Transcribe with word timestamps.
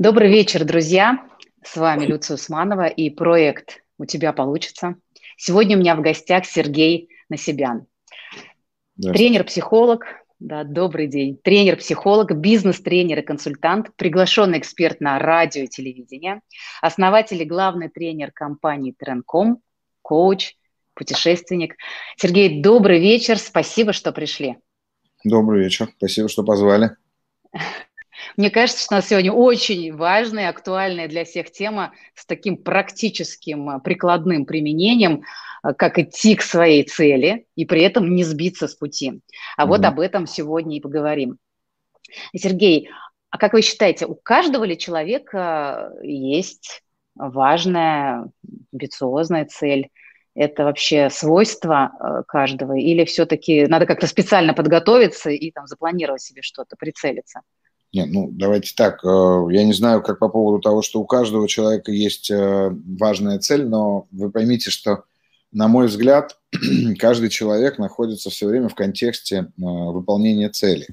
Добрый 0.00 0.30
вечер, 0.30 0.64
друзья. 0.64 1.22
С 1.62 1.76
вами 1.76 2.06
Люция 2.06 2.36
Усманова 2.36 2.86
и 2.86 3.10
проект 3.10 3.82
«У 3.98 4.06
тебя 4.06 4.32
получится». 4.32 4.94
Сегодня 5.36 5.76
у 5.76 5.80
меня 5.80 5.94
в 5.94 6.00
гостях 6.00 6.46
Сергей 6.46 7.10
Насибян. 7.28 7.84
Тренер-психолог, 8.98 10.06
да, 10.38 10.64
добрый 10.64 11.06
день. 11.06 11.36
Тренер-психолог, 11.44 12.34
бизнес-тренер 12.34 13.18
и 13.18 13.22
консультант, 13.22 13.94
приглашенный 13.96 14.58
эксперт 14.58 15.02
на 15.02 15.18
радио 15.18 15.64
и 15.64 15.68
телевидение, 15.68 16.40
основатель 16.80 17.42
и 17.42 17.44
главный 17.44 17.90
тренер 17.90 18.32
компании 18.32 18.94
Тренком, 18.98 19.60
коуч, 20.00 20.54
путешественник. 20.94 21.76
Сергей, 22.16 22.62
добрый 22.62 23.00
вечер, 23.00 23.36
спасибо, 23.36 23.92
что 23.92 24.12
пришли. 24.12 24.56
Добрый 25.24 25.62
вечер, 25.62 25.90
спасибо, 25.98 26.30
что 26.30 26.42
позвали. 26.42 26.96
Мне 28.36 28.50
кажется, 28.50 28.82
что 28.82 28.94
у 28.94 28.98
нас 28.98 29.08
сегодня 29.08 29.32
очень 29.32 29.94
важная, 29.94 30.48
актуальная 30.48 31.08
для 31.08 31.24
всех 31.24 31.50
тема 31.50 31.92
с 32.14 32.26
таким 32.26 32.56
практическим, 32.56 33.68
а, 33.68 33.78
прикладным 33.78 34.44
применением, 34.46 35.24
а, 35.62 35.74
как 35.74 35.98
идти 35.98 36.34
к 36.36 36.42
своей 36.42 36.84
цели 36.84 37.46
и 37.56 37.64
при 37.64 37.82
этом 37.82 38.14
не 38.14 38.24
сбиться 38.24 38.68
с 38.68 38.74
пути. 38.74 39.20
А 39.56 39.64
mm-hmm. 39.64 39.68
вот 39.68 39.84
об 39.84 40.00
этом 40.00 40.26
сегодня 40.26 40.76
и 40.76 40.80
поговорим. 40.80 41.38
Сергей, 42.34 42.90
а 43.30 43.38
как 43.38 43.52
вы 43.52 43.62
считаете, 43.62 44.06
у 44.06 44.14
каждого 44.14 44.64
ли 44.64 44.76
человека 44.76 45.92
есть 46.02 46.82
важная, 47.14 48.26
амбициозная 48.72 49.44
цель? 49.44 49.90
Это 50.34 50.64
вообще 50.64 51.10
свойство 51.10 52.24
каждого? 52.26 52.76
Или 52.76 53.04
все-таки 53.04 53.66
надо 53.66 53.86
как-то 53.86 54.06
специально 54.06 54.54
подготовиться 54.54 55.30
и 55.30 55.50
там 55.50 55.66
запланировать 55.66 56.22
себе 56.22 56.42
что-то, 56.42 56.76
прицелиться? 56.76 57.42
Нет, 57.92 58.08
ну 58.10 58.28
давайте 58.30 58.72
так. 58.76 59.04
Э, 59.04 59.46
я 59.50 59.64
не 59.64 59.72
знаю, 59.72 60.02
как 60.02 60.18
по 60.20 60.28
поводу 60.28 60.60
того, 60.60 60.82
что 60.82 61.00
у 61.00 61.06
каждого 61.06 61.48
человека 61.48 61.90
есть 61.90 62.30
э, 62.30 62.70
важная 62.98 63.38
цель, 63.40 63.66
но 63.66 64.06
вы 64.12 64.30
поймите, 64.30 64.70
что, 64.70 65.04
на 65.50 65.66
мой 65.66 65.88
взгляд, 65.88 66.38
каждый 66.98 67.30
человек 67.30 67.78
находится 67.78 68.30
все 68.30 68.46
время 68.46 68.68
в 68.68 68.76
контексте 68.76 69.36
э, 69.36 69.46
выполнения 69.56 70.48
цели. 70.50 70.86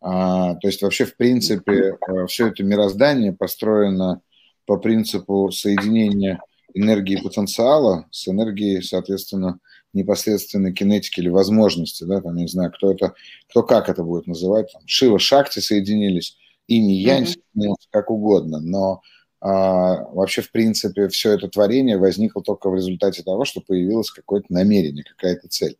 А, 0.00 0.54
то 0.56 0.68
есть 0.68 0.82
вообще, 0.82 1.06
в 1.06 1.16
принципе, 1.16 1.98
все 2.28 2.48
это 2.48 2.62
мироздание 2.62 3.32
построено 3.32 4.20
по 4.66 4.76
принципу 4.76 5.50
соединения 5.50 6.40
энергии 6.74 7.16
потенциала 7.16 8.06
с 8.10 8.28
энергией, 8.28 8.82
соответственно, 8.82 9.58
непосредственно 9.92 10.72
кинетики 10.72 11.20
или 11.20 11.28
возможности, 11.28 12.04
да, 12.04 12.20
там, 12.20 12.36
не 12.36 12.48
знаю, 12.48 12.72
кто 12.72 12.92
это, 12.92 13.14
кто 13.48 13.62
как 13.62 13.88
это 13.88 14.02
будет 14.02 14.26
называть, 14.26 14.72
там, 14.72 14.82
Шива, 14.86 15.18
Шакти 15.18 15.60
соединились, 15.60 16.36
Ини, 16.66 16.92
Янь, 16.92 17.24
mm-hmm. 17.56 17.74
как 17.90 18.10
угодно, 18.10 18.60
но 18.60 19.02
а, 19.40 20.04
вообще, 20.12 20.42
в 20.42 20.50
принципе, 20.50 21.08
все 21.08 21.32
это 21.32 21.48
творение 21.48 21.96
возникло 21.98 22.42
только 22.42 22.68
в 22.70 22.74
результате 22.74 23.22
того, 23.22 23.44
что 23.44 23.60
появилось 23.60 24.10
какое-то 24.10 24.52
намерение, 24.52 25.04
какая-то 25.04 25.48
цель. 25.48 25.76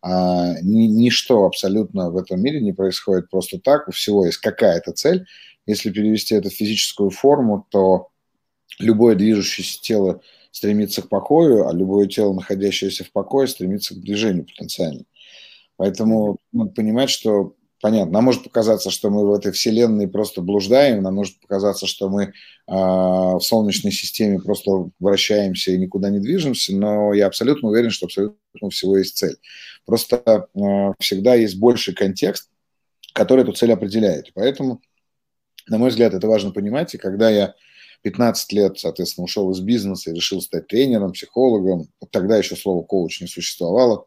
А, 0.00 0.54
ни, 0.62 0.86
ничто 0.86 1.44
абсолютно 1.44 2.10
в 2.10 2.16
этом 2.16 2.40
мире 2.40 2.60
не 2.60 2.72
происходит 2.72 3.30
просто 3.30 3.60
так, 3.60 3.88
у 3.88 3.92
всего 3.92 4.26
есть 4.26 4.38
какая-то 4.38 4.92
цель. 4.92 5.26
Если 5.66 5.90
перевести 5.90 6.34
это 6.34 6.50
в 6.50 6.54
физическую 6.54 7.10
форму, 7.10 7.66
то 7.70 8.08
любое 8.78 9.14
движущееся 9.14 9.80
тело 9.80 10.20
стремится 10.52 11.02
к 11.02 11.08
покою, 11.08 11.66
а 11.66 11.72
любое 11.72 12.06
тело, 12.06 12.32
находящееся 12.34 13.02
в 13.02 13.10
покое, 13.10 13.48
стремится 13.48 13.94
к 13.94 14.00
движению 14.00 14.44
потенциально. 14.44 15.02
Поэтому 15.76 16.36
надо 16.52 16.70
понимать, 16.70 17.10
что 17.10 17.56
понятно, 17.80 18.12
нам 18.12 18.24
может 18.24 18.44
показаться, 18.44 18.90
что 18.90 19.10
мы 19.10 19.26
в 19.26 19.32
этой 19.32 19.50
вселенной 19.50 20.06
просто 20.06 20.40
блуждаем, 20.40 21.02
нам 21.02 21.14
может 21.16 21.40
показаться, 21.40 21.86
что 21.86 22.08
мы 22.08 22.24
э, 22.24 22.30
в 22.68 23.40
Солнечной 23.40 23.92
системе 23.92 24.38
просто 24.38 24.90
вращаемся 25.00 25.72
и 25.72 25.78
никуда 25.78 26.10
не 26.10 26.20
движемся, 26.20 26.76
но 26.76 27.12
я 27.12 27.26
абсолютно 27.26 27.68
уверен, 27.68 27.90
что 27.90 28.06
абсолютно 28.06 28.38
у 28.60 28.70
всего 28.70 28.98
есть 28.98 29.16
цель. 29.16 29.36
Просто 29.84 30.16
э, 30.54 30.92
всегда 31.00 31.34
есть 31.34 31.58
больший 31.58 31.92
контекст, 31.92 32.48
который 33.14 33.42
эту 33.42 33.52
цель 33.52 33.72
определяет. 33.72 34.30
Поэтому, 34.34 34.80
на 35.66 35.78
мой 35.78 35.90
взгляд, 35.90 36.14
это 36.14 36.28
важно 36.28 36.52
понимать. 36.52 36.94
И 36.94 36.98
когда 36.98 37.30
я 37.30 37.54
15 38.02 38.52
лет, 38.52 38.78
соответственно, 38.78 39.24
ушел 39.24 39.50
из 39.52 39.60
бизнеса 39.60 40.10
и 40.10 40.14
решил 40.14 40.40
стать 40.40 40.66
тренером, 40.66 41.12
психологом. 41.12 41.88
Тогда 42.10 42.36
еще 42.36 42.56
слово 42.56 42.82
коуч 42.82 43.20
не 43.20 43.26
существовало, 43.26 44.06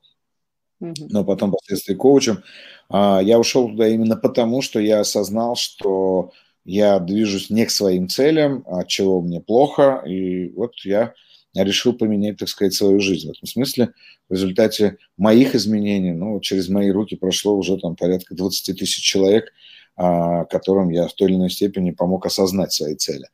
но 0.79 1.23
потом 1.23 1.51
впоследствии 1.51 1.95
коучем. 1.95 2.43
А, 2.89 3.21
я 3.23 3.39
ушел 3.39 3.69
туда 3.69 3.87
именно 3.87 4.17
потому, 4.17 4.61
что 4.61 4.79
я 4.79 4.99
осознал, 4.99 5.55
что 5.55 6.31
я 6.65 6.99
движусь 6.99 7.49
не 7.49 7.65
к 7.65 7.71
своим 7.71 8.09
целям, 8.09 8.63
от 8.67 8.87
чего 8.87 9.21
мне 9.21 9.39
плохо, 9.39 10.03
и 10.05 10.49
вот 10.49 10.73
я 10.83 11.13
решил 11.53 11.93
поменять, 11.93 12.37
так 12.37 12.49
сказать, 12.49 12.73
свою 12.73 12.99
жизнь. 12.99 13.27
В 13.27 13.31
этом 13.31 13.47
смысле 13.47 13.93
в 14.27 14.33
результате 14.33 14.97
моих 15.17 15.55
изменений, 15.55 16.11
ну, 16.11 16.39
через 16.41 16.67
мои 16.67 16.91
руки 16.91 17.15
прошло 17.15 17.55
уже 17.55 17.77
там 17.77 17.95
порядка 17.95 18.35
20 18.35 18.77
тысяч 18.77 19.01
человек, 19.01 19.53
а, 19.95 20.45
которым 20.45 20.89
я 20.89 21.07
в 21.07 21.13
той 21.13 21.29
или 21.29 21.35
иной 21.35 21.49
степени 21.49 21.91
помог 21.91 22.25
осознать 22.25 22.73
свои 22.73 22.95
цели. 22.95 23.27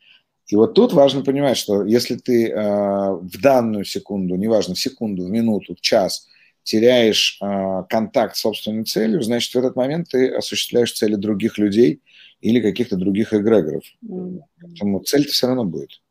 И 0.51 0.55
вот 0.57 0.73
тут 0.73 0.91
важно 0.91 1.23
понимать, 1.23 1.57
что 1.57 1.85
если 1.85 2.17
ты 2.17 2.49
э, 2.49 2.53
в 2.53 3.41
данную 3.41 3.85
секунду, 3.85 4.35
неважно, 4.35 4.75
в 4.75 4.79
секунду, 4.79 5.25
в 5.25 5.29
минуту, 5.29 5.75
в 5.75 5.79
час 5.79 6.27
теряешь 6.63 7.39
э, 7.41 7.83
контакт 7.89 8.35
с 8.35 8.41
собственной 8.41 8.83
целью, 8.83 9.21
значит, 9.21 9.53
в 9.53 9.57
этот 9.57 9.77
момент 9.77 10.09
ты 10.09 10.27
осуществляешь 10.27 10.91
цели 10.91 11.15
других 11.15 11.57
людей 11.57 12.01
или 12.41 12.59
каких-то 12.59 12.97
других 12.97 13.33
эгрегоров. 13.33 13.83
Mm-hmm. 14.05 14.39
Поэтому 14.61 14.99
цель-то 14.99 15.31
все 15.31 15.47
равно 15.47 15.63
будет. 15.63 16.01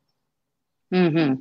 Mm-hmm. 0.90 1.36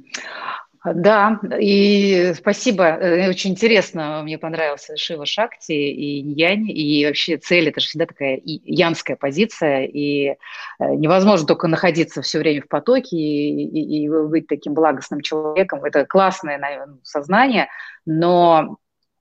Да, 0.86 1.42
и 1.60 2.34
спасибо. 2.38 2.86
Э, 2.86 3.30
очень 3.30 3.52
интересно, 3.52 4.22
мне 4.24 4.38
понравился 4.38 4.96
Шива 4.96 5.26
Шакти 5.26 5.74
и 5.74 6.22
Янь, 6.22 6.70
и 6.70 7.06
вообще 7.06 7.38
цель, 7.38 7.68
это 7.68 7.82
же 7.82 7.88
всегда 7.88 8.06
такая 8.06 8.40
янская 8.46 9.18
позиция, 9.18 9.84
и 9.84 10.30
э, 10.30 10.36
невозможно 10.80 11.46
только 11.46 11.68
находиться 11.68 12.22
все 12.22 12.40
время 12.40 12.62
в 12.62 12.70
потоке 12.70 13.18
и, 13.18 13.66
и, 13.68 14.06
и 14.06 14.10
быть 14.10 14.48
таким 14.48 14.74
благостным 14.74 15.20
человеком. 15.20 15.84
Это 15.84 16.06
классное, 16.06 16.58
наверное, 16.58 17.00
сознание, 17.04 17.68
но 18.06 18.78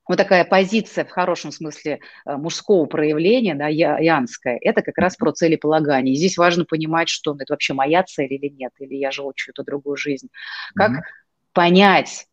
вот 0.06 0.16
такая 0.16 0.44
позиция 0.44 1.04
в 1.04 1.10
хорошем 1.10 1.50
смысле 1.50 1.98
э, 2.24 2.36
мужского 2.36 2.86
проявления, 2.86 3.56
да, 3.56 3.66
янская, 3.66 4.58
это 4.60 4.82
как 4.82 4.96
раз 4.96 5.16
про 5.16 5.32
целеполагание. 5.32 6.14
И 6.14 6.18
здесь 6.18 6.38
важно 6.38 6.64
понимать, 6.64 7.08
что 7.08 7.34
ну, 7.34 7.40
это 7.40 7.52
вообще 7.52 7.74
моя 7.74 8.04
цель 8.04 8.32
или 8.32 8.48
нет, 8.48 8.70
или 8.78 8.94
я 8.94 9.10
живу 9.10 9.32
чью-то 9.34 9.64
другую 9.64 9.96
жизнь. 9.96 10.28
Как 10.76 10.92
mm-hmm 10.92 11.02
понять, 11.58 12.28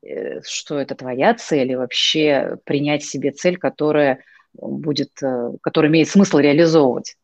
э, 0.00 0.42
что 0.44 0.78
это 0.78 0.94
твоя 0.94 1.34
цель, 1.34 1.72
и 1.72 1.74
вообще 1.74 2.56
принять 2.62 3.02
себе 3.02 3.32
цель, 3.32 3.56
которая 3.56 4.22
будет, 4.54 5.10
э, 5.24 5.50
которая 5.60 5.90
имеет 5.90 6.08
смысл 6.08 6.38
реализовывать? 6.38 7.16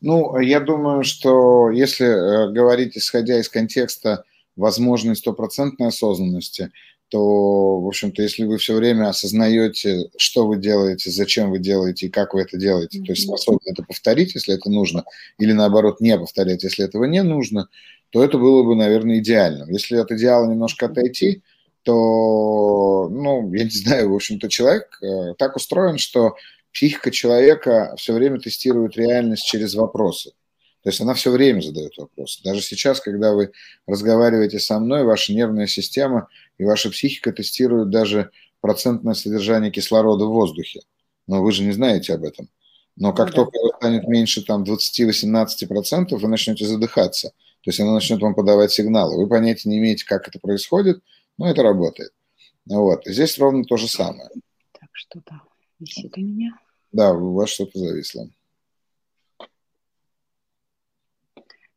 Ну, 0.00 0.38
я 0.38 0.60
думаю, 0.60 1.04
что 1.04 1.68
если 1.68 2.06
э, 2.06 2.52
говорить, 2.52 2.96
исходя 2.96 3.38
из 3.38 3.50
контекста 3.50 4.24
возможной 4.56 5.14
стопроцентной 5.14 5.88
осознанности, 5.88 6.72
то, 7.10 7.80
в 7.80 7.86
общем-то, 7.86 8.22
если 8.22 8.44
вы 8.44 8.56
все 8.56 8.74
время 8.74 9.10
осознаете, 9.10 10.08
что 10.16 10.46
вы 10.46 10.56
делаете, 10.56 11.10
зачем 11.10 11.50
вы 11.50 11.58
делаете 11.58 12.06
и 12.06 12.10
как 12.10 12.32
вы 12.32 12.40
это 12.40 12.56
делаете, 12.56 12.98
mm-hmm. 12.98 13.04
то 13.04 13.12
есть 13.12 13.24
способны 13.24 13.60
это 13.66 13.82
повторить, 13.82 14.34
если 14.34 14.54
это 14.54 14.70
нужно, 14.70 15.04
или 15.38 15.52
наоборот 15.52 16.00
не 16.00 16.16
повторять, 16.16 16.64
если 16.64 16.82
этого 16.82 17.04
не 17.04 17.22
нужно, 17.22 17.68
то 18.14 18.22
это 18.22 18.38
было 18.38 18.62
бы, 18.62 18.76
наверное, 18.76 19.18
идеально. 19.18 19.68
Если 19.68 19.96
от 19.96 20.12
идеала 20.12 20.48
немножко 20.48 20.86
отойти, 20.86 21.42
то, 21.82 23.08
ну, 23.10 23.52
я 23.52 23.64
не 23.64 23.70
знаю, 23.70 24.12
в 24.12 24.14
общем-то, 24.14 24.48
человек 24.48 25.00
э, 25.02 25.34
так 25.36 25.56
устроен, 25.56 25.98
что 25.98 26.36
психика 26.72 27.10
человека 27.10 27.92
все 27.98 28.12
время 28.12 28.38
тестирует 28.38 28.96
реальность 28.96 29.44
через 29.44 29.74
вопросы. 29.74 30.30
То 30.84 30.90
есть 30.90 31.00
она 31.00 31.14
все 31.14 31.32
время 31.32 31.60
задает 31.60 31.96
вопросы. 31.96 32.40
Даже 32.44 32.62
сейчас, 32.62 33.00
когда 33.00 33.32
вы 33.32 33.50
разговариваете 33.84 34.60
со 34.60 34.78
мной, 34.78 35.02
ваша 35.02 35.34
нервная 35.34 35.66
система 35.66 36.28
и 36.56 36.62
ваша 36.62 36.90
психика 36.90 37.32
тестируют 37.32 37.90
даже 37.90 38.30
процентное 38.60 39.14
содержание 39.14 39.72
кислорода 39.72 40.26
в 40.26 40.30
воздухе. 40.30 40.82
Но 41.26 41.42
вы 41.42 41.50
же 41.50 41.64
не 41.64 41.72
знаете 41.72 42.14
об 42.14 42.22
этом. 42.22 42.48
Но 42.94 43.12
как 43.12 43.34
ну, 43.34 43.44
только 43.44 43.58
станет 43.76 44.06
меньше 44.06 44.44
там 44.44 44.62
20-18%, 44.62 46.16
вы 46.16 46.28
начнете 46.28 46.64
задыхаться. 46.64 47.32
То 47.64 47.70
есть 47.70 47.80
она 47.80 47.94
начнет 47.94 48.20
вам 48.20 48.34
подавать 48.34 48.72
сигналы. 48.72 49.16
Вы 49.16 49.26
понятия 49.26 49.70
не 49.70 49.78
имеете, 49.78 50.04
как 50.04 50.28
это 50.28 50.38
происходит, 50.38 51.02
но 51.38 51.48
это 51.48 51.62
работает. 51.62 52.12
Вот. 52.66 53.02
Здесь 53.06 53.38
ровно 53.38 53.64
то 53.64 53.78
же 53.78 53.88
самое. 53.88 54.28
Так, 54.72 54.90
что-то 54.92 55.40
висит 55.80 56.16
у 56.18 56.20
меня. 56.20 56.58
Да, 56.92 57.12
у 57.12 57.32
вас 57.32 57.48
что-то 57.48 57.78
зависло. 57.78 58.28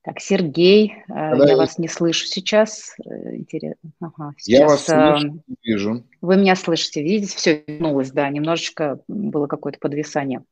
Так, 0.01 0.19
Сергей, 0.19 0.93
э, 1.09 1.13
Когда 1.13 1.49
я, 1.51 1.57
вас 1.57 1.77
не 1.77 1.87
слышу 1.87 2.27
сейчас. 2.27 2.95
Э, 3.05 3.35
интересно. 3.35 3.91
Ага, 3.99 4.33
сейчас, 4.37 4.59
я 4.59 4.65
вас 4.65 4.85
слышу, 4.85 5.43
э, 5.47 5.53
вижу. 5.63 6.03
Вы 6.21 6.37
меня 6.37 6.55
слышите, 6.55 7.03
видите? 7.03 7.35
Все 7.35 7.63
вернулось, 7.67 8.11
да, 8.11 8.29
немножечко 8.29 9.01
было 9.07 9.47
какое-то 9.47 9.79
подвисание. 9.79 10.43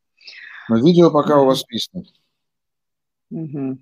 Но 0.67 0.77
видео 0.77 1.11
пока 1.11 1.38
угу. 1.38 1.43
у 1.43 1.45
вас 1.47 1.63
виснет. 1.69 2.07
Угу. 3.31 3.77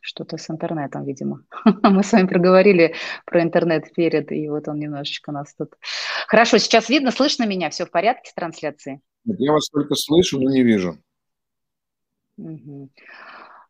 Что-то 0.00 0.36
с 0.36 0.48
интернетом, 0.50 1.04
видимо. 1.04 1.44
Мы 1.82 2.02
с 2.02 2.12
вами 2.12 2.26
проговорили 2.26 2.94
про 3.26 3.42
интернет 3.42 3.92
перед, 3.94 4.32
и 4.32 4.48
вот 4.48 4.68
он 4.68 4.78
немножечко 4.78 5.32
нас 5.32 5.54
тут... 5.54 5.74
Хорошо, 6.26 6.58
сейчас 6.58 6.88
видно, 6.88 7.10
слышно 7.10 7.44
меня? 7.46 7.70
Все 7.70 7.84
в 7.84 7.90
порядке 7.90 8.30
с 8.30 8.34
трансляцией? 8.34 9.00
Я 9.24 9.52
вас 9.52 9.68
только 9.68 9.94
слышу, 9.94 10.40
но 10.40 10.50
не 10.50 10.62
вижу. 10.62 10.98
Угу. 12.38 12.90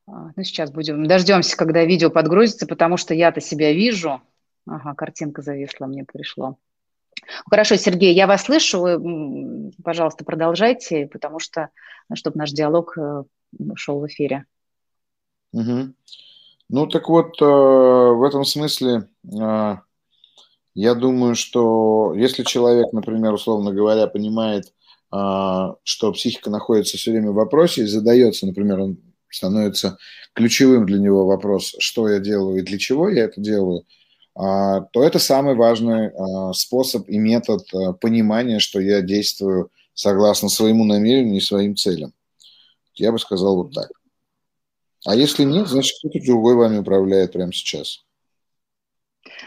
Ну, 0.07 0.43
сейчас 0.43 0.71
будем, 0.71 1.07
дождемся, 1.07 1.57
когда 1.57 1.85
видео 1.85 2.11
подгрузится, 2.11 2.67
потому 2.67 2.97
что 2.97 3.15
я-то 3.15 3.41
себя 3.41 3.73
вижу. 3.73 4.21
Ага, 4.67 4.95
картинка 4.95 5.43
зависла, 5.43 5.87
мне 5.87 6.05
пришло. 6.05 6.59
Хорошо, 7.49 7.77
Сергей, 7.77 8.15
я 8.15 8.27
вас 8.27 8.45
слышу. 8.45 8.81
Вы, 8.81 9.73
пожалуйста, 9.83 10.25
продолжайте, 10.25 11.07
потому 11.07 11.39
что, 11.39 11.71
чтобы 12.15 12.39
наш 12.39 12.51
диалог 12.51 12.97
э, 12.97 13.25
шел 13.75 14.01
в 14.01 14.07
эфире. 14.07 14.47
Угу. 15.53 15.95
Ну, 16.69 16.87
так 16.87 17.09
вот, 17.09 17.41
э, 17.41 17.45
в 17.45 18.23
этом 18.25 18.45
смысле 18.45 19.09
э, 19.25 19.77
я 20.75 20.95
думаю, 20.95 21.35
что 21.35 22.15
если 22.17 22.45
человек, 22.45 22.93
например, 22.93 23.33
условно 23.33 23.73
говоря, 23.73 24.07
понимает, 24.07 24.73
что 25.13 26.13
психика 26.13 26.51
находится 26.51 26.97
все 26.97 27.11
время 27.11 27.33
в 27.33 27.35
вопросе 27.35 27.83
и 27.83 27.87
задается, 27.87 28.47
например, 28.47 28.79
он 28.79 28.99
становится 29.29 29.99
ключевым 30.35 30.87
для 30.87 30.99
него 30.99 31.27
вопрос, 31.27 31.75
что 31.79 32.09
я 32.09 32.21
делаю 32.21 32.59
и 32.59 32.63
для 32.63 32.79
чего 32.79 33.09
я 33.09 33.25
это 33.25 33.41
делаю, 33.41 33.85
а, 34.35 34.83
то 34.93 35.03
это 35.03 35.19
самый 35.19 35.55
важный 35.55 36.09
а, 36.09 36.53
способ 36.53 37.09
и 37.09 37.19
метод 37.19 37.63
а, 37.75 37.93
понимания, 37.93 38.59
что 38.59 38.81
я 38.81 39.01
действую 39.03 39.71
согласно 39.95 40.49
своему 40.49 40.85
намерению 40.85 41.37
и 41.37 41.41
своим 41.41 41.77
целям. 41.77 42.13
Я 42.95 43.13
бы 43.13 43.19
сказал 43.19 43.57
вот 43.57 43.73
так. 43.75 43.91
А 45.07 45.15
если 45.15 45.45
нет, 45.45 45.69
значит 45.69 45.99
кто-то 45.99 46.25
другой 46.25 46.57
вами 46.57 46.79
управляет 46.79 47.33
прямо 47.33 47.53
сейчас. 47.53 48.05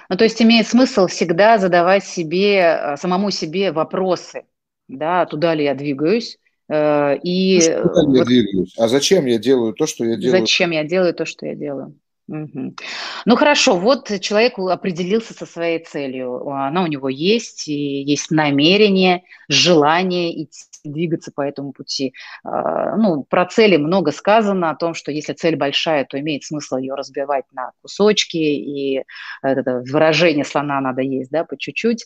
Ну, 0.10 0.18
то 0.18 0.24
есть 0.24 0.42
имеет 0.42 0.68
смысл 0.68 1.08
всегда 1.08 1.58
задавать 1.58 2.04
себе, 2.04 2.96
самому 2.98 3.32
себе 3.32 3.72
вопросы, 3.72 4.46
да, 4.88 5.26
туда 5.26 5.54
ли 5.54 5.64
я 5.64 5.76
двигаюсь, 5.76 6.38
Э, 6.70 7.18
и... 7.22 7.60
Ну, 7.84 8.16
я 8.16 8.26
двигаюсь? 8.26 8.74
А 8.78 8.88
зачем 8.88 9.26
я 9.26 9.38
делаю 9.38 9.74
то, 9.74 9.86
что 9.86 10.06
я 10.06 10.16
делаю? 10.16 10.40
Зачем 10.40 10.72
я 10.72 10.84
делаю 10.84 11.14
то, 11.14 11.26
что 11.26 11.46
я 11.46 11.56
делаю? 11.56 11.98
Ну 12.28 13.36
хорошо, 13.36 13.78
вот 13.78 14.10
человек 14.22 14.58
определился 14.58 15.34
со 15.34 15.46
своей 15.46 15.84
целью. 15.84 16.48
Она 16.50 16.84
у 16.84 16.88
него 16.88 17.10
есть, 17.10 17.68
и 17.68 18.02
есть 18.02 18.32
намерение, 18.32 19.24
желание 19.50 20.44
идти 20.44 20.66
двигаться 20.84 21.32
по 21.34 21.42
этому 21.42 21.72
пути. 21.72 22.14
А, 22.44 22.96
ну, 22.98 23.24
про 23.24 23.46
цели 23.46 23.78
много 23.78 24.12
сказано, 24.12 24.70
о 24.70 24.76
том, 24.76 24.94
что 24.94 25.12
если 25.12 25.34
цель 25.34 25.56
большая, 25.56 26.06
то 26.06 26.20
имеет 26.20 26.44
смысл 26.44 26.78
ее 26.78 26.96
разбивать 26.96 27.46
на 27.52 27.72
кусочки, 27.82 28.38
и 28.38 29.04
это 29.42 29.84
выражение 29.90 30.46
слона 30.46 30.82
надо 30.82 31.02
есть, 31.02 31.32
да, 31.32 31.44
по 31.46 31.58
чуть-чуть. 31.58 32.06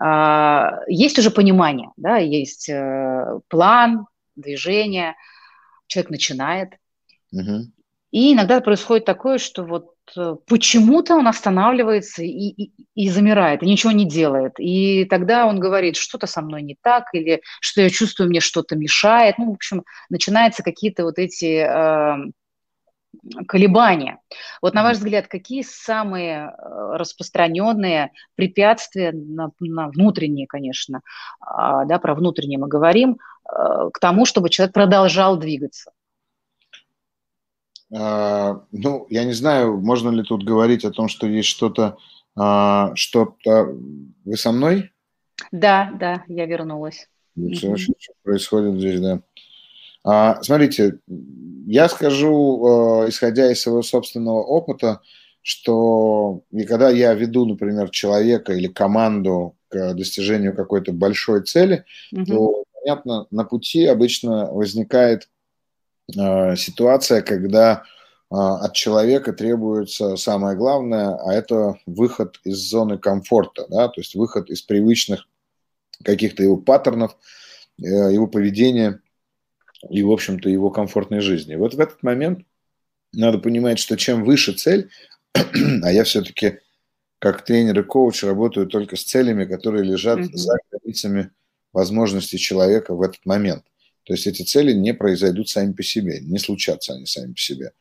А, 0.00 0.80
есть 0.86 1.18
уже 1.18 1.30
понимание, 1.30 1.90
да, 1.96 2.16
есть 2.16 2.68
э, 2.68 3.40
план, 3.48 4.06
движение, 4.36 5.14
человек 5.86 6.10
начинает. 6.10 6.68
Угу. 7.32 7.66
И 8.14 8.32
иногда 8.32 8.60
происходит 8.60 9.04
такое, 9.04 9.38
что 9.38 9.64
вот 9.64 9.88
э, 10.16 10.36
почему-то 10.46 11.16
он 11.16 11.26
останавливается 11.26 12.22
и, 12.22 12.28
и, 12.28 12.72
и 12.94 13.08
замирает, 13.08 13.64
и 13.64 13.66
ничего 13.66 13.90
не 13.90 14.04
делает. 14.04 14.52
И 14.58 15.04
тогда 15.06 15.46
он 15.46 15.58
говорит, 15.58 15.96
что-то 15.96 16.28
со 16.28 16.40
мной 16.40 16.62
не 16.62 16.76
так, 16.80 17.06
или 17.12 17.42
что 17.60 17.80
я 17.80 17.90
чувствую, 17.90 18.28
мне 18.28 18.38
что-то 18.38 18.76
мешает. 18.76 19.36
Ну, 19.36 19.50
в 19.50 19.54
общем, 19.54 19.82
начинаются 20.10 20.62
какие-то 20.62 21.02
вот 21.02 21.18
эти 21.18 21.66
э, 21.66 22.30
колебания. 23.48 24.20
Вот 24.62 24.74
на 24.74 24.84
ваш 24.84 24.98
взгляд, 24.98 25.26
какие 25.26 25.62
самые 25.62 26.50
э, 26.56 26.96
распространенные 26.96 28.12
препятствия 28.36 29.10
на, 29.10 29.50
на 29.58 29.88
внутренние, 29.88 30.46
конечно, 30.46 31.00
э, 31.42 31.84
да, 31.86 31.98
про 31.98 32.14
внутренние 32.14 32.60
мы 32.60 32.68
говорим, 32.68 33.18
э, 33.50 33.90
к 33.92 33.98
тому, 33.98 34.24
чтобы 34.24 34.50
человек 34.50 34.72
продолжал 34.72 35.36
двигаться? 35.36 35.90
А, 37.92 38.62
ну, 38.72 39.06
я 39.10 39.24
не 39.24 39.32
знаю, 39.32 39.78
можно 39.80 40.10
ли 40.10 40.22
тут 40.22 40.44
говорить 40.44 40.84
о 40.84 40.90
том, 40.90 41.08
что 41.08 41.26
есть 41.26 41.48
что-то, 41.48 41.96
а, 42.36 42.92
что-то... 42.94 43.76
Вы 44.24 44.36
со 44.36 44.52
мной? 44.52 44.90
Да, 45.52 45.92
да, 45.98 46.24
я 46.28 46.46
вернулась. 46.46 47.08
Что, 47.36 47.76
что 47.76 47.94
происходит 48.22 48.78
здесь, 48.78 49.00
да. 49.00 49.20
А, 50.04 50.42
смотрите, 50.42 50.98
я 51.66 51.88
скажу, 51.88 53.06
исходя 53.08 53.50
из 53.50 53.60
своего 53.60 53.82
собственного 53.82 54.42
опыта, 54.42 55.00
что 55.42 56.42
и 56.52 56.64
когда 56.64 56.90
я 56.90 57.12
веду, 57.14 57.44
например, 57.44 57.90
человека 57.90 58.52
или 58.54 58.66
команду 58.66 59.56
к 59.68 59.94
достижению 59.94 60.54
какой-то 60.54 60.92
большой 60.92 61.42
цели, 61.42 61.84
угу. 62.12 62.24
то, 62.24 62.64
понятно, 62.72 63.26
на 63.30 63.44
пути 63.44 63.84
обычно 63.84 64.50
возникает 64.50 65.28
ситуация, 66.10 67.22
когда 67.22 67.82
э, 68.30 68.34
от 68.34 68.74
человека 68.74 69.32
требуется 69.32 70.16
самое 70.16 70.56
главное, 70.56 71.16
а 71.16 71.32
это 71.32 71.76
выход 71.86 72.40
из 72.44 72.56
зоны 72.56 72.98
комфорта, 72.98 73.66
да, 73.68 73.88
то 73.88 74.00
есть 74.00 74.14
выход 74.14 74.50
из 74.50 74.62
привычных 74.62 75.26
каких-то 76.02 76.42
его 76.42 76.56
паттернов, 76.56 77.16
э, 77.78 77.84
его 77.84 78.26
поведения 78.26 79.00
и, 79.88 80.02
в 80.02 80.10
общем-то, 80.10 80.48
его 80.48 80.70
комфортной 80.70 81.20
жизни. 81.20 81.54
Вот 81.54 81.74
в 81.74 81.80
этот 81.80 82.02
момент 82.02 82.46
надо 83.12 83.38
понимать, 83.38 83.78
что 83.78 83.96
чем 83.96 84.24
выше 84.24 84.52
цель, 84.52 84.90
а 85.34 85.92
я 85.92 86.04
все-таки 86.04 86.58
как 87.18 87.42
тренер 87.44 87.80
и 87.80 87.82
коуч 87.82 88.22
работаю 88.24 88.66
только 88.66 88.96
с 88.96 89.04
целями, 89.04 89.46
которые 89.46 89.84
лежат 89.84 90.18
mm-hmm. 90.18 90.36
за 90.36 90.58
границами 90.70 91.30
возможностей 91.72 92.38
человека 92.38 92.94
в 92.94 93.00
этот 93.00 93.24
момент 93.24 93.64
то 94.04 94.12
есть 94.12 94.26
эти 94.26 94.42
цели 94.42 94.72
не 94.72 94.92
произойдут 94.92 95.48
сами 95.48 95.72
по 95.72 95.82
себе, 95.82 96.20
не 96.20 96.38
случатся 96.38 96.94
они 96.94 97.06
сами 97.06 97.32
по 97.32 97.38
себе, 97.38 97.72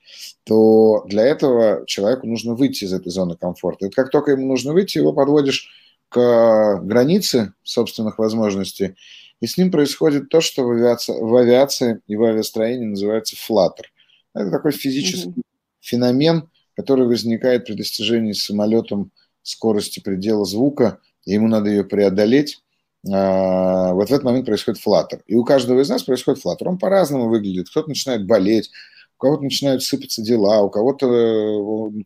то 0.46 1.04
для 1.08 1.24
этого 1.24 1.86
человеку 1.86 2.28
нужно 2.28 2.56
выйти 2.56 2.86
из 2.86 2.94
этой 2.94 3.12
зоны 3.12 3.36
комфорта. 3.36 3.88
И 3.88 3.90
как 3.90 4.10
только 4.10 4.32
ему 4.32 4.48
нужно 4.48 4.74
выйти, 4.74 4.98
его 4.98 5.14
подводишь 5.14 5.70
к 6.10 6.80
границе 6.84 7.54
собственных 7.64 8.18
возможностей, 8.20 8.96
и 9.42 9.48
с 9.48 9.58
ним 9.58 9.72
происходит 9.72 10.30
то, 10.30 10.40
что 10.40 10.64
в 10.64 10.72
авиации, 10.72 11.14
в 11.20 11.36
авиации 11.36 12.00
и 12.08 12.16
в 12.16 12.24
авиастроении 12.24 12.86
называется 12.86 13.36
флаттер. 13.36 13.92
Это 14.34 14.50
такой 14.50 14.72
физический 14.72 15.30
mm-hmm. 15.30 15.82
феномен, 15.82 16.50
который 16.76 17.06
возникает 17.06 17.66
при 17.66 17.74
достижении 17.74 18.32
самолетом 18.32 19.12
скорости 19.42 20.00
предела 20.00 20.46
звука, 20.46 21.00
и 21.26 21.34
ему 21.34 21.50
надо 21.50 21.70
ее 21.70 21.84
преодолеть, 21.84 22.63
вот 23.04 24.10
в 24.10 24.14
этот 24.14 24.24
момент 24.24 24.46
происходит 24.46 24.82
флаттер. 24.82 25.24
И 25.28 25.36
у 25.36 25.44
каждого 25.44 25.82
из 25.82 25.90
нас 25.90 26.04
происходит 26.04 26.42
флаттер. 26.42 26.70
Он 26.70 26.78
по-разному 26.78 27.28
выглядит. 27.28 27.70
Кто-то 27.70 27.90
начинает 27.90 28.26
болеть, 28.26 28.72
у 29.18 29.22
кого-то 29.22 29.44
начинают 29.44 29.84
сыпаться 29.84 30.22
дела, 30.22 30.62
у 30.62 30.70
кого-то 30.70 31.06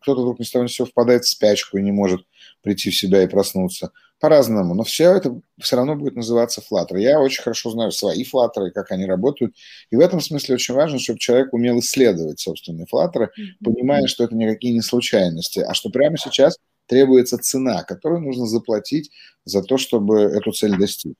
кто-то 0.02 0.22
вдруг 0.22 0.40
ни 0.40 0.44
с 0.44 0.52
того 0.52 0.64
ни 0.64 0.68
с 0.68 0.74
сего 0.74 0.88
впадает 0.88 1.24
в 1.26 1.30
спячку 1.30 1.78
и 1.78 1.84
не 1.84 1.92
может 1.92 2.22
прийти 2.62 2.90
в 2.90 2.98
себя 2.98 3.24
и 3.24 3.28
проснуться. 3.28 3.92
По-разному. 4.20 4.74
Но 4.74 4.84
все 4.84 5.16
это 5.16 5.40
все 5.62 5.76
равно 5.76 5.96
будет 5.96 6.16
называться 6.16 6.60
флаттер. 6.62 6.98
Я 6.98 7.20
очень 7.20 7.44
хорошо 7.44 7.70
знаю 7.70 7.92
свои 7.92 8.24
флаттеры, 8.24 8.72
как 8.72 8.92
они 8.92 9.06
работают. 9.06 9.54
И 9.92 9.96
в 9.96 10.00
этом 10.00 10.22
смысле 10.22 10.56
очень 10.56 10.74
важно, 10.74 10.98
чтобы 10.98 11.20
человек 11.20 11.54
умел 11.54 11.78
исследовать 11.78 12.40
собственные 12.40 12.88
флаттеры, 12.88 13.30
понимая, 13.64 14.08
что 14.08 14.24
это 14.24 14.36
никакие 14.36 14.74
не 14.74 14.82
случайности, 14.82 15.60
а 15.60 15.76
что 15.76 15.92
прямо 15.92 16.18
сейчас 16.18 16.58
требуется 16.88 17.38
цена, 17.38 17.84
которую 17.84 18.22
нужно 18.22 18.48
заплатить 18.48 19.12
за 19.46 19.62
то, 19.62 19.78
чтобы 19.78 20.22
эту 20.22 20.52
цель 20.52 20.78
достичь. 20.78 21.16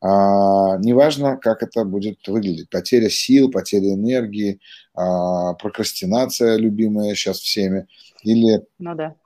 А, 0.00 0.78
неважно, 0.78 1.36
как 1.36 1.62
это 1.62 1.84
будет 1.84 2.26
выглядеть. 2.26 2.70
Потеря 2.70 3.10
сил, 3.10 3.50
потеря 3.50 3.94
энергии, 3.94 4.60
а, 4.94 5.54
прокрастинация, 5.54 6.56
любимая 6.56 7.14
сейчас 7.14 7.40
всеми, 7.40 7.88
или 8.22 8.64
ну, 8.78 8.94
да. 8.94 9.16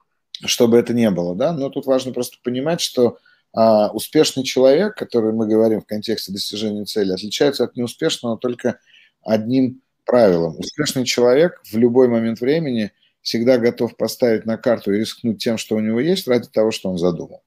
что 0.44 0.68
бы 0.68 0.78
это 0.78 0.94
ни 0.94 1.08
было. 1.08 1.34
Да? 1.36 1.52
Но 1.52 1.68
тут 1.68 1.86
важно 1.86 2.12
просто 2.12 2.38
понимать, 2.42 2.80
что 2.80 3.18
а, 3.52 3.90
успешный 3.90 4.44
человек, 4.44 4.96
который 4.96 5.32
мы 5.34 5.46
говорим 5.46 5.82
в 5.82 5.86
контексте 5.86 6.32
достижения 6.32 6.86
цели, 6.86 7.12
отличается 7.12 7.64
от 7.64 7.76
неуспешного 7.76 8.38
только 8.38 8.78
одним 9.22 9.82
правилом. 10.06 10.58
Успешный 10.58 11.04
человек 11.04 11.60
в 11.70 11.76
любой 11.76 12.08
момент 12.08 12.40
времени– 12.40 12.92
всегда 13.22 13.58
готов 13.58 13.96
поставить 13.96 14.44
на 14.44 14.58
карту 14.58 14.92
и 14.92 14.98
рискнуть 14.98 15.42
тем, 15.42 15.56
что 15.56 15.76
у 15.76 15.80
него 15.80 16.00
есть, 16.00 16.28
ради 16.28 16.48
того, 16.48 16.70
что 16.70 16.90
он 16.90 16.98
задумал. 16.98 17.42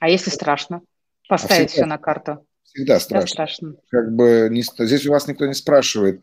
А 0.00 0.08
если 0.08 0.30
страшно? 0.30 0.82
Поставить 1.28 1.66
а 1.66 1.68
всегда, 1.68 1.72
все 1.72 1.86
на 1.86 1.98
карту? 1.98 2.46
Всегда 2.64 3.00
страшно. 3.00 3.26
Всегда 3.26 3.46
страшно. 3.46 3.74
Как 3.88 4.14
бы 4.14 4.48
не, 4.50 4.62
здесь 4.62 5.06
у 5.06 5.12
вас 5.12 5.28
никто 5.28 5.46
не 5.46 5.54
спрашивает, 5.54 6.22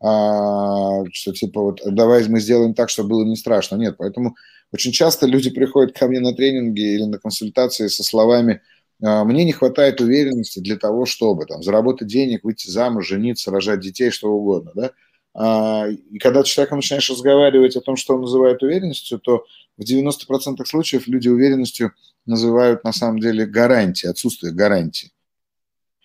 а, 0.00 1.04
что 1.12 1.32
типа 1.32 1.60
вот 1.60 1.80
давай 1.84 2.26
мы 2.28 2.40
сделаем 2.40 2.74
так, 2.74 2.88
чтобы 2.88 3.10
было 3.10 3.24
не 3.24 3.36
страшно. 3.36 3.76
Нет, 3.76 3.96
поэтому 3.98 4.34
очень 4.72 4.92
часто 4.92 5.26
люди 5.26 5.50
приходят 5.50 5.96
ко 5.96 6.08
мне 6.08 6.20
на 6.20 6.34
тренинги 6.34 6.80
или 6.80 7.04
на 7.04 7.18
консультации 7.18 7.88
со 7.88 8.02
словами 8.02 8.62
«А, 9.02 9.24
«мне 9.24 9.44
не 9.44 9.52
хватает 9.52 10.00
уверенности 10.00 10.58
для 10.60 10.76
того, 10.76 11.06
чтобы 11.06 11.44
там 11.44 11.62
заработать 11.62 12.08
денег, 12.08 12.44
выйти 12.44 12.70
замуж, 12.70 13.08
жениться, 13.08 13.50
рожать 13.50 13.80
детей, 13.80 14.10
что 14.10 14.32
угодно». 14.32 14.72
Да? 14.74 14.90
А, 15.34 15.86
и 15.88 16.18
когда 16.18 16.42
ты 16.42 16.48
с 16.48 16.52
человеком 16.52 16.78
начинаешь 16.78 17.08
разговаривать 17.10 17.76
о 17.76 17.80
том, 17.80 17.96
что 17.96 18.14
он 18.14 18.22
называет 18.22 18.62
уверенностью, 18.62 19.18
то 19.18 19.44
в 19.76 19.82
90% 19.82 20.64
случаев 20.64 21.06
люди 21.06 21.28
уверенностью 21.28 21.92
называют 22.26 22.84
на 22.84 22.92
самом 22.92 23.18
деле 23.20 23.46
гарантии, 23.46 24.06
отсутствие 24.06 24.52
гарантий. 24.52 25.12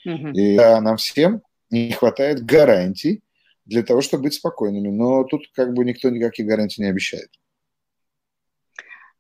Угу. 0.05 0.29
И 0.29 0.55
нам 0.55 0.97
всем 0.97 1.41
не 1.71 1.91
хватает 1.91 2.45
гарантий 2.45 3.23
для 3.65 3.83
того, 3.83 4.01
чтобы 4.01 4.23
быть 4.23 4.35
спокойными. 4.35 4.89
Но 4.89 5.23
тут 5.23 5.47
как 5.53 5.73
бы 5.73 5.83
никто 5.83 6.09
никаких 6.09 6.45
гарантий 6.45 6.81
не 6.81 6.89
обещает. 6.89 7.29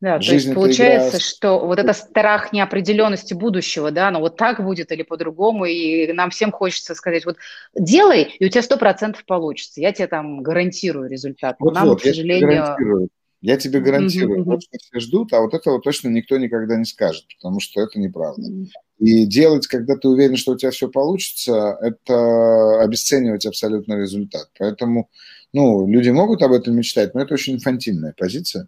Да, 0.05 0.21
Жизнь 0.21 0.29
то 0.29 0.35
есть 0.35 0.53
получается, 0.53 1.17
игра... 1.17 1.19
что 1.19 1.65
вот 1.65 1.79
это 1.79 1.91
страх 1.93 2.53
неопределенности 2.53 3.33
будущего, 3.33 3.89
да, 3.89 4.11
но 4.11 4.19
вот 4.19 4.37
так 4.37 4.63
будет 4.63 4.91
или 4.91 5.01
по-другому, 5.01 5.65
и 5.65 6.13
нам 6.13 6.29
всем 6.29 6.51
хочется 6.51 6.93
сказать, 6.93 7.25
вот 7.25 7.37
делай, 7.73 8.35
и 8.37 8.45
у 8.45 8.49
тебя 8.49 8.61
сто 8.61 8.77
процентов 8.77 9.25
получится, 9.25 9.81
я 9.81 9.91
тебе 9.91 10.05
там 10.05 10.43
гарантирую 10.43 11.09
результат. 11.09 11.55
Вот, 11.57 11.73
нам, 11.73 11.87
вот, 11.87 12.01
к 12.01 12.03
сожалению... 12.03 12.51
Я 12.51 12.55
тебе 12.55 12.61
гарантирую, 12.61 13.09
я 13.41 13.57
тебе 13.57 13.79
гарантирую. 13.79 14.39
Mm-hmm. 14.41 14.43
вот 14.43 14.61
что 14.61 14.77
все 14.77 14.99
ждут, 14.99 15.33
а 15.33 15.39
вот 15.39 15.55
этого 15.55 15.81
точно 15.81 16.09
никто 16.09 16.37
никогда 16.37 16.75
не 16.75 16.85
скажет, 16.85 17.25
потому 17.35 17.59
что 17.59 17.81
это 17.81 17.99
неправда. 17.99 18.43
Mm-hmm. 18.43 18.67
И 18.99 19.25
делать, 19.25 19.65
когда 19.65 19.95
ты 19.95 20.07
уверен, 20.07 20.37
что 20.37 20.51
у 20.51 20.55
тебя 20.55 20.69
все 20.69 20.87
получится, 20.87 21.79
это 21.81 22.79
обесценивать 22.79 23.47
абсолютно 23.47 23.95
результат. 23.95 24.51
Поэтому, 24.59 25.09
ну, 25.51 25.87
люди 25.87 26.11
могут 26.11 26.43
об 26.43 26.51
этом 26.51 26.75
мечтать, 26.75 27.15
но 27.15 27.21
это 27.21 27.33
очень 27.33 27.55
инфантильная 27.55 28.13
позиция. 28.15 28.67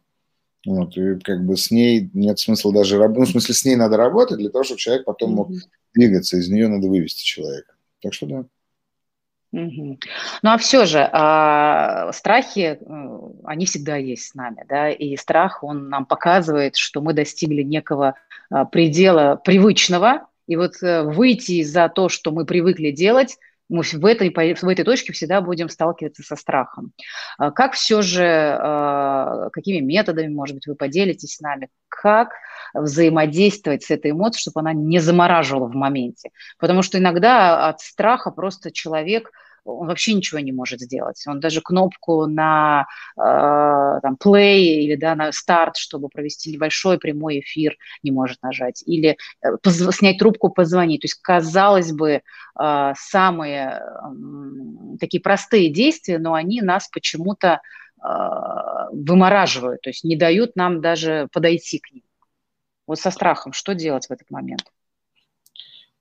Вот, 0.68 0.98
и 0.98 1.18
как 1.20 1.46
бы 1.46 1.56
с 1.56 1.72
ней 1.72 2.10
нет 2.14 2.40
смысла 2.40 2.74
даже 2.74 2.98
работать. 2.98 3.20
Ну, 3.20 3.26
в 3.26 3.30
смысле, 3.30 3.56
с 3.56 3.64
ней 3.64 3.78
надо 3.78 3.96
работать 3.96 4.38
для 4.38 4.50
того, 4.50 4.66
чтобы 4.66 4.80
человек 4.80 5.06
потом 5.06 5.32
мог 5.32 5.50
двигаться. 5.94 6.36
Из 6.36 6.50
нее 6.50 6.68
надо 6.68 6.90
вывести 6.90 7.24
человека. 7.24 7.74
Так 8.02 8.14
что 8.14 8.26
да. 8.26 8.46
Угу. 9.54 10.00
Ну 10.44 10.50
а 10.50 10.58
все 10.58 10.86
же 10.86 11.10
а, 11.14 12.12
страхи, 12.12 12.78
э, 12.82 13.20
они 13.46 13.66
всегда 13.66 13.96
есть 13.96 14.26
с 14.26 14.36
нами, 14.36 14.66
да, 14.68 14.90
и 14.90 15.16
страх, 15.16 15.64
он 15.64 15.88
нам 15.88 16.06
показывает, 16.06 16.76
что 16.76 17.00
мы 17.00 17.14
достигли 17.14 17.64
некого 17.64 18.16
а, 18.50 18.66
предела 18.66 19.38
привычного, 19.42 20.28
и 20.48 20.58
вот 20.58 20.74
а, 20.84 21.04
выйти 21.04 21.64
за 21.64 21.88
то, 21.88 22.10
что 22.10 22.32
мы 22.32 22.46
привыкли 22.46 22.92
делать, 22.92 23.38
мы 23.70 23.84
в 23.84 24.06
этой, 24.06 24.30
в 24.30 24.68
этой 24.68 24.84
точке 24.84 25.14
всегда 25.14 25.42
будем 25.42 25.70
сталкиваться 25.70 26.24
со 26.24 26.36
страхом. 26.36 26.94
А 27.38 27.52
как 27.52 27.74
все 27.74 28.02
же, 28.02 28.26
а, 28.26 29.50
какими 29.52 29.80
методами, 29.80 30.34
может 30.34 30.56
быть, 30.56 30.68
вы 30.68 30.76
поделитесь 30.76 31.36
с 31.36 31.42
нами, 31.42 31.70
как 31.90 32.30
взаимодействовать 32.74 33.84
с 33.84 33.92
этой 33.92 34.12
эмоцией, 34.12 34.42
чтобы 34.42 34.62
она 34.62 34.74
не 34.74 35.00
замораживала 35.00 35.68
в 35.68 35.76
моменте? 35.76 36.30
Потому 36.60 36.82
что 36.82 36.98
иногда 36.98 37.68
от 37.68 37.82
страха 37.82 38.32
просто 38.32 38.72
человек– 38.72 39.32
он 39.68 39.88
вообще 39.88 40.14
ничего 40.14 40.40
не 40.40 40.52
может 40.52 40.80
сделать. 40.80 41.22
Он 41.28 41.40
даже 41.40 41.62
кнопку 41.62 42.26
на 42.26 42.88
э, 43.18 43.22
там, 44.02 44.18
play 44.22 44.60
или 44.60 44.96
да, 44.96 45.16
на 45.16 45.32
старт, 45.32 45.78
чтобы 45.78 46.10
провести 46.10 46.52
небольшой 46.52 46.98
прямой 46.98 47.42
эфир, 47.42 47.78
не 48.04 48.12
может 48.12 48.42
нажать. 48.42 48.84
Или 48.86 49.18
э, 49.44 49.70
снять 49.70 50.18
трубку, 50.18 50.50
позвонить. 50.50 51.02
То 51.02 51.06
есть, 51.06 51.22
казалось 51.22 51.92
бы, 51.92 52.22
э, 52.60 52.94
самые 52.96 53.82
э, 53.82 54.98
такие 55.00 55.22
простые 55.22 55.70
действия, 55.70 56.18
но 56.18 56.34
они 56.34 56.62
нас 56.62 56.88
почему-то 56.88 57.62
э, 58.02 58.08
вымораживают, 58.92 59.82
то 59.82 59.90
есть 59.90 60.04
не 60.04 60.16
дают 60.16 60.56
нам 60.56 60.82
даже 60.82 61.28
подойти 61.32 61.80
к 61.80 61.92
ним. 61.92 62.04
Вот 62.88 63.00
со 63.00 63.12
страхом 63.12 63.52
что 63.52 63.76
делать 63.76 64.08
в 64.08 64.12
этот 64.12 64.32
момент? 64.32 64.64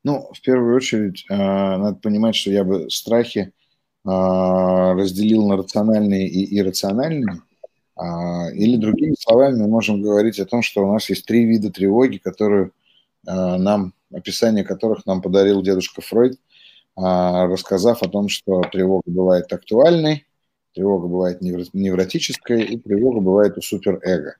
Ну, 0.06 0.30
в 0.32 0.40
первую 0.40 0.76
очередь, 0.76 1.26
э, 1.28 1.34
надо 1.34 1.96
понимать, 1.96 2.36
что 2.36 2.52
я 2.52 2.62
бы 2.62 2.88
страхи 2.90 3.40
э, 3.40 4.08
разделил 4.08 5.48
на 5.48 5.56
рациональные 5.56 6.28
и 6.28 6.60
иррациональные. 6.60 7.42
Э, 8.00 8.52
или 8.54 8.76
другими 8.76 9.16
словами, 9.18 9.62
мы 9.62 9.66
можем 9.66 10.00
говорить 10.00 10.38
о 10.38 10.46
том, 10.46 10.62
что 10.62 10.86
у 10.86 10.92
нас 10.92 11.10
есть 11.10 11.26
три 11.26 11.44
вида 11.44 11.72
тревоги, 11.72 12.18
которые 12.18 12.70
нам, 13.24 13.94
описание 14.14 14.62
которых 14.62 15.04
нам 15.06 15.20
подарил 15.20 15.60
дедушка 15.60 16.00
Фройд, 16.00 16.38
рассказав 16.94 18.04
о 18.04 18.08
том, 18.08 18.28
что 18.28 18.62
тревога 18.70 19.02
бывает 19.06 19.52
актуальной, 19.52 20.24
тревога 20.76 21.08
бывает 21.08 21.40
невротическая 21.40 22.58
и 22.58 22.76
тревога 22.76 23.20
бывает 23.20 23.56
у 23.56 23.62
суперэго. 23.62 24.36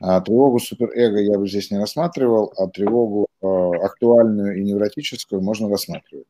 А 0.00 0.20
тревогу 0.20 0.60
суперэго 0.60 1.18
я 1.18 1.38
бы 1.38 1.48
здесь 1.48 1.70
не 1.70 1.78
рассматривал, 1.78 2.52
а 2.56 2.68
тревогу 2.68 3.26
э, 3.42 3.46
актуальную 3.46 4.58
и 4.58 4.62
невротическую 4.62 5.40
можно 5.40 5.68
рассматривать. 5.68 6.26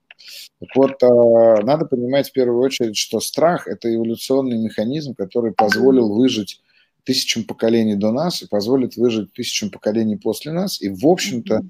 Так 0.60 0.68
вот, 0.76 1.02
э, 1.02 1.62
надо 1.64 1.84
понимать 1.84 2.30
в 2.30 2.32
первую 2.32 2.62
очередь, 2.62 2.96
что 2.96 3.20
страх– 3.20 3.66
это 3.66 3.92
эволюционный 3.92 4.58
механизм, 4.58 5.14
который 5.14 5.52
позволил 5.52 6.14
выжить 6.14 6.62
тысячам 7.04 7.44
поколений 7.44 7.96
до 7.96 8.12
нас 8.12 8.42
и 8.42 8.48
позволит 8.48 8.96
выжить 8.96 9.32
тысячам 9.32 9.70
поколений 9.70 10.16
после 10.16 10.52
нас, 10.52 10.80
и, 10.80 10.88
в 10.88 11.04
общем-то, 11.04 11.62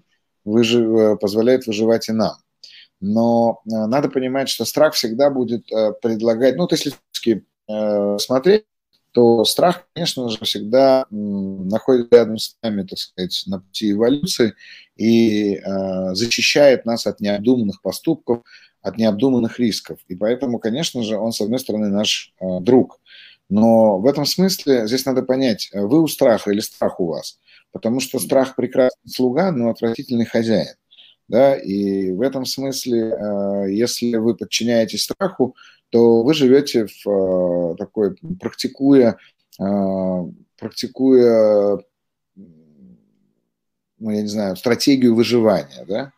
выжив... 0.45 0.89
Э, 0.91 1.17
позволяет 1.17 1.67
выживать 1.67 2.09
и 2.11 2.13
нам. 2.13 2.37
Но 3.01 3.61
надо 3.65 4.09
понимать, 4.09 4.49
что 4.49 4.65
страх 4.65 4.95
всегда 4.95 5.31
будет 5.31 5.69
предлагать, 6.03 6.57
ну, 6.57 6.67
то 6.67 6.75
есть, 6.75 6.87
если 6.87 7.45
смотреть, 8.19 8.65
то 9.13 9.45
страх, 9.45 9.87
конечно 9.95 10.29
же, 10.29 10.39
всегда 10.43 11.07
находится 11.11 12.17
рядом 12.17 12.39
с 12.39 12.57
нами, 12.63 12.83
так 12.83 12.99
сказать, 12.99 13.43
на 13.47 13.61
пути 13.61 13.93
эволюции 13.93 14.55
и 14.97 15.55
э, 15.57 16.15
защищает 16.15 16.85
нас 16.85 17.07
от 17.07 17.21
необдуманных 17.21 17.81
поступков, 17.83 18.43
от 18.83 18.99
необдуманных 18.99 19.59
рисков. 19.59 19.99
И 20.09 20.15
поэтому, 20.15 20.59
конечно 20.59 21.03
же, 21.03 21.17
он, 21.17 21.33
с 21.33 21.41
одной 21.41 21.59
стороны, 21.59 21.89
наш 21.89 22.33
э, 22.41 22.61
друг. 22.61 23.01
Но 23.49 23.99
в 23.99 24.07
этом 24.07 24.27
смысле 24.27 24.87
здесь 24.87 25.07
надо 25.07 25.23
понять, 25.23 25.71
вы 25.73 26.03
у 26.03 26.07
страха 26.07 26.51
или 26.51 26.61
страх 26.61 27.01
у 27.01 27.07
вас. 27.07 27.39
Потому 27.73 28.01
что 28.01 28.19
страх 28.19 28.57
прекрасный 28.57 29.11
слуга, 29.11 29.51
но 29.53 29.71
отвратительный 29.71 30.27
хозяин. 30.27 30.75
Да? 31.29 31.57
И 31.57 32.13
в 32.13 32.21
этом 32.21 32.45
смысле, 32.45 32.99
э, 33.01 33.73
если 33.73 34.17
вы 34.17 34.37
подчиняетесь 34.37 35.05
страху, 35.05 35.57
то 35.91 36.23
вы 36.23 36.35
живете 36.35 36.87
в 36.87 37.09
э, 37.09 37.77
такой, 37.77 38.17
практикуя, 38.41 39.17
э, 39.59 39.65
практикуя, 40.59 41.79
ну, 42.37 44.11
я 44.11 44.23
не 44.23 44.29
знаю, 44.29 44.57
стратегию 44.57 45.15
выживания, 45.15 45.85
да? 45.87 46.13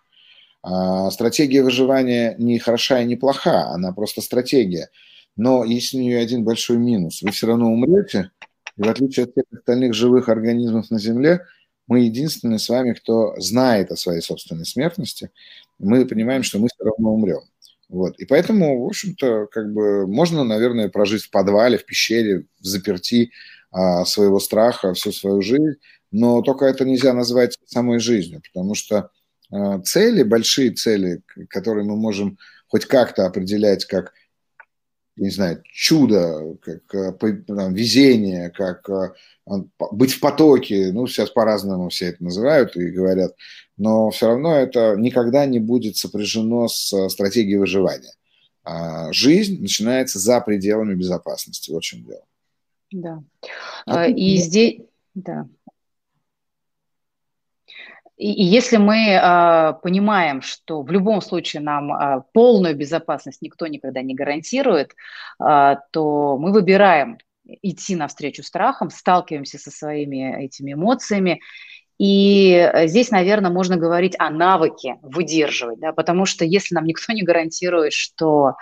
А 0.62 1.10
стратегия 1.10 1.62
выживания 1.62 2.34
не 2.38 2.58
хороша 2.58 3.00
и 3.00 3.06
не 3.06 3.16
плоха, 3.16 3.68
она 3.70 3.92
просто 3.92 4.20
стратегия. 4.20 4.90
Но 5.36 5.64
есть 5.64 5.94
у 5.94 5.98
нее 5.98 6.18
один 6.18 6.44
большой 6.44 6.76
минус. 6.76 7.22
Вы 7.22 7.30
все 7.30 7.46
равно 7.46 7.72
умрете, 7.72 8.30
и 8.76 8.82
в 8.82 8.88
отличие 8.88 9.24
от 9.24 9.32
всех 9.32 9.44
остальных 9.52 9.94
живых 9.94 10.28
организмов 10.28 10.90
на 10.90 10.98
Земле, 10.98 11.46
мы 11.86 12.00
единственные 12.00 12.58
с 12.58 12.68
вами, 12.68 12.92
кто 12.92 13.34
знает 13.38 13.90
о 13.90 13.96
своей 13.96 14.20
собственной 14.20 14.64
смертности, 14.64 15.30
мы 15.78 16.06
понимаем, 16.06 16.42
что 16.42 16.58
мы 16.58 16.68
все 16.68 16.84
равно 16.84 17.14
умрем. 17.14 17.42
Вот. 17.90 18.16
И 18.20 18.24
поэтому, 18.24 18.84
в 18.84 18.86
общем-то, 18.86 19.48
как 19.50 19.72
бы 19.72 20.06
можно, 20.06 20.44
наверное, 20.44 20.88
прожить 20.88 21.24
в 21.24 21.30
подвале, 21.30 21.76
в 21.76 21.84
пещере, 21.84 22.44
в 22.60 22.64
заперти 22.64 23.32
а, 23.72 24.04
своего 24.04 24.38
страха 24.38 24.94
всю 24.94 25.10
свою 25.10 25.42
жизнь, 25.42 25.74
но 26.12 26.40
только 26.40 26.66
это 26.66 26.84
нельзя 26.84 27.12
назвать 27.12 27.58
самой 27.66 27.98
жизнью, 27.98 28.42
потому 28.42 28.76
что 28.76 29.10
а, 29.50 29.80
цели, 29.80 30.22
большие 30.22 30.70
цели, 30.70 31.22
которые 31.48 31.84
мы 31.84 31.96
можем 31.96 32.38
хоть 32.68 32.86
как-то 32.86 33.26
определять 33.26 33.84
как 33.86 34.12
не 35.16 35.30
знаю, 35.30 35.62
чудо, 35.64 36.56
как 36.62 36.94
э, 36.94 37.12
там, 37.46 37.74
везение, 37.74 38.48
как 38.48 38.88
э, 38.88 39.12
быть 39.92 40.14
в 40.14 40.20
потоке, 40.20 40.92
ну, 40.92 41.06
сейчас 41.06 41.28
по-разному 41.28 41.90
все 41.90 42.06
это 42.06 42.24
называют 42.24 42.74
и 42.76 42.90
говорят, 42.90 43.34
но 43.80 44.10
все 44.10 44.26
равно 44.26 44.54
это 44.54 44.94
никогда 44.96 45.46
не 45.46 45.58
будет 45.58 45.96
сопряжено 45.96 46.68
с 46.68 46.92
э, 46.92 47.08
стратегией 47.08 47.56
выживания. 47.56 48.12
А 48.62 49.10
жизнь 49.10 49.60
начинается 49.60 50.18
за 50.18 50.40
пределами 50.42 50.94
безопасности, 50.94 51.70
вот 51.70 51.82
в 51.82 51.86
чем 51.86 52.04
дело. 52.04 52.22
Да. 52.92 53.22
А, 53.86 54.06
и 54.06 54.36
здесь, 54.36 54.82
да. 55.14 55.48
И, 58.18 58.42
если 58.42 58.76
мы 58.76 59.12
э, 59.12 59.72
понимаем, 59.82 60.42
что 60.42 60.82
в 60.82 60.90
любом 60.90 61.22
случае 61.22 61.62
нам 61.62 61.90
э, 61.90 62.22
полную 62.34 62.76
безопасность 62.76 63.40
никто 63.40 63.66
никогда 63.66 64.02
не 64.02 64.14
гарантирует, 64.14 64.92
э, 65.42 65.76
то 65.90 66.36
мы 66.36 66.52
выбираем 66.52 67.16
идти 67.62 67.96
навстречу 67.96 68.42
страхам, 68.42 68.90
сталкиваемся 68.90 69.58
со 69.58 69.70
своими 69.70 70.44
этими 70.44 70.74
эмоциями. 70.74 71.40
И 72.00 72.66
здесь, 72.86 73.10
наверное, 73.10 73.50
можно 73.50 73.76
говорить 73.76 74.14
о 74.18 74.30
навыке 74.30 74.96
выдерживать, 75.02 75.80
да, 75.80 75.92
потому 75.92 76.24
что 76.24 76.46
если 76.46 76.74
нам 76.74 76.86
никто 76.86 77.12
не 77.12 77.22
гарантирует, 77.22 77.92
что 77.92 78.54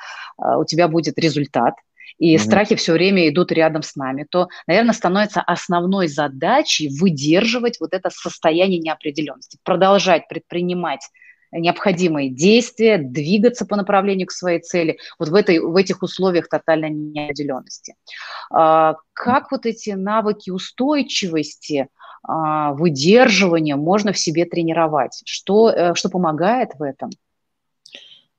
э, 0.43 0.57
у 0.57 0.65
тебя 0.65 0.89
будет 0.89 1.21
результат, 1.21 1.75
и 2.19 2.35
mm-hmm. 2.35 2.41
страхи 2.41 2.75
все 2.75 2.95
время 2.95 3.29
идут 3.29 3.53
рядом 3.53 3.83
с 3.85 3.95
нами, 3.95 4.27
то, 4.29 4.49
наверное, 4.67 4.93
становится 4.93 5.41
основной 5.41 6.09
задачей 6.09 6.89
выдерживать 6.89 7.79
вот 7.79 7.95
это 7.95 8.11
состояние 8.11 8.81
неопределенности, 8.81 9.57
продолжать 9.63 10.27
предпринимать 10.27 11.09
необходимые 11.53 12.31
действия, 12.31 12.99
двигаться 12.99 13.67
по 13.67 13.77
направлению 13.77 14.27
к 14.27 14.33
своей 14.33 14.61
цели, 14.61 14.99
вот 15.19 15.29
в, 15.29 15.35
этой, 15.35 15.61
в 15.61 15.77
этих 15.77 16.03
условиях 16.03 16.49
тотальной 16.49 16.91
неопределенности. 16.91 17.95
А, 18.51 18.97
как 19.13 19.51
вот 19.51 19.65
эти 19.65 19.91
навыки 19.91 20.51
устойчивости, 20.51 21.89
а, 22.23 22.73
выдерживания 22.75 23.77
можно 23.77 24.13
в 24.13 24.19
себе 24.19 24.45
тренировать? 24.45 25.23
Что, 25.25 25.71
э, 25.71 25.95
что 25.95 26.09
помогает 26.09 26.71
в 26.79 26.83
этом? 26.83 27.11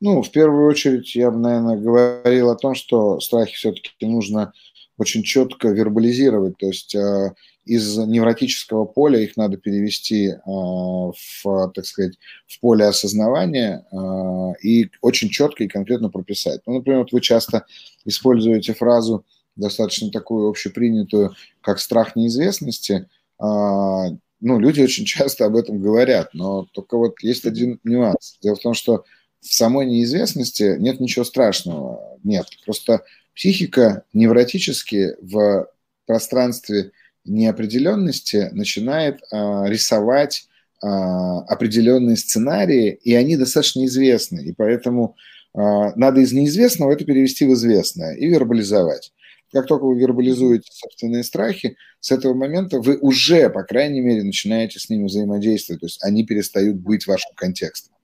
Ну, 0.01 0.21
в 0.21 0.31
первую 0.31 0.67
очередь, 0.69 1.13
я 1.15 1.29
бы, 1.29 1.39
наверное, 1.39 1.77
говорил 1.77 2.49
о 2.49 2.55
том, 2.55 2.73
что 2.73 3.19
страхи 3.19 3.55
все-таки 3.55 4.05
нужно 4.05 4.53
очень 4.97 5.23
четко 5.23 5.69
вербализировать, 5.69 6.57
то 6.57 6.67
есть 6.67 6.93
э, 6.95 7.33
из 7.65 7.97
невротического 7.97 8.85
поля 8.85 9.19
их 9.19 9.37
надо 9.37 9.57
перевести 9.57 10.27
э, 10.29 10.39
в, 10.45 11.71
так 11.73 11.85
сказать, 11.85 12.13
в 12.47 12.59
поле 12.59 12.85
осознавания 12.85 13.85
э, 13.91 14.53
и 14.61 14.89
очень 15.01 15.29
четко 15.29 15.63
и 15.63 15.67
конкретно 15.67 16.09
прописать. 16.09 16.61
Ну, 16.65 16.73
например, 16.73 16.99
вот 16.99 17.11
вы 17.11 17.21
часто 17.21 17.65
используете 18.05 18.73
фразу 18.73 19.25
достаточно 19.55 20.09
такую 20.09 20.49
общепринятую, 20.49 21.35
как 21.61 21.79
страх 21.79 22.15
неизвестности. 22.15 23.07
Э, 23.41 24.15
ну, 24.41 24.59
люди 24.59 24.81
очень 24.81 25.05
часто 25.05 25.45
об 25.45 25.55
этом 25.55 25.79
говорят, 25.79 26.33
но 26.33 26.67
только 26.73 26.97
вот 26.97 27.21
есть 27.21 27.45
один 27.45 27.79
нюанс. 27.83 28.37
Дело 28.41 28.55
в 28.55 28.61
том, 28.61 28.73
что 28.73 29.05
в 29.41 29.53
самой 29.53 29.85
неизвестности 29.85 30.75
нет 30.79 30.99
ничего 30.99 31.23
страшного. 31.23 32.17
Нет, 32.23 32.45
просто 32.65 33.03
психика 33.33 34.03
невротически 34.13 35.15
в 35.21 35.69
пространстве 36.05 36.91
неопределенности 37.23 38.49
начинает 38.51 39.21
а, 39.31 39.65
рисовать 39.67 40.47
а, 40.81 41.41
определенные 41.41 42.17
сценарии, 42.17 42.99
и 43.03 43.13
они 43.13 43.37
достаточно 43.37 43.85
известны. 43.85 44.41
И 44.41 44.53
поэтому 44.53 45.15
а, 45.53 45.93
надо 45.95 46.21
из 46.21 46.33
неизвестного 46.33 46.91
это 46.91 47.05
перевести 47.05 47.45
в 47.45 47.53
известное 47.53 48.15
и 48.15 48.27
вербализовать. 48.27 49.13
Как 49.51 49.65
только 49.65 49.85
вы 49.85 49.99
вербализуете 49.99 50.69
собственные 50.71 51.23
страхи, 51.23 51.75
с 51.99 52.11
этого 52.11 52.33
момента 52.33 52.79
вы 52.79 52.97
уже, 52.97 53.49
по 53.49 53.63
крайней 53.63 54.01
мере, 54.01 54.23
начинаете 54.23 54.79
с 54.79 54.89
ними 54.89 55.05
взаимодействовать. 55.05 55.81
То 55.81 55.85
есть 55.87 56.03
они 56.03 56.25
перестают 56.25 56.77
быть 56.77 57.07
вашим 57.07 57.33
контекстом. 57.35 57.95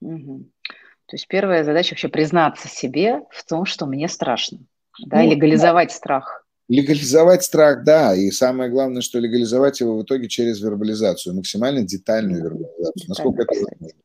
Угу. 0.00 0.44
То 1.06 1.14
есть 1.14 1.26
первая 1.28 1.64
задача 1.64 1.92
вообще 1.92 2.08
признаться 2.08 2.68
себе 2.68 3.22
в 3.30 3.44
том, 3.44 3.64
что 3.64 3.86
мне 3.86 4.08
страшно, 4.08 4.58
да, 5.06 5.22
ну, 5.22 5.30
легализовать 5.30 5.88
да. 5.88 5.94
страх. 5.94 6.44
Легализовать 6.68 7.44
страх, 7.44 7.82
да, 7.82 8.14
и 8.14 8.30
самое 8.30 8.70
главное, 8.70 9.00
что 9.00 9.18
легализовать 9.18 9.80
его 9.80 9.96
в 9.96 10.02
итоге 10.02 10.28
через 10.28 10.60
вербализацию, 10.60 11.34
максимально 11.34 11.82
детальную 11.82 12.42
вербализацию, 12.42 12.92
Детально, 12.94 13.08
насколько 13.08 13.42
это 13.42 13.54
возможно. 13.54 13.98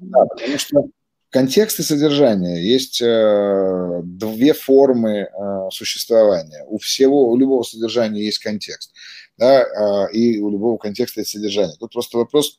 Да, 0.00 0.24
потому 0.24 0.58
что 0.58 0.84
контекст 1.30 1.78
и 1.78 1.82
содержание 1.82 2.64
есть 2.64 3.00
э, 3.00 4.00
две 4.04 4.52
формы 4.52 5.10
э, 5.10 5.70
существования. 5.70 6.64
У 6.66 6.78
всего, 6.78 7.30
у 7.30 7.36
любого 7.36 7.62
содержания 7.62 8.24
есть 8.24 8.38
контекст, 8.38 8.92
да, 9.38 9.62
э, 9.62 10.12
и 10.12 10.38
у 10.40 10.50
любого 10.50 10.76
контекста 10.76 11.20
есть 11.20 11.30
содержание. 11.30 11.76
Тут 11.78 11.92
просто 11.92 12.18
вопрос, 12.18 12.58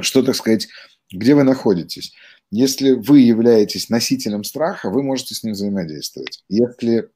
что, 0.00 0.22
так 0.22 0.34
сказать, 0.34 0.68
где 1.10 1.34
вы 1.34 1.44
находитесь. 1.44 2.12
Если 2.50 2.92
вы 2.92 3.20
являетесь 3.20 3.88
носителем 3.88 4.44
страха, 4.44 4.90
вы 4.90 5.02
можете 5.02 5.34
с 5.34 5.42
ним 5.42 5.54
взаимодействовать. 5.54 6.44
Если 6.48 7.08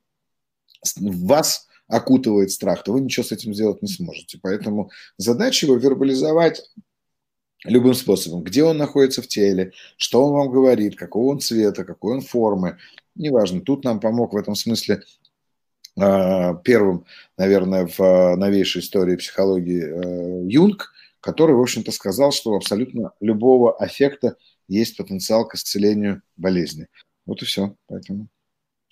вас 0.97 1.67
окутывает 1.89 2.51
страх, 2.51 2.85
то 2.85 2.93
вы 2.93 3.01
ничего 3.01 3.25
с 3.25 3.33
этим 3.33 3.55
сделать 3.55 3.83
не 3.83 3.89
сможете. 3.89 4.39
Поэтому 4.43 4.91
задача 5.19 5.67
его 5.67 5.77
вербализовать 5.77 6.63
любым 7.65 7.95
способом. 7.95 8.43
Где 8.43 8.65
он 8.65 8.77
находится 8.77 9.23
в 9.23 9.29
теле, 9.29 9.73
что 9.97 10.25
он 10.25 10.33
вам 10.33 10.51
говорит, 10.51 10.97
какого 10.97 11.33
он 11.33 11.41
цвета, 11.41 11.85
какой 11.85 12.17
он 12.17 12.21
формы. 12.21 12.79
Неважно. 13.15 13.61
Тут 13.61 13.85
нам 13.85 14.01
помог 14.01 14.33
в 14.33 14.37
этом 14.37 14.55
смысле 14.55 15.03
а, 15.99 16.55
первым, 16.55 17.07
наверное, 17.39 17.87
в 17.87 18.01
а, 18.01 18.37
новейшей 18.37 18.83
истории 18.83 19.17
психологии 19.17 19.83
э, 19.83 20.47
Юнг, 20.49 20.93
который, 21.21 21.57
в 21.57 21.61
общем-то, 21.61 21.91
сказал, 21.91 22.33
что 22.33 22.51
у 22.51 22.57
абсолютно 22.57 23.13
любого 23.21 23.75
аффекта 23.77 24.37
есть 24.69 24.97
потенциал 24.97 25.49
к 25.49 25.55
исцелению 25.55 26.23
болезни. 26.37 26.89
Вот 27.25 27.43
и 27.43 27.47
все. 27.47 27.75
Поэтому 27.87 28.29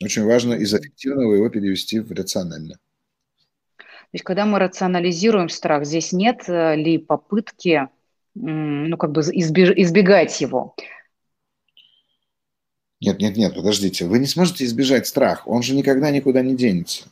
очень 0.02 0.24
важно 0.24 0.54
из 0.54 0.72
аффективного 0.72 1.34
его 1.34 1.48
перевести 1.50 2.00
в 2.00 2.10
рационально. 2.10 2.78
То 3.76 4.16
есть, 4.16 4.24
когда 4.24 4.46
мы 4.46 4.58
рационализируем 4.58 5.48
страх, 5.48 5.84
здесь 5.84 6.12
нет 6.12 6.48
э, 6.48 6.76
ли 6.76 6.98
попытки, 6.98 7.88
ну, 8.34 8.96
как 8.96 9.12
бы 9.12 9.20
избегать 9.20 10.40
его? 10.40 10.74
Нет, 13.00 13.18
нет, 13.20 13.36
нет, 13.36 13.54
подождите. 13.54 14.06
Вы 14.06 14.18
не 14.18 14.26
сможете 14.26 14.64
избежать 14.64 15.06
страх. 15.06 15.46
Он 15.46 15.62
же 15.62 15.74
никогда 15.74 16.10
никуда 16.10 16.42
не 16.42 16.56
денется. 16.56 17.04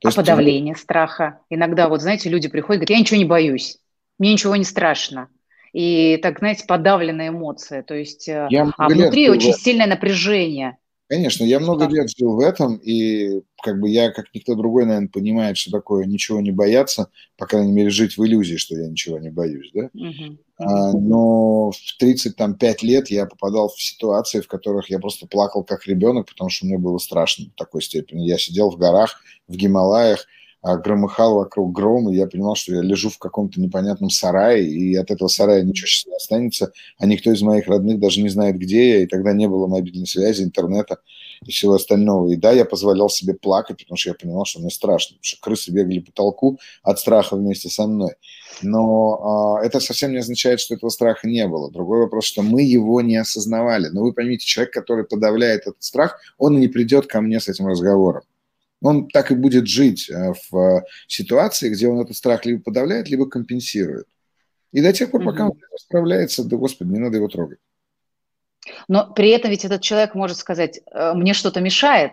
То 0.00 0.08
а 0.08 0.08
есть... 0.08 0.16
подавление 0.16 0.74
страха? 0.74 1.40
Иногда, 1.50 1.88
вот 1.88 2.00
знаете, 2.00 2.28
люди 2.28 2.48
приходят 2.48 2.82
и 2.82 2.86
говорят, 2.86 2.90
я 2.90 3.00
ничего 3.00 3.18
не 3.18 3.24
боюсь, 3.24 3.78
мне 4.18 4.32
ничего 4.32 4.56
не 4.56 4.64
страшно 4.64 5.28
и, 5.74 6.18
так 6.22 6.38
знаете, 6.38 6.64
подавленная 6.66 7.28
эмоция. 7.28 7.82
То 7.82 7.94
есть, 7.94 8.28
э, 8.28 8.46
я 8.48 8.72
а 8.78 8.88
внутри 8.88 9.28
очень 9.28 9.52
сильное 9.52 9.88
напряжение. 9.88 10.78
Конечно, 11.06 11.44
я 11.44 11.60
много 11.60 11.86
лет 11.86 12.08
жил 12.16 12.36
в 12.36 12.40
этом, 12.40 12.76
и 12.76 13.42
как 13.62 13.78
бы 13.78 13.90
я, 13.90 14.10
как 14.10 14.26
никто 14.32 14.54
другой, 14.54 14.86
наверное, 14.86 15.08
понимает, 15.08 15.58
что 15.58 15.70
такое 15.70 16.06
ничего 16.06 16.40
не 16.40 16.50
бояться, 16.50 17.10
по 17.36 17.46
крайней 17.46 17.72
мере, 17.72 17.90
жить 17.90 18.16
в 18.16 18.24
иллюзии, 18.24 18.56
что 18.56 18.74
я 18.74 18.88
ничего 18.88 19.18
не 19.18 19.30
боюсь, 19.30 19.70
да? 19.74 19.90
Uh-huh. 19.94 20.38
А, 20.56 20.92
но 20.92 21.72
в 21.72 21.96
35 21.98 22.82
лет 22.82 23.08
я 23.10 23.26
попадал 23.26 23.68
в 23.68 23.82
ситуации, 23.82 24.40
в 24.40 24.48
которых 24.48 24.88
я 24.88 24.98
просто 24.98 25.26
плакал 25.26 25.62
как 25.62 25.86
ребенок, 25.86 26.28
потому 26.28 26.48
что 26.48 26.64
мне 26.64 26.78
было 26.78 26.96
страшно 26.96 27.46
в 27.46 27.58
такой 27.58 27.82
степени. 27.82 28.26
Я 28.26 28.38
сидел 28.38 28.70
в 28.70 28.78
горах, 28.78 29.20
в 29.46 29.56
Гималаях, 29.56 30.26
громыхал 30.64 31.34
вокруг 31.34 31.72
гром, 31.72 32.10
и 32.10 32.16
я 32.16 32.26
понимал, 32.26 32.54
что 32.54 32.74
я 32.74 32.80
лежу 32.80 33.10
в 33.10 33.18
каком-то 33.18 33.60
непонятном 33.60 34.08
сарае, 34.08 34.66
и 34.66 34.94
от 34.96 35.10
этого 35.10 35.28
сарая 35.28 35.62
ничего 35.62 35.86
сейчас 35.86 36.06
не 36.06 36.16
останется, 36.16 36.72
а 36.98 37.06
никто 37.06 37.30
из 37.30 37.42
моих 37.42 37.68
родных 37.68 38.00
даже 38.00 38.22
не 38.22 38.30
знает, 38.30 38.56
где 38.56 38.90
я, 38.90 39.02
и 39.02 39.06
тогда 39.06 39.34
не 39.34 39.46
было 39.46 39.66
мобильной 39.66 40.06
связи, 40.06 40.42
интернета 40.42 40.98
и 41.44 41.50
всего 41.50 41.74
остального. 41.74 42.30
И 42.32 42.36
да, 42.36 42.52
я 42.52 42.64
позволял 42.64 43.10
себе 43.10 43.34
плакать, 43.34 43.76
потому 43.78 43.98
что 43.98 44.10
я 44.10 44.14
понимал, 44.14 44.46
что 44.46 44.60
мне 44.60 44.70
страшно, 44.70 45.16
потому 45.16 45.24
что 45.24 45.40
крысы 45.40 45.70
бегали 45.70 45.98
по 45.98 46.12
толку 46.12 46.58
от 46.82 46.98
страха 46.98 47.36
вместе 47.36 47.68
со 47.68 47.86
мной. 47.86 48.12
Но 48.62 49.58
э, 49.60 49.66
это 49.66 49.80
совсем 49.80 50.12
не 50.12 50.18
означает, 50.18 50.60
что 50.60 50.74
этого 50.74 50.88
страха 50.88 51.28
не 51.28 51.46
было. 51.46 51.70
Другой 51.70 52.00
вопрос, 52.00 52.24
что 52.24 52.40
мы 52.42 52.62
его 52.62 53.02
не 53.02 53.16
осознавали. 53.16 53.88
Но 53.88 54.00
вы 54.00 54.12
поймите, 54.12 54.46
человек, 54.46 54.72
который 54.72 55.04
подавляет 55.04 55.62
этот 55.62 55.82
страх, 55.82 56.18
он 56.38 56.58
не 56.58 56.68
придет 56.68 57.06
ко 57.06 57.20
мне 57.20 57.38
с 57.38 57.48
этим 57.48 57.66
разговором 57.66 58.22
он 58.84 59.08
так 59.08 59.30
и 59.30 59.34
будет 59.34 59.66
жить 59.66 60.10
э, 60.10 60.34
в 60.50 60.84
ситуации, 61.08 61.70
где 61.70 61.88
он 61.88 62.00
этот 62.00 62.16
страх 62.16 62.44
либо 62.44 62.62
подавляет, 62.62 63.08
либо 63.08 63.28
компенсирует. 63.28 64.06
И 64.72 64.82
до 64.82 64.92
тех 64.92 65.10
пор, 65.10 65.24
пока 65.24 65.46
он 65.46 65.58
справляется, 65.76 66.44
да, 66.44 66.56
господи, 66.56 66.90
не 66.90 66.98
надо 66.98 67.16
его 67.16 67.28
трогать. 67.28 67.58
Но 68.88 69.12
при 69.12 69.30
этом 69.30 69.50
ведь 69.50 69.64
этот 69.64 69.80
человек 69.80 70.14
может 70.14 70.36
сказать, 70.36 70.80
«Э, 70.92 71.14
мне 71.14 71.32
что-то 71.32 71.60
мешает, 71.60 72.12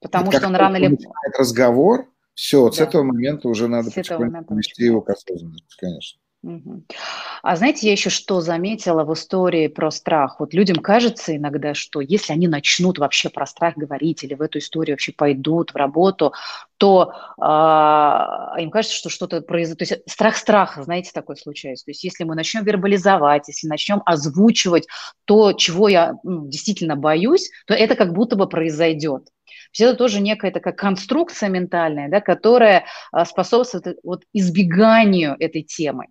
потому 0.00 0.32
что 0.32 0.46
он 0.46 0.56
рано 0.56 0.76
или 0.76 0.88
поздно... 0.88 1.12
разговор, 1.38 2.08
все, 2.34 2.68
да. 2.68 2.72
с 2.72 2.80
этого 2.80 3.02
момента 3.02 3.48
уже 3.48 3.68
надо 3.68 3.90
потихоньку 3.90 4.54
вести 4.54 4.84
его 4.84 5.02
к 5.02 5.10
осознанности, 5.10 5.76
конечно. 5.76 6.20
А 7.42 7.56
знаете, 7.56 7.86
я 7.86 7.92
еще 7.92 8.10
что 8.10 8.40
заметила 8.40 9.04
в 9.04 9.12
истории 9.12 9.66
про 9.66 9.90
страх? 9.90 10.38
Вот 10.38 10.54
людям 10.54 10.76
кажется 10.76 11.36
иногда, 11.36 11.74
что 11.74 12.00
если 12.00 12.32
они 12.32 12.46
начнут 12.46 12.98
вообще 12.98 13.28
про 13.28 13.44
страх 13.44 13.76
говорить 13.76 14.22
или 14.22 14.34
в 14.34 14.42
эту 14.42 14.58
историю 14.58 14.94
вообще 14.94 15.12
пойдут 15.12 15.72
в 15.72 15.76
работу, 15.76 16.32
то 16.76 17.12
э, 17.38 18.62
им 18.62 18.70
кажется, 18.70 18.96
что 18.96 19.08
что-то 19.08 19.40
произойдет. 19.40 19.78
То 19.78 19.94
есть 19.94 20.10
страх 20.10 20.36
страха, 20.36 20.84
знаете, 20.84 21.10
такое 21.12 21.34
случается. 21.34 21.86
То 21.86 21.90
есть 21.90 22.04
если 22.04 22.22
мы 22.22 22.36
начнем 22.36 22.62
вербализовать, 22.62 23.48
если 23.48 23.66
начнем 23.66 24.00
озвучивать 24.06 24.86
то, 25.24 25.52
чего 25.54 25.88
я 25.88 26.14
ну, 26.22 26.46
действительно 26.46 26.94
боюсь, 26.94 27.50
то 27.66 27.74
это 27.74 27.96
как 27.96 28.12
будто 28.12 28.36
бы 28.36 28.48
произойдет. 28.48 29.24
То 29.24 29.30
есть 29.72 29.80
это 29.80 29.94
тоже 29.94 30.20
некая 30.20 30.52
такая 30.52 30.72
конструкция 30.72 31.48
ментальная, 31.48 32.08
да, 32.08 32.20
которая 32.20 32.84
способствует 33.24 33.98
вот 34.04 34.22
избеганию 34.32 35.34
этой 35.38 35.62
темы 35.62 36.06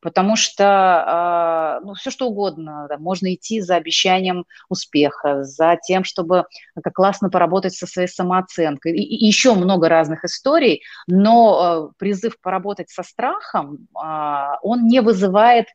потому 0.00 0.36
что 0.36 1.78
э, 1.80 1.84
ну, 1.84 1.94
все 1.94 2.10
что 2.10 2.28
угодно, 2.28 2.86
да, 2.88 2.98
можно 2.98 3.32
идти 3.34 3.60
за 3.60 3.76
обещанием 3.76 4.44
успеха, 4.68 5.44
за 5.44 5.76
тем, 5.82 6.04
чтобы 6.04 6.44
как 6.82 6.94
классно 6.94 7.30
поработать 7.30 7.74
со 7.74 7.86
своей 7.86 8.08
самооценкой, 8.08 8.96
и, 8.96 9.02
и 9.02 9.26
еще 9.26 9.54
много 9.54 9.88
разных 9.88 10.24
историй, 10.24 10.82
но 11.06 11.90
э, 11.90 11.94
призыв 11.98 12.40
поработать 12.40 12.90
со 12.90 13.02
страхом, 13.02 13.88
э, 13.94 14.56
он 14.62 14.86
не 14.86 15.00
вызывает 15.00 15.66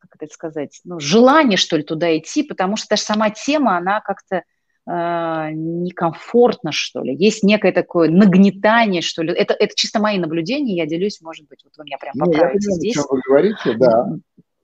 как 0.00 0.22
это 0.22 0.34
сказать, 0.34 0.80
ну, 0.82 0.98
желание, 0.98 1.56
что 1.56 1.76
ли, 1.76 1.84
туда 1.84 2.18
идти, 2.18 2.42
потому 2.42 2.76
что 2.76 2.88
даже 2.90 3.02
сама 3.02 3.30
тема, 3.30 3.76
она 3.76 4.00
как-то 4.00 4.42
некомфортно, 4.86 6.72
что 6.72 7.02
ли. 7.02 7.14
Есть 7.14 7.42
некое 7.44 7.72
такое 7.72 8.08
нагнетание, 8.08 9.02
что 9.02 9.22
ли. 9.22 9.32
Это, 9.32 9.54
это 9.54 9.74
чисто 9.76 10.00
мои 10.00 10.18
наблюдения, 10.18 10.76
я 10.76 10.86
делюсь, 10.86 11.20
может 11.20 11.46
быть, 11.48 11.60
вот 11.64 11.72
вы 11.76 11.84
меня 11.84 11.98
прям 11.98 12.14
поправите 12.18 12.38
ну, 12.38 12.44
я 12.44 12.48
понимаю, 12.48 12.80
здесь. 12.80 12.96
Вы 12.96 13.20
говорите, 13.26 13.74
да. 13.78 14.08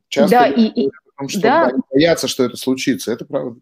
Часто 0.09 0.39
да, 0.39 0.47
и, 0.47 0.67
и, 0.67 0.91
том, 1.17 1.29
что 1.29 1.41
да. 1.41 1.73
боятся, 1.91 2.29
что 2.29 2.45
это 2.45 2.57
случится. 2.57 3.13
Это 3.13 3.25
правда. 3.25 3.61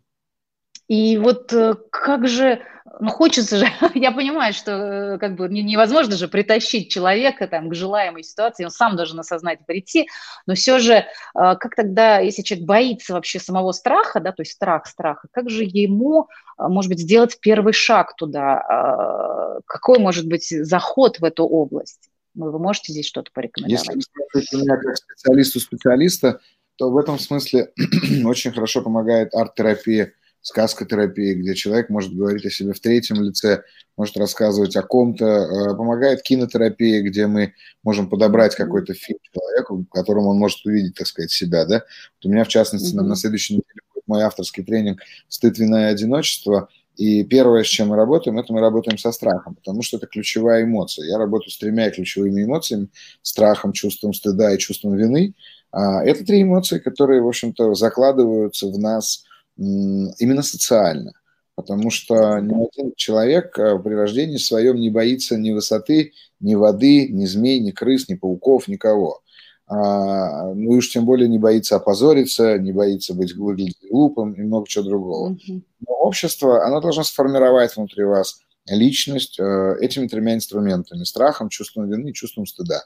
И 0.88 1.16
вот 1.16 1.53
э, 1.53 1.75
как 1.90 2.29
же, 2.29 2.61
ну 3.01 3.09
хочется 3.09 3.57
же, 3.57 3.66
я 3.94 4.12
понимаю, 4.12 4.53
что 4.53 4.73
э, 4.73 5.18
как 5.18 5.37
бы 5.37 5.49
невозможно 5.49 6.16
же 6.16 6.29
притащить 6.29 6.90
человека 6.90 7.47
там 7.47 7.70
к 7.70 7.75
желаемой 7.75 8.23
ситуации, 8.23 8.64
он 8.64 8.70
сам 8.70 8.97
должен 8.97 9.18
осознать 9.18 9.64
прийти, 9.66 10.09
но 10.47 10.55
все 10.55 10.79
же 10.79 10.94
э, 10.94 11.05
как 11.33 11.75
тогда, 11.75 12.18
если 12.18 12.42
человек 12.42 12.66
боится 12.66 13.14
вообще 13.14 13.40
самого 13.40 13.73
страха, 13.73 14.20
да, 14.20 14.33
то 14.33 14.42
есть 14.42 14.53
страх 14.53 14.87
страха, 14.87 15.29
как 15.33 15.49
же 15.49 15.64
ему, 15.64 16.29
может 16.59 16.90
быть, 16.90 17.01
сделать 17.01 17.38
первый 17.40 17.73
шаг 17.73 18.14
туда, 18.16 19.61
какой 19.66 19.99
может 19.99 20.27
быть 20.27 20.49
заход 20.49 21.18
в 21.18 21.25
эту 21.25 21.44
область? 21.44 22.11
Ну, 22.35 22.51
вы 22.51 22.59
можете 22.59 22.92
здесь 22.92 23.07
что-то 23.07 23.31
порекомендовать? 23.33 23.87
Если 23.87 23.94
вы 23.94 24.03
спрашиваете 24.03 24.57
меня 24.57 24.77
как 24.77 24.97
специалисту 24.97 25.61
специалиста, 25.61 26.40
то 26.77 26.90
в 26.90 26.97
этом 26.97 27.18
смысле 27.18 27.73
очень 28.25 28.53
хорошо 28.53 28.83
помогает 28.83 29.35
арт-терапия, 29.35 30.12
сказкотерапия, 30.45 31.35
где 31.35 31.55
человек 31.55 31.89
может 31.89 32.15
говорить 32.15 32.45
о 32.45 32.51
себе 32.51 32.75
в 32.75 32.81
третьем 32.81 33.23
лице, 33.23 33.65
может 33.97 34.17
рассказывать 34.19 34.77
о 34.77 34.83
ком-то. 34.83 35.25
Э, 35.25 35.75
помогает 35.75 36.23
кинотерапия, 36.23 37.03
где 37.03 37.27
мы 37.27 37.55
можем 37.83 38.11
подобрать 38.11 38.55
какой-то 38.55 38.93
фильм 38.93 39.19
человеку, 39.33 39.77
в 39.79 39.87
котором 39.87 40.27
он 40.27 40.37
может 40.37 40.65
увидеть, 40.67 40.97
так 40.97 41.07
сказать, 41.07 41.31
себя. 41.31 41.65
Да? 41.65 41.77
Вот 41.77 42.27
у 42.27 42.29
меня, 42.29 42.45
в 42.45 42.49
частности, 42.49 42.93
mm-hmm. 42.93 42.99
на, 42.99 43.09
на 43.09 43.17
следующей 43.17 43.55
неделе 43.55 43.81
будет 43.95 44.07
мой 44.07 44.23
авторский 44.23 44.63
тренинг 44.63 45.01
«Стыд, 45.29 45.59
вина 45.59 45.89
и 45.89 45.93
одиночество», 45.93 46.69
и 46.97 47.25
первое, 47.25 47.65
с 47.65 47.67
чем 47.67 47.89
мы 47.89 47.97
работаем, 47.97 48.39
это 48.39 48.53
мы 48.53 48.61
работаем 48.61 48.99
со 48.99 49.11
страхом, 49.11 49.57
потому 49.57 49.83
что 49.83 49.97
это 49.97 50.07
ключевая 50.07 50.63
эмоция. 50.63 51.07
Я 51.07 51.19
работаю 51.19 51.51
с 51.51 51.59
тремя 51.59 51.91
ключевыми 51.91 52.45
эмоциями– 52.45 52.89
страхом, 53.23 53.73
чувством 53.73 54.13
стыда 54.13 54.55
и 54.55 54.59
чувством 54.59 54.95
вины. 54.95 55.35
А, 55.73 56.05
это 56.05 56.25
три 56.25 56.43
эмоции, 56.43 56.79
которые, 56.79 57.21
в 57.21 57.27
общем-то, 57.27 57.75
закладываются 57.75 58.69
в 58.69 58.79
нас 58.79 59.25
именно 59.57 60.43
социально. 60.43 61.12
Потому 61.55 61.90
что 61.90 62.40
ни 62.40 62.67
один 62.67 62.93
человек 62.97 63.57
а, 63.59 63.79
при 63.79 63.95
рождении 63.95 64.38
своем 64.38 64.77
не 64.77 64.90
боится 64.90 65.37
ни 65.37 65.53
высоты, 65.53 66.12
ни 66.40 66.57
воды, 66.57 67.09
ни 67.09 67.27
змей, 67.27 67.61
ни 67.61 67.71
крыс, 67.71 68.09
ни 68.09 68.14
пауков, 68.14 68.67
никого. 68.67 69.21
А, 69.67 70.53
ну 70.53 70.75
и 70.75 70.77
уж 70.77 70.90
тем 70.90 71.05
более 71.05 71.29
не 71.29 71.38
боится 71.38 71.77
опозориться, 71.77 72.59
не 72.59 72.73
боится 72.73 73.14
быть 73.14 73.35
глупым 73.37 74.33
и 74.33 74.43
много 74.43 74.67
чего 74.69 74.85
другого. 74.85 75.38
Но 75.49 75.95
общество, 76.01 76.67
оно 76.67 76.81
должно 76.81 77.05
сформировать 77.05 77.77
внутри 77.77 78.05
вас 78.05 78.40
личность 78.67 79.38
э, 79.38 79.77
этими 79.81 80.07
тремя 80.07 80.35
инструментами– 80.35 81.05
страхом, 81.05 81.51
чувством 81.51 81.88
вины, 81.88 82.12
чувством 82.12 82.47
стыда. 82.47 82.83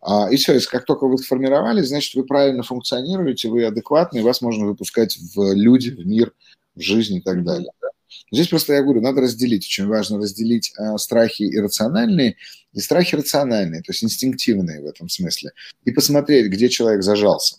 А, 0.00 0.30
и 0.30 0.36
все, 0.36 0.58
как 0.60 0.86
только 0.86 1.06
вы 1.06 1.18
сформировали, 1.18 1.82
значит, 1.82 2.14
вы 2.14 2.24
правильно 2.24 2.62
функционируете, 2.62 3.48
вы 3.48 3.64
адекватны, 3.64 4.18
и 4.18 4.22
вас 4.22 4.40
можно 4.40 4.66
выпускать 4.66 5.18
в 5.34 5.52
люди, 5.52 5.90
в 5.90 6.06
мир, 6.06 6.32
в 6.74 6.80
жизнь 6.80 7.16
и 7.16 7.20
так 7.20 7.44
далее. 7.44 7.70
Здесь 8.32 8.48
просто 8.48 8.74
я 8.74 8.82
говорю, 8.82 9.00
надо 9.00 9.20
разделить, 9.20 9.64
очень 9.66 9.86
важно 9.86 10.18
разделить 10.18 10.72
э, 10.78 10.96
страхи 10.98 11.42
иррациональные 11.42 12.36
и 12.72 12.80
страхи 12.80 13.14
рациональные, 13.14 13.82
то 13.82 13.92
есть 13.92 14.02
инстинктивные 14.02 14.80
в 14.80 14.86
этом 14.86 15.08
смысле, 15.08 15.52
и 15.84 15.90
посмотреть, 15.90 16.46
где 16.46 16.68
человек 16.68 17.02
зажался. 17.02 17.56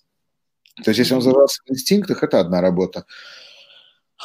То 0.83 0.91
есть 0.91 0.99
если 0.99 1.13
он 1.13 1.21
зажался 1.21 1.61
в 1.65 1.71
инстинктах, 1.71 2.23
это 2.23 2.39
одна 2.39 2.61
работа. 2.61 3.05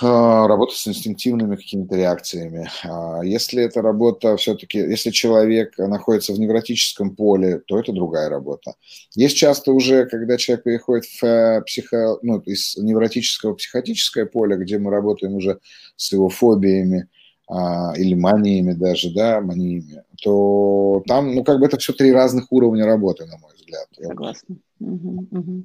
А, 0.02 0.46
работа 0.46 0.74
с 0.74 0.86
инстинктивными 0.86 1.56
какими-то 1.56 1.96
реакциями. 1.96 2.68
А, 2.84 3.22
если 3.22 3.62
это 3.62 3.80
работа 3.80 4.36
все-таки, 4.36 4.78
если 4.78 5.10
человек 5.10 5.78
находится 5.78 6.34
в 6.34 6.38
невротическом 6.38 7.16
поле, 7.16 7.60
то 7.66 7.78
это 7.78 7.92
другая 7.92 8.28
работа. 8.28 8.74
Есть 9.14 9.36
часто 9.36 9.72
уже, 9.72 10.04
когда 10.06 10.36
человек 10.36 10.64
переходит 10.64 11.06
в 11.06 11.24
э, 11.24 11.62
психо, 11.62 12.18
ну, 12.22 12.40
из 12.40 12.76
невротического 12.76 13.52
в 13.52 13.56
психотическое 13.56 14.26
поле, 14.26 14.56
где 14.56 14.78
мы 14.78 14.90
работаем 14.90 15.34
уже 15.34 15.60
с 15.96 16.12
его 16.12 16.28
фобиями, 16.28 17.08
а, 17.48 17.94
или 17.96 18.14
маниями 18.14 18.72
даже, 18.72 19.14
да, 19.14 19.40
маниями, 19.40 20.02
то 20.20 21.02
там, 21.06 21.34
ну, 21.34 21.44
как 21.44 21.58
бы 21.58 21.66
это 21.66 21.78
все 21.78 21.92
три 21.92 22.12
разных 22.12 22.52
уровня 22.52 22.84
работы, 22.84 23.24
на 23.24 23.38
мой 23.38 23.52
взгляд. 23.54 23.86
Согласна. 23.98 24.56
Угу, 24.80 25.26
угу. 25.30 25.64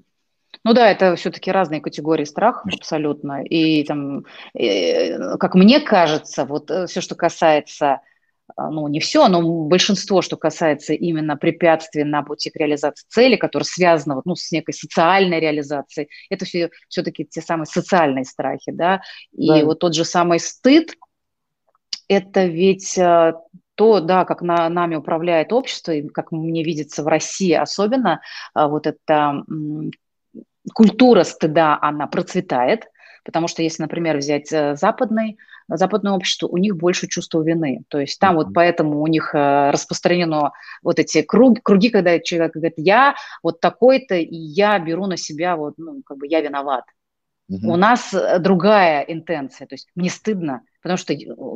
Ну 0.63 0.73
да, 0.73 0.91
это 0.91 1.15
все-таки 1.15 1.51
разные 1.51 1.81
категории 1.81 2.25
страхов 2.25 2.71
абсолютно. 2.73 3.43
И 3.43 3.83
там, 3.83 4.25
э, 4.53 5.37
как 5.37 5.55
мне 5.55 5.79
кажется, 5.79 6.45
вот 6.45 6.69
э, 6.69 6.85
все, 6.85 7.01
что 7.01 7.15
касается, 7.15 8.01
а, 8.55 8.69
ну 8.69 8.87
не 8.87 8.99
все, 8.99 9.27
но 9.27 9.41
большинство, 9.65 10.21
что 10.21 10.37
касается 10.37 10.93
именно 10.93 11.35
препятствий 11.35 12.03
на 12.03 12.21
пути 12.21 12.51
к 12.51 12.57
реализации 12.57 13.05
цели, 13.09 13.37
которые 13.37 13.65
связаны 13.65 14.15
вот, 14.15 14.25
ну, 14.25 14.35
с 14.35 14.51
некой 14.51 14.75
социальной 14.75 15.39
реализацией, 15.39 16.09
это 16.29 16.45
все, 16.45 16.69
все-таки 16.89 17.25
те 17.25 17.41
самые 17.41 17.65
социальные 17.65 18.25
страхи, 18.25 18.71
да. 18.71 19.01
И 19.31 19.47
да. 19.47 19.65
вот 19.65 19.79
тот 19.79 19.95
же 19.95 20.05
самый 20.05 20.39
стыд, 20.39 20.95
это 22.07 22.45
ведь 22.45 22.99
э, 22.99 23.33
то, 23.73 23.99
да, 23.99 24.25
как 24.25 24.43
на, 24.43 24.69
нами 24.69 24.93
управляет 24.93 25.53
общество, 25.53 25.91
и 25.91 26.07
как 26.07 26.31
мне 26.31 26.63
видится 26.63 27.01
в 27.01 27.07
России 27.07 27.53
особенно, 27.53 28.21
вот 28.53 28.85
это 28.85 29.43
культура 30.73 31.23
стыда, 31.23 31.77
она 31.81 32.07
процветает, 32.07 32.85
потому 33.23 33.47
что 33.47 33.61
если, 33.63 33.81
например, 33.83 34.17
взять 34.17 34.51
э, 34.51 34.75
западный, 34.75 35.37
западное 35.67 36.13
общество, 36.13 36.47
у 36.47 36.57
них 36.57 36.75
больше 36.75 37.07
чувства 37.07 37.41
вины. 37.41 37.83
То 37.87 37.99
есть 37.99 38.19
там 38.19 38.33
mm-hmm. 38.33 38.43
вот 38.43 38.53
поэтому 38.53 39.01
у 39.01 39.07
них 39.07 39.33
э, 39.33 39.71
распространено 39.71 40.51
вот 40.83 40.99
эти 40.99 41.21
круги, 41.21 41.61
круги, 41.61 41.89
когда 41.89 42.19
человек 42.19 42.53
говорит, 42.53 42.73
я 42.77 43.15
вот 43.41 43.59
такой-то, 43.59 44.15
и 44.15 44.35
я 44.35 44.77
беру 44.79 45.05
на 45.07 45.17
себя, 45.17 45.55
вот, 45.55 45.75
ну, 45.77 46.01
как 46.05 46.17
бы 46.17 46.27
я 46.27 46.41
виноват. 46.41 46.85
Mm-hmm. 47.51 47.67
У 47.67 47.75
нас 47.75 48.13
э, 48.13 48.39
другая 48.39 49.01
интенция, 49.01 49.67
то 49.67 49.75
есть 49.75 49.87
мне 49.95 50.09
стыдно, 50.09 50.61
потому 50.81 50.97
что 50.97 51.13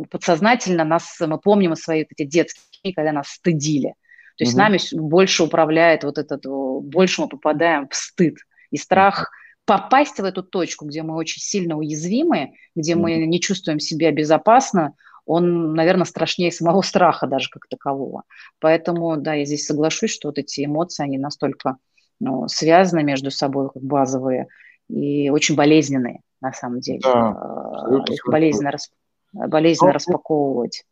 подсознательно 0.10 0.84
нас, 0.84 1.18
мы 1.20 1.38
помним 1.40 1.76
свои 1.76 2.04
вот 2.04 2.10
эти 2.18 2.28
детские, 2.28 2.94
когда 2.94 3.12
нас 3.12 3.28
стыдили. 3.28 3.96
То 4.38 4.44
есть 4.44 4.54
mm-hmm. 4.54 4.58
нами 4.58 4.80
больше 4.94 5.44
управляет 5.44 6.04
вот 6.04 6.18
этот, 6.18 6.46
больше 6.46 7.22
мы 7.22 7.30
попадаем 7.30 7.88
в 7.88 7.96
стыд 7.96 8.36
и 8.72 8.78
страх 8.78 9.32
попасть 9.66 10.20
в 10.20 10.24
эту 10.24 10.44
точку, 10.44 10.86
где 10.86 11.02
мы 11.02 11.16
очень 11.16 11.42
сильно 11.42 11.78
уязвимы, 11.78 12.54
где 12.76 12.96
мы 12.96 13.26
не 13.26 13.40
чувствуем 13.40 13.80
себя 13.80 14.12
безопасно, 14.12 14.94
он, 15.26 15.74
наверное, 15.74 16.06
страшнее 16.06 16.52
самого 16.52 16.82
страха 16.84 17.26
даже 17.26 17.50
как 17.50 17.68
такового. 17.68 18.24
Поэтому, 18.60 19.18
да, 19.18 19.34
я 19.34 19.46
здесь 19.46 19.66
соглашусь, 19.66 20.12
что 20.12 20.28
вот 20.28 20.38
эти 20.38 20.64
эмоции, 20.64 21.04
они 21.04 21.18
настолько 21.18 21.78
ну, 22.20 22.48
связаны 22.48 23.04
между 23.04 23.32
собой, 23.32 23.70
как 23.74 23.84
базовые, 23.84 24.48
и 24.88 25.30
очень 25.30 25.56
болезненные, 25.56 26.22
на 26.42 26.54
самом 26.54 26.80
деле. 26.80 27.00
Да, 27.02 27.32
а, 27.32 28.04
Их 28.08 28.24
болезненно, 28.28 28.72
рас... 28.72 28.92
болезненно 29.34 29.90
но, 29.90 29.96
распаковывать. 29.96 30.86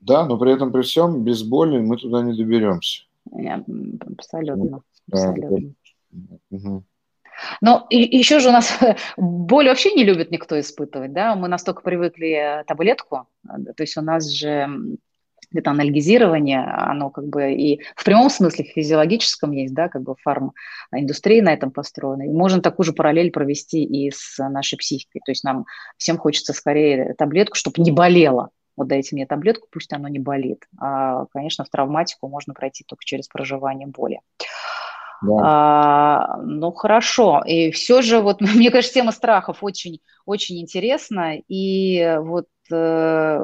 Да, 0.00 0.26
но 0.26 0.38
при 0.38 0.52
этом 0.52 0.70
при 0.70 0.82
всем 0.82 1.24
без 1.24 1.42
боли 1.42 1.78
мы 1.78 1.96
туда 1.96 2.22
не 2.22 2.36
доберемся. 2.36 3.04
Абсолютно. 4.06 4.82
Да, 5.06 5.30
абсолютно. 5.30 5.74
Угу. 6.50 6.84
Но 7.60 7.86
еще 7.90 8.40
же 8.40 8.48
у 8.48 8.52
нас 8.52 8.78
боль 9.16 9.68
вообще 9.68 9.92
не 9.92 10.04
любит 10.04 10.30
никто 10.30 10.58
испытывать, 10.58 11.12
да, 11.12 11.34
мы 11.34 11.48
настолько 11.48 11.82
привыкли 11.82 12.64
таблетку, 12.66 13.28
то 13.44 13.82
есть 13.82 13.96
у 13.96 14.02
нас 14.02 14.28
же 14.28 14.98
это 15.54 15.70
анальгизирование, 15.70 16.62
оно 16.62 17.10
как 17.10 17.26
бы 17.26 17.54
и 17.54 17.80
в 17.96 18.04
прямом 18.04 18.30
смысле 18.30 18.64
физиологическом 18.64 19.52
есть, 19.52 19.74
да, 19.74 19.88
как 19.88 20.02
бы 20.02 20.14
фарм-индустрия 20.22 21.42
на 21.42 21.52
этом 21.52 21.70
построена. 21.70 22.22
И 22.22 22.32
можно 22.32 22.60
такую 22.60 22.84
же 22.84 22.92
параллель 22.92 23.30
провести 23.30 23.82
и 23.82 24.10
с 24.10 24.36
нашей 24.38 24.76
психикой. 24.76 25.22
То 25.24 25.30
есть 25.30 25.44
нам 25.44 25.64
всем 25.96 26.18
хочется 26.18 26.52
скорее 26.52 27.14
таблетку, 27.14 27.54
чтобы 27.54 27.82
не 27.82 27.92
болело. 27.92 28.50
Вот 28.76 28.86
дайте 28.86 29.16
мне 29.16 29.26
таблетку, 29.26 29.66
пусть 29.72 29.92
оно 29.92 30.06
не 30.06 30.20
болит. 30.20 30.64
А, 30.78 31.26
конечно, 31.32 31.64
в 31.64 31.68
травматику 31.68 32.28
можно 32.28 32.54
пройти 32.54 32.84
только 32.86 33.04
через 33.04 33.26
проживание 33.26 33.88
боли. 33.88 34.20
Да. 35.22 35.34
А, 35.42 36.36
ну 36.42 36.72
хорошо, 36.72 37.42
и 37.44 37.70
все 37.70 38.02
же 38.02 38.20
вот 38.20 38.40
мне 38.40 38.70
кажется 38.70 38.94
тема 38.94 39.12
страхов 39.12 39.58
очень 39.62 40.00
очень 40.26 40.60
интересна. 40.60 41.36
И 41.48 42.18
вот 42.20 42.46
э, 42.70 43.40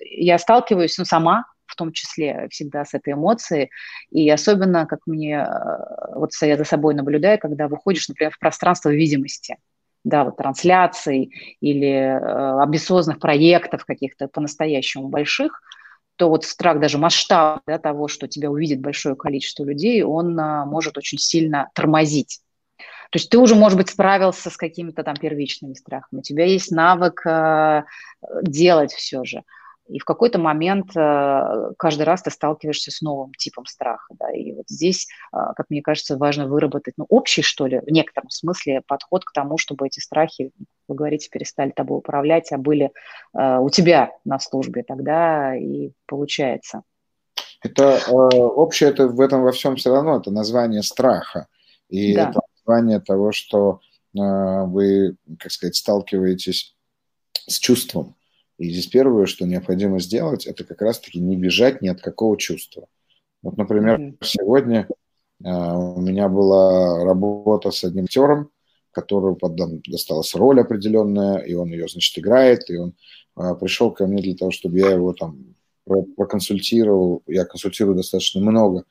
я 0.00 0.38
сталкиваюсь 0.38 0.96
ну 0.98 1.04
сама 1.04 1.44
в 1.70 1.76
том 1.76 1.92
числе 1.92 2.48
всегда 2.50 2.84
с 2.84 2.94
этой 2.94 3.12
эмоцией. 3.12 3.70
И 4.10 4.28
особенно 4.28 4.86
как 4.86 5.00
мне 5.06 5.36
э, 5.36 6.14
вот 6.14 6.30
я 6.42 6.56
за 6.56 6.64
собой 6.64 6.94
наблюдаю, 6.94 7.38
когда 7.38 7.68
выходишь, 7.68 8.08
например, 8.08 8.32
в 8.32 8.38
пространство 8.38 8.90
видимости, 8.90 9.56
да, 10.02 10.24
вот 10.24 10.36
трансляций 10.36 11.32
или 11.60 11.88
э, 11.88 12.62
амбициозных 12.62 13.20
проектов 13.20 13.84
каких-то 13.84 14.28
по-настоящему 14.28 15.08
больших, 15.08 15.60
то 16.20 16.28
вот 16.28 16.44
страх 16.44 16.80
даже 16.80 16.98
масштаб 16.98 17.62
да, 17.66 17.78
того, 17.78 18.06
что 18.06 18.28
тебя 18.28 18.50
увидит 18.50 18.82
большое 18.82 19.16
количество 19.16 19.64
людей, 19.64 20.02
он 20.02 20.38
а, 20.38 20.66
может 20.66 20.98
очень 20.98 21.16
сильно 21.16 21.70
тормозить. 21.74 22.40
То 23.10 23.16
есть 23.16 23.30
ты 23.30 23.38
уже, 23.38 23.54
может 23.54 23.78
быть, 23.78 23.88
справился 23.88 24.50
с 24.50 24.56
какими-то 24.58 25.02
там 25.02 25.16
первичными 25.16 25.72
страхами, 25.72 26.20
у 26.20 26.22
тебя 26.22 26.44
есть 26.44 26.72
навык 26.72 27.24
а, 27.24 27.86
делать 28.42 28.92
все 28.92 29.24
же. 29.24 29.44
И 29.90 29.98
в 29.98 30.04
какой-то 30.04 30.38
момент 30.38 30.96
э, 30.96 31.72
каждый 31.76 32.02
раз 32.02 32.22
ты 32.22 32.30
сталкиваешься 32.30 32.90
с 32.90 33.00
новым 33.00 33.32
типом 33.34 33.66
страха. 33.66 34.14
Да? 34.18 34.30
И 34.30 34.52
вот 34.52 34.68
здесь, 34.68 35.08
э, 35.32 35.36
как 35.56 35.66
мне 35.68 35.82
кажется, 35.82 36.16
важно 36.16 36.46
выработать 36.46 36.94
ну, 36.96 37.06
общий, 37.08 37.42
что 37.42 37.66
ли, 37.66 37.80
в 37.80 37.90
некотором 37.90 38.30
смысле 38.30 38.82
подход 38.86 39.24
к 39.24 39.32
тому, 39.32 39.58
чтобы 39.58 39.86
эти 39.86 40.00
страхи, 40.00 40.52
вы 40.88 40.94
говорите, 40.94 41.28
перестали 41.30 41.70
тобой 41.70 41.98
управлять, 41.98 42.52
а 42.52 42.58
были 42.58 42.92
э, 43.34 43.58
у 43.58 43.68
тебя 43.70 44.12
на 44.24 44.38
службе. 44.38 44.84
Тогда 44.84 45.56
и 45.56 45.90
получается. 46.06 46.82
Это 47.62 48.00
э, 48.06 48.10
общее 48.10 48.90
это 48.90 49.08
в 49.08 49.20
этом 49.20 49.42
во 49.42 49.52
всем 49.52 49.76
все 49.76 49.92
равно, 49.92 50.16
это 50.16 50.30
название 50.30 50.82
страха. 50.82 51.48
И 51.88 52.14
да. 52.14 52.30
это 52.30 52.40
название 52.58 53.00
того, 53.00 53.32
что 53.32 53.80
э, 54.14 54.18
вы, 54.18 55.16
как 55.38 55.50
сказать, 55.50 55.76
сталкиваетесь 55.76 56.76
с 57.46 57.58
чувством. 57.58 58.14
И 58.60 58.68
здесь 58.68 58.88
первое, 58.88 59.24
что 59.24 59.46
необходимо 59.46 60.00
сделать, 60.00 60.46
это 60.46 60.64
как 60.64 60.82
раз-таки 60.82 61.18
не 61.18 61.34
бежать 61.34 61.80
ни 61.80 61.88
от 61.88 62.02
какого 62.02 62.36
чувства. 62.36 62.88
Вот, 63.42 63.56
например, 63.56 63.98
mm-hmm. 63.98 64.16
сегодня 64.22 64.86
э, 65.42 65.48
у 65.48 65.98
меня 65.98 66.28
была 66.28 67.02
работа 67.02 67.70
с 67.70 67.84
одним 67.84 68.04
актером, 68.04 68.50
которому 68.90 69.36
потом 69.36 69.80
досталась 69.86 70.34
роль 70.34 70.60
определенная, 70.60 71.38
и 71.38 71.54
он 71.54 71.72
ее, 71.72 71.88
значит, 71.88 72.18
играет, 72.18 72.68
и 72.68 72.76
он 72.76 72.92
э, 73.38 73.54
пришел 73.58 73.92
ко 73.92 74.06
мне 74.06 74.20
для 74.20 74.34
того, 74.36 74.50
чтобы 74.50 74.78
я 74.78 74.90
его 74.90 75.14
там 75.14 75.54
проконсультировал. 75.86 77.22
Я 77.26 77.46
консультирую 77.46 77.96
достаточно 77.96 78.42
много 78.42 78.84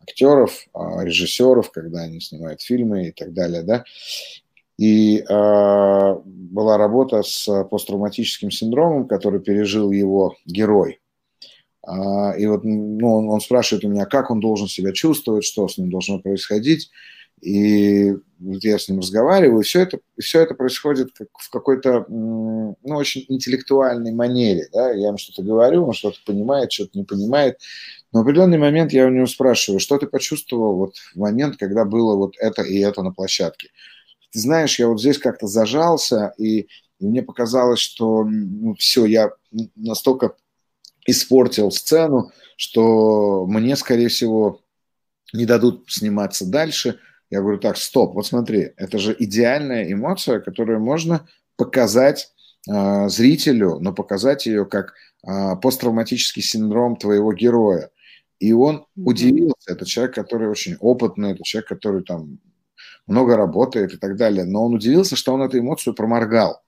актеров, 0.00 0.68
э, 0.72 0.78
режиссеров, 1.02 1.72
когда 1.72 2.02
они 2.02 2.20
снимают 2.20 2.62
фильмы 2.62 3.08
и 3.08 3.10
так 3.10 3.32
далее, 3.32 3.64
да. 3.64 3.82
И 4.78 5.18
э, 5.18 6.16
была 6.24 6.76
работа 6.76 7.22
с 7.22 7.64
посттравматическим 7.64 8.50
синдромом, 8.50 9.08
который 9.08 9.40
пережил 9.40 9.90
его 9.90 10.34
герой. 10.44 11.00
Э, 11.86 12.38
и 12.38 12.46
вот 12.46 12.64
ну, 12.64 13.16
он, 13.18 13.28
он 13.30 13.40
спрашивает 13.40 13.84
у 13.84 13.88
меня, 13.88 14.04
как 14.04 14.30
он 14.30 14.40
должен 14.40 14.68
себя 14.68 14.92
чувствовать, 14.92 15.44
что 15.44 15.66
с 15.66 15.78
ним 15.78 15.90
должно 15.90 16.18
происходить. 16.18 16.90
И 17.42 18.12
вот 18.38 18.64
я 18.64 18.78
с 18.78 18.88
ним 18.88 19.00
разговариваю, 19.00 19.60
и 19.60 19.64
все 19.64 19.82
это, 19.82 19.98
все 20.18 20.40
это 20.40 20.54
происходит 20.54 21.12
как 21.12 21.28
в 21.38 21.50
какой-то 21.50 22.06
ну, 22.08 22.76
очень 22.82 23.26
интеллектуальной 23.28 24.12
манере. 24.12 24.68
Да? 24.72 24.90
Я 24.90 25.08
ему 25.08 25.18
что-то 25.18 25.42
говорю, 25.42 25.86
он 25.86 25.92
что-то 25.92 26.18
понимает, 26.24 26.72
что-то 26.72 26.98
не 26.98 27.04
понимает. 27.04 27.58
Но 28.12 28.20
в 28.20 28.22
определенный 28.22 28.58
момент 28.58 28.92
я 28.92 29.06
у 29.06 29.10
него 29.10 29.26
спрашиваю, 29.26 29.80
что 29.80 29.98
ты 29.98 30.06
почувствовал 30.06 30.76
вот 30.76 30.96
в 30.96 31.16
момент, 31.16 31.56
когда 31.56 31.84
было 31.84 32.16
вот 32.16 32.34
это 32.38 32.62
и 32.62 32.78
это 32.78 33.02
на 33.02 33.12
площадке 33.12 33.68
ты 34.36 34.40
знаешь, 34.40 34.78
я 34.78 34.88
вот 34.88 35.00
здесь 35.00 35.16
как-то 35.16 35.46
зажался, 35.46 36.34
и, 36.36 36.68
мне 37.00 37.22
показалось, 37.22 37.78
что 37.78 38.22
ну, 38.22 38.74
все, 38.74 39.06
я 39.06 39.30
настолько 39.74 40.34
испортил 41.06 41.70
сцену, 41.70 42.32
что 42.58 43.46
мне, 43.46 43.76
скорее 43.76 44.08
всего, 44.08 44.60
не 45.32 45.46
дадут 45.46 45.86
сниматься 45.88 46.44
дальше. 46.44 46.98
Я 47.30 47.40
говорю, 47.40 47.58
так, 47.58 47.78
стоп, 47.78 48.14
вот 48.14 48.26
смотри, 48.26 48.72
это 48.76 48.98
же 48.98 49.16
идеальная 49.18 49.90
эмоция, 49.90 50.40
которую 50.40 50.80
можно 50.80 51.26
показать 51.56 52.30
э, 52.68 53.08
зрителю, 53.08 53.78
но 53.80 53.94
показать 53.94 54.44
ее 54.44 54.66
как 54.66 54.92
э, 55.26 55.56
посттравматический 55.62 56.42
синдром 56.42 56.96
твоего 56.96 57.32
героя. 57.32 57.88
И 58.38 58.52
он 58.52 58.76
mm-hmm. 58.76 59.02
удивился. 59.02 59.72
Это 59.72 59.86
человек, 59.86 60.14
который 60.14 60.50
очень 60.50 60.76
опытный, 60.78 61.32
это 61.32 61.42
человек, 61.42 61.68
который 61.70 62.02
там 62.02 62.38
много 63.06 63.36
работает 63.36 63.94
и 63.94 63.96
так 63.96 64.16
далее. 64.16 64.44
Но 64.44 64.64
он 64.64 64.74
удивился, 64.74 65.16
что 65.16 65.32
он 65.34 65.42
эту 65.42 65.58
эмоцию 65.58 65.94
проморгал. 65.94 66.62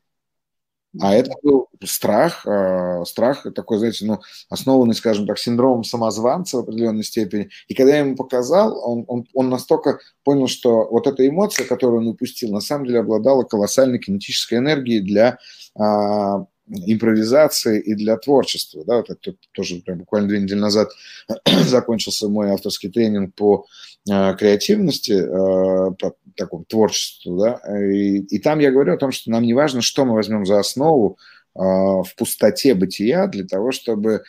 А 1.01 1.15
это 1.15 1.33
был 1.43 1.69
страх, 1.85 2.47
э, 2.47 3.05
страх 3.05 3.47
такой, 3.55 3.79
знаете, 3.79 4.07
ну, 4.07 4.21
основанный, 4.49 4.95
скажем 4.95 5.27
так, 5.27 5.39
синдромом 5.39 5.85
самозванца 5.85 6.57
в 6.57 6.61
определенной 6.61 7.05
степени. 7.05 7.51
И 7.69 7.75
когда 7.75 7.93
я 7.93 8.01
ему 8.01 8.17
показал, 8.17 8.77
он, 8.83 9.05
он, 9.07 9.27
он 9.35 9.51
настолько 9.51 10.01
понял, 10.25 10.49
что 10.49 10.89
вот 10.89 11.07
эта 11.07 11.29
эмоция, 11.29 11.67
которую 11.67 12.01
он 12.01 12.09
упустил, 12.09 12.53
на 12.53 12.61
самом 12.61 12.87
деле 12.87 13.01
обладала 13.01 13.43
колоссальной 13.43 13.99
кинетической 13.99 14.59
энергией 14.59 15.01
для 15.01 15.39
а, 15.79 16.47
импровизации 16.69 17.81
и 17.81 17.95
для 17.95 18.17
творчества. 18.17 18.83
Да, 18.85 18.97
вот 18.97 19.11
это 19.11 19.35
тоже 19.53 19.77
прям, 19.85 19.99
буквально 19.99 20.29
две 20.29 20.41
недели 20.41 20.59
назад 20.59 20.91
закончился 21.67 22.29
мой 22.29 22.51
авторский 22.51 22.91
тренинг 22.91 23.35
по 23.35 23.67
э, 23.67 23.98
креативности, 24.39 25.13
э, 25.13 25.95
по 25.95 26.15
такому 26.37 26.65
творчеству. 26.65 27.39
Да, 27.39 27.61
и, 27.91 28.19
и 28.19 28.39
там 28.39 28.59
я 28.59 28.71
говорю 28.71 28.95
о 28.95 28.99
том, 28.99 29.13
что 29.13 29.31
нам 29.31 29.43
не 29.43 29.55
важно, 29.55 29.83
что 29.83 30.05
мы 30.05 30.15
возьмем 30.15 30.47
за 30.47 30.59
основу 30.59 31.19
э, 31.55 31.61
в 31.61 32.09
пустоте 32.17 32.75
бытия 32.75 33.27
для 33.27 33.45
того, 33.45 33.73
чтобы 33.73 34.23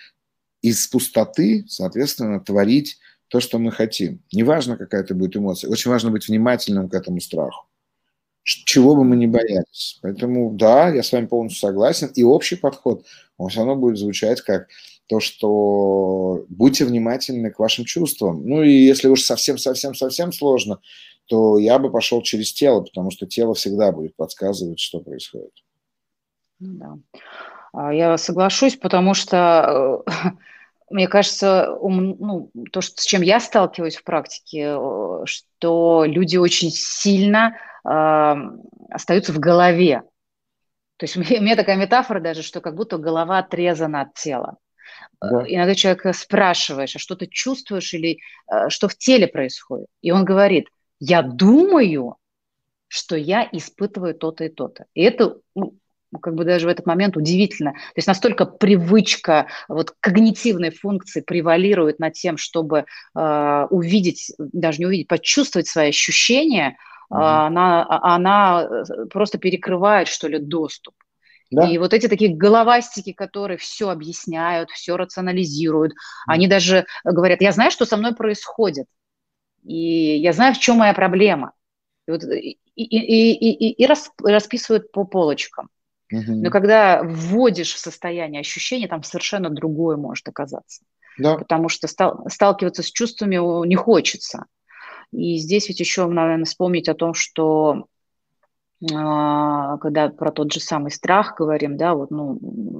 из 0.61 0.87
пустоты, 0.87 1.65
соответственно, 1.67 2.39
творить 2.39 2.99
то, 3.27 3.39
что 3.39 3.59
мы 3.59 3.71
хотим. 3.71 4.21
Неважно, 4.33 4.77
какая 4.77 5.01
это 5.01 5.13
будет 5.13 5.37
эмоция. 5.37 5.69
Очень 5.69 5.91
важно 5.91 6.11
быть 6.11 6.27
внимательным 6.27 6.89
к 6.89 6.93
этому 6.93 7.21
страху 7.21 7.69
чего 8.43 8.95
бы 8.95 9.03
мы 9.03 9.15
ни 9.15 9.27
боялись. 9.27 9.99
Поэтому 10.01 10.51
да, 10.51 10.89
я 10.89 11.03
с 11.03 11.11
вами 11.11 11.27
полностью 11.27 11.59
согласен. 11.59 12.07
И 12.15 12.23
общий 12.23 12.55
подход, 12.55 13.05
он 13.37 13.49
все 13.49 13.59
равно 13.59 13.75
будет 13.75 13.97
звучать 13.97 14.41
как 14.41 14.67
то, 15.09 15.19
что 15.19 16.45
будьте 16.49 16.85
внимательны 16.85 17.49
к 17.49 17.57
вашим 17.57 17.83
чувствам. 17.83 18.47
Ну 18.47 18.61
и 18.61 18.71
если 18.71 19.07
уж 19.07 19.23
совсем-совсем-совсем 19.23 20.31
сложно, 20.31 20.79
то 21.25 21.57
я 21.57 21.79
бы 21.79 21.91
пошел 21.91 22.21
через 22.21 22.53
тело, 22.53 22.81
потому 22.81 23.09
что 23.09 23.25
тело 23.25 23.55
всегда 23.55 23.91
будет 23.91 24.15
подсказывать, 24.15 24.79
что 24.79 24.99
происходит. 24.99 25.51
Ну 26.59 26.73
да. 26.73 26.97
А, 27.73 27.91
я 27.91 28.17
соглашусь, 28.19 28.75
потому 28.75 29.15
что 29.15 30.03
э, 30.07 30.29
мне 30.91 31.07
кажется, 31.07 31.75
ну, 31.81 32.51
то, 32.71 32.81
с 32.81 33.03
чем 33.03 33.23
я 33.23 33.39
сталкиваюсь 33.39 33.95
в 33.95 34.03
практике, 34.03 34.75
э, 34.77 35.21
что 35.25 36.03
люди 36.05 36.37
очень 36.37 36.69
сильно 36.69 37.57
э, 37.83 38.35
остаются 38.91 39.33
в 39.33 39.39
голове. 39.39 40.03
То 40.97 41.05
есть 41.05 41.17
у 41.17 41.21
меня 41.21 41.55
такая 41.55 41.77
метафора 41.77 42.19
даже, 42.19 42.43
что 42.43 42.61
как 42.61 42.75
будто 42.75 42.99
голова 42.99 43.39
отрезана 43.39 44.01
от 44.01 44.13
тела. 44.13 44.57
Да. 45.21 45.43
Иногда 45.47 45.75
человека 45.75 46.13
спрашиваешь, 46.13 46.95
а 46.95 46.99
что 46.99 47.15
ты 47.15 47.27
чувствуешь 47.27 47.93
или 47.93 48.19
э, 48.51 48.69
что 48.69 48.87
в 48.87 48.97
теле 48.97 49.27
происходит? 49.27 49.87
И 50.01 50.11
он 50.11 50.25
говорит, 50.25 50.69
я 50.99 51.21
думаю, 51.21 52.15
что 52.87 53.15
я 53.15 53.47
испытываю 53.51 54.15
то-то 54.15 54.45
и 54.45 54.49
то-то. 54.49 54.85
И 54.93 55.01
это 55.01 55.37
ну, 55.55 55.75
как 56.21 56.35
бы 56.35 56.43
даже 56.43 56.65
в 56.65 56.69
этот 56.69 56.85
момент 56.85 57.17
удивительно. 57.17 57.73
То 57.73 57.97
есть 57.97 58.07
настолько 58.07 58.45
привычка 58.45 59.47
вот 59.67 59.93
когнитивной 59.99 60.71
функции 60.71 61.21
превалирует 61.21 61.99
над 61.99 62.13
тем, 62.13 62.37
чтобы 62.37 62.85
э, 63.15 63.67
увидеть, 63.69 64.31
даже 64.37 64.79
не 64.79 64.85
увидеть, 64.87 65.07
почувствовать 65.07 65.67
свои 65.67 65.89
ощущения, 65.89 66.77
mm-hmm. 67.11 67.47
она, 67.47 67.83
а, 67.83 68.15
она 68.15 68.63
э, 68.63 69.05
просто 69.11 69.37
перекрывает, 69.37 70.07
что 70.07 70.27
ли, 70.27 70.39
доступ. 70.39 70.95
Да. 71.51 71.67
И 71.67 71.77
вот 71.77 71.93
эти 71.93 72.07
такие 72.07 72.35
головастики, 72.35 73.11
которые 73.11 73.57
все 73.57 73.89
объясняют, 73.89 74.69
все 74.69 74.97
рационализируют, 74.97 75.93
mm-hmm. 75.93 75.95
они 76.27 76.47
даже 76.47 76.85
говорят, 77.03 77.41
я 77.41 77.51
знаю, 77.51 77.71
что 77.71 77.85
со 77.85 77.97
мной 77.97 78.13
происходит, 78.13 78.85
и 79.63 80.17
я 80.17 80.33
знаю, 80.33 80.53
в 80.53 80.59
чем 80.59 80.77
моя 80.77 80.93
проблема. 80.93 81.53
И, 82.07 82.11
вот, 82.11 82.23
и, 82.23 82.59
и, 82.75 82.85
и, 82.85 83.51
и, 83.51 83.83
и 83.83 83.85
расписывают 83.85 84.91
по 84.91 85.05
полочкам. 85.05 85.69
Но 86.11 86.49
когда 86.49 87.03
вводишь 87.03 87.73
в 87.73 87.79
состояние 87.79 88.41
ощущения, 88.41 88.87
там 88.87 89.03
совершенно 89.03 89.49
другое 89.49 89.95
может 89.95 90.27
оказаться. 90.27 90.83
Да. 91.19 91.37
Потому 91.37 91.69
что 91.69 91.87
стал, 91.87 92.25
сталкиваться 92.29 92.81
с 92.81 92.91
чувствами 92.91 93.35
не 93.67 93.75
хочется. 93.75 94.45
И 95.11 95.37
здесь 95.37 95.67
ведь 95.67 95.79
еще, 95.79 96.07
наверное, 96.07 96.45
вспомнить 96.45 96.89
о 96.89 96.95
том, 96.95 97.13
что 97.13 97.85
когда 98.81 100.09
про 100.09 100.31
тот 100.31 100.53
же 100.53 100.61
самый 100.61 100.91
страх 100.91 101.35
говорим, 101.37 101.75
да, 101.75 101.93
вот, 101.95 102.11
ну, 102.11 102.39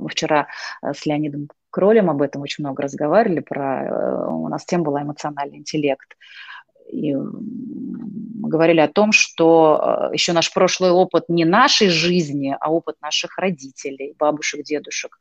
вчера 0.10 0.48
э, 0.82 0.94
с 0.94 1.06
Леонидом 1.06 1.50
Кролем 1.72 2.10
об 2.10 2.22
этом 2.22 2.42
очень 2.42 2.64
много 2.64 2.84
разговаривали, 2.84 3.42
про, 3.42 3.86
э, 3.86 4.28
у 4.30 4.48
нас 4.48 4.66
тема 4.66 4.86
была 4.86 5.02
эмоциональный 5.02 5.58
интеллект. 5.58 6.16
И 6.90 7.14
говорили 7.16 8.80
о 8.80 8.88
том, 8.88 9.12
что 9.12 10.10
э, 10.10 10.14
еще 10.14 10.32
наш 10.32 10.54
прошлый 10.54 10.92
опыт 10.92 11.26
не 11.28 11.44
нашей 11.44 11.90
жизни, 11.90 12.56
а 12.60 12.72
опыт 12.72 12.96
наших 13.02 13.38
родителей, 13.38 14.16
бабушек, 14.18 14.64
дедушек, 14.64 15.18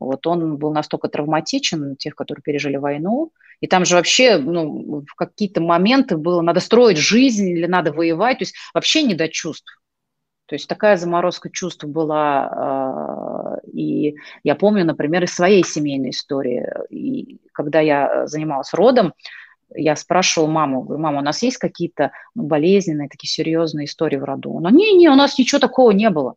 вот 0.00 0.26
он 0.26 0.56
был 0.56 0.72
настолько 0.72 1.08
травматичен, 1.08 1.96
тех, 1.96 2.14
которые 2.14 2.42
пережили 2.42 2.76
войну, 2.76 3.32
и 3.60 3.66
там 3.66 3.84
же 3.84 3.94
вообще 3.94 4.38
ну, 4.38 5.04
в 5.06 5.14
какие-то 5.14 5.60
моменты 5.60 6.16
было, 6.16 6.40
надо 6.40 6.60
строить 6.60 6.98
жизнь 6.98 7.48
или 7.48 7.66
надо 7.66 7.92
воевать, 7.92 8.38
то 8.38 8.42
есть 8.42 8.56
вообще 8.74 9.02
не 9.02 9.14
до 9.14 9.28
чувств. 9.28 9.78
То 10.52 10.56
есть 10.56 10.68
такая 10.68 10.98
заморозка 10.98 11.48
чувств 11.48 11.82
была, 11.84 13.56
э, 13.64 13.70
и 13.72 14.16
я 14.44 14.54
помню, 14.54 14.84
например, 14.84 15.24
из 15.24 15.34
своей 15.34 15.64
семейной 15.64 16.10
истории, 16.10 16.68
и 16.90 17.38
когда 17.54 17.80
я 17.80 18.26
занималась 18.26 18.74
родом, 18.74 19.14
я 19.74 19.96
спрашивала 19.96 20.50
маму, 20.50 20.82
говорю, 20.82 21.02
мама, 21.02 21.20
у 21.20 21.22
нас 21.22 21.42
есть 21.42 21.56
какие-то 21.56 22.12
ну, 22.34 22.42
болезненные, 22.42 23.08
такие 23.08 23.30
серьезные 23.30 23.86
истории 23.86 24.18
в 24.18 24.24
роду? 24.24 24.58
Она, 24.58 24.70
не-не, 24.70 25.08
у 25.08 25.14
нас 25.14 25.38
ничего 25.38 25.58
такого 25.58 25.90
не 25.92 26.10
было. 26.10 26.34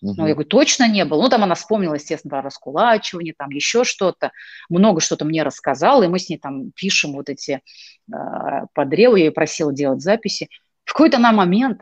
Угу. 0.00 0.14
Ну, 0.16 0.26
я 0.28 0.34
говорю, 0.34 0.48
точно 0.48 0.88
не 0.88 1.04
было. 1.04 1.22
Ну, 1.22 1.28
там 1.28 1.42
она 1.42 1.56
вспомнила, 1.56 1.94
естественно, 1.94 2.30
про 2.30 2.42
раскулачивание, 2.42 3.34
там 3.36 3.50
еще 3.50 3.82
что-то. 3.82 4.30
Много 4.68 5.00
что-то 5.00 5.24
мне 5.24 5.42
рассказала, 5.42 6.04
и 6.04 6.08
мы 6.08 6.20
с 6.20 6.28
ней 6.28 6.38
там 6.38 6.70
пишем 6.70 7.14
вот 7.14 7.28
эти 7.28 7.62
э, 8.12 8.16
подревы. 8.74 9.18
Я 9.18 9.24
ее 9.24 9.32
просила 9.32 9.72
делать 9.72 10.02
записи. 10.02 10.50
В 10.84 10.92
какой-то 10.92 11.18
на 11.18 11.32
момент, 11.32 11.80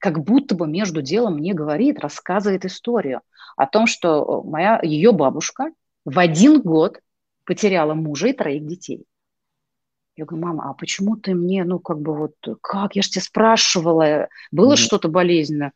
как 0.00 0.24
будто 0.24 0.54
бы 0.56 0.66
между 0.66 1.02
делом 1.02 1.36
мне 1.36 1.54
говорит, 1.54 2.00
рассказывает 2.00 2.64
историю 2.64 3.20
о 3.56 3.66
том, 3.66 3.86
что 3.86 4.42
моя, 4.42 4.80
ее 4.82 5.12
бабушка 5.12 5.70
в 6.04 6.18
один 6.18 6.60
год 6.62 6.98
потеряла 7.44 7.94
мужа 7.94 8.28
и 8.28 8.32
троих 8.32 8.66
детей. 8.66 9.04
Я 10.16 10.24
говорю, 10.24 10.46
мама, 10.46 10.70
а 10.70 10.74
почему 10.74 11.16
ты 11.16 11.34
мне, 11.34 11.64
ну, 11.64 11.78
как 11.78 12.00
бы 12.00 12.16
вот, 12.16 12.34
как? 12.62 12.96
Я 12.96 13.02
же 13.02 13.10
тебя 13.10 13.22
спрашивала, 13.22 14.28
было 14.50 14.72
mm-hmm. 14.72 14.76
что-то 14.76 15.08
болезненное? 15.08 15.72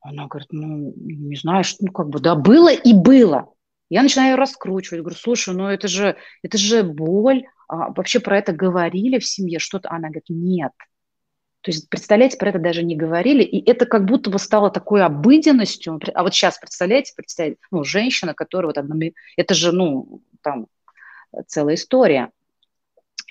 Она 0.00 0.26
говорит, 0.26 0.48
ну, 0.52 0.92
не 0.96 1.36
знаю, 1.36 1.64
что, 1.64 1.84
ну, 1.84 1.92
как 1.92 2.08
бы, 2.08 2.20
да, 2.20 2.34
было 2.34 2.72
и 2.72 2.92
было. 2.92 3.48
Я 3.88 4.02
начинаю 4.02 4.36
раскручивать, 4.36 5.00
говорю, 5.00 5.16
слушай, 5.16 5.54
ну, 5.54 5.66
это 5.66 5.88
же, 5.88 6.16
это 6.42 6.58
же 6.58 6.82
боль, 6.82 7.44
а, 7.68 7.90
вообще 7.92 8.20
про 8.20 8.38
это 8.38 8.52
говорили 8.52 9.18
в 9.18 9.26
семье, 9.26 9.58
что-то. 9.58 9.90
Она 9.90 10.08
говорит, 10.08 10.24
нет. 10.28 10.72
То 11.64 11.70
есть, 11.70 11.88
представляете, 11.88 12.36
про 12.36 12.50
это 12.50 12.58
даже 12.58 12.82
не 12.82 12.94
говорили, 12.94 13.42
и 13.42 13.70
это 13.70 13.86
как 13.86 14.04
будто 14.04 14.28
бы 14.28 14.38
стало 14.38 14.70
такой 14.70 15.02
обыденностью. 15.02 15.98
А 16.12 16.22
вот 16.22 16.34
сейчас, 16.34 16.58
представляете, 16.58 17.14
представляете, 17.16 17.58
ну, 17.70 17.84
женщина, 17.84 18.34
которая 18.34 18.66
вот 18.66 18.76
одна, 18.76 18.96
это 19.38 19.54
же, 19.54 19.72
ну, 19.72 20.20
там, 20.42 20.66
целая 21.46 21.76
история. 21.76 22.30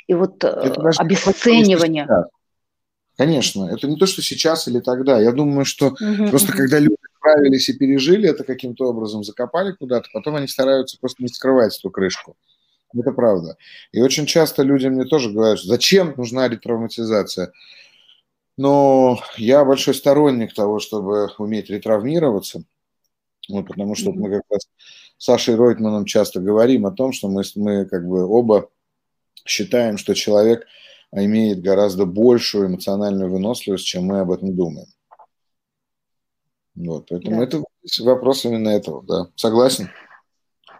И 0.07 0.15
вот 0.15 0.43
это 0.43 0.81
э, 0.81 0.91
обесценивание. 0.97 2.07
Конечно, 3.17 3.69
это 3.69 3.85
не 3.87 3.97
то, 3.97 4.07
что 4.07 4.23
сейчас 4.23 4.67
или 4.67 4.79
тогда. 4.79 5.19
Я 5.21 5.31
думаю, 5.31 5.63
что 5.63 5.89
угу, 5.89 6.29
просто 6.31 6.53
угу. 6.53 6.57
когда 6.57 6.79
люди 6.79 6.97
справились 7.15 7.69
и 7.69 7.77
пережили 7.77 8.27
это 8.27 8.43
каким-то 8.43 8.85
образом, 8.85 9.23
закопали 9.23 9.73
куда-то, 9.73 10.09
потом 10.11 10.37
они 10.37 10.47
стараются 10.47 10.97
просто 10.99 11.21
не 11.21 11.29
скрывать 11.29 11.77
эту 11.77 11.91
крышку. 11.91 12.35
Это 12.95 13.11
правда. 13.11 13.57
И 13.91 14.01
очень 14.01 14.25
часто 14.25 14.63
люди 14.63 14.87
мне 14.87 15.05
тоже 15.05 15.29
говорят, 15.29 15.59
зачем 15.59 16.15
нужна 16.17 16.49
ретравматизация. 16.49 17.53
Но 18.57 19.19
я 19.37 19.65
большой 19.65 19.93
сторонник 19.93 20.53
того, 20.53 20.79
чтобы 20.79 21.29
уметь 21.37 21.69
ретравмироваться, 21.69 22.63
ну, 23.49 23.63
потому 23.63 23.95
что 23.95 24.11
mm-hmm. 24.11 24.17
мы 24.17 24.29
как 24.29 24.43
раз 24.49 24.67
с 25.17 25.25
Сашей 25.25 25.55
Ройтманом 25.55 26.05
часто 26.05 26.39
говорим 26.39 26.85
о 26.85 26.91
том, 26.91 27.13
что 27.13 27.29
мы, 27.29 27.43
мы 27.55 27.85
как 27.85 28.07
бы 28.07 28.25
оба 28.27 28.69
считаем, 29.45 29.97
что 29.97 30.13
человек– 30.13 30.65
имеет 31.13 31.61
гораздо 31.61 32.05
большую 32.05 32.67
эмоциональную 32.67 33.29
выносливость, 33.29 33.85
чем 33.85 34.05
мы 34.05 34.19
об 34.19 34.31
этом 34.31 34.55
думаем. 34.55 34.87
Вот, 36.75 37.07
поэтому 37.09 37.37
да. 37.37 37.43
это 37.43 37.63
вопрос 37.99 38.45
именно 38.45 38.69
этого, 38.69 39.03
да. 39.03 39.27
Согласен? 39.35 39.91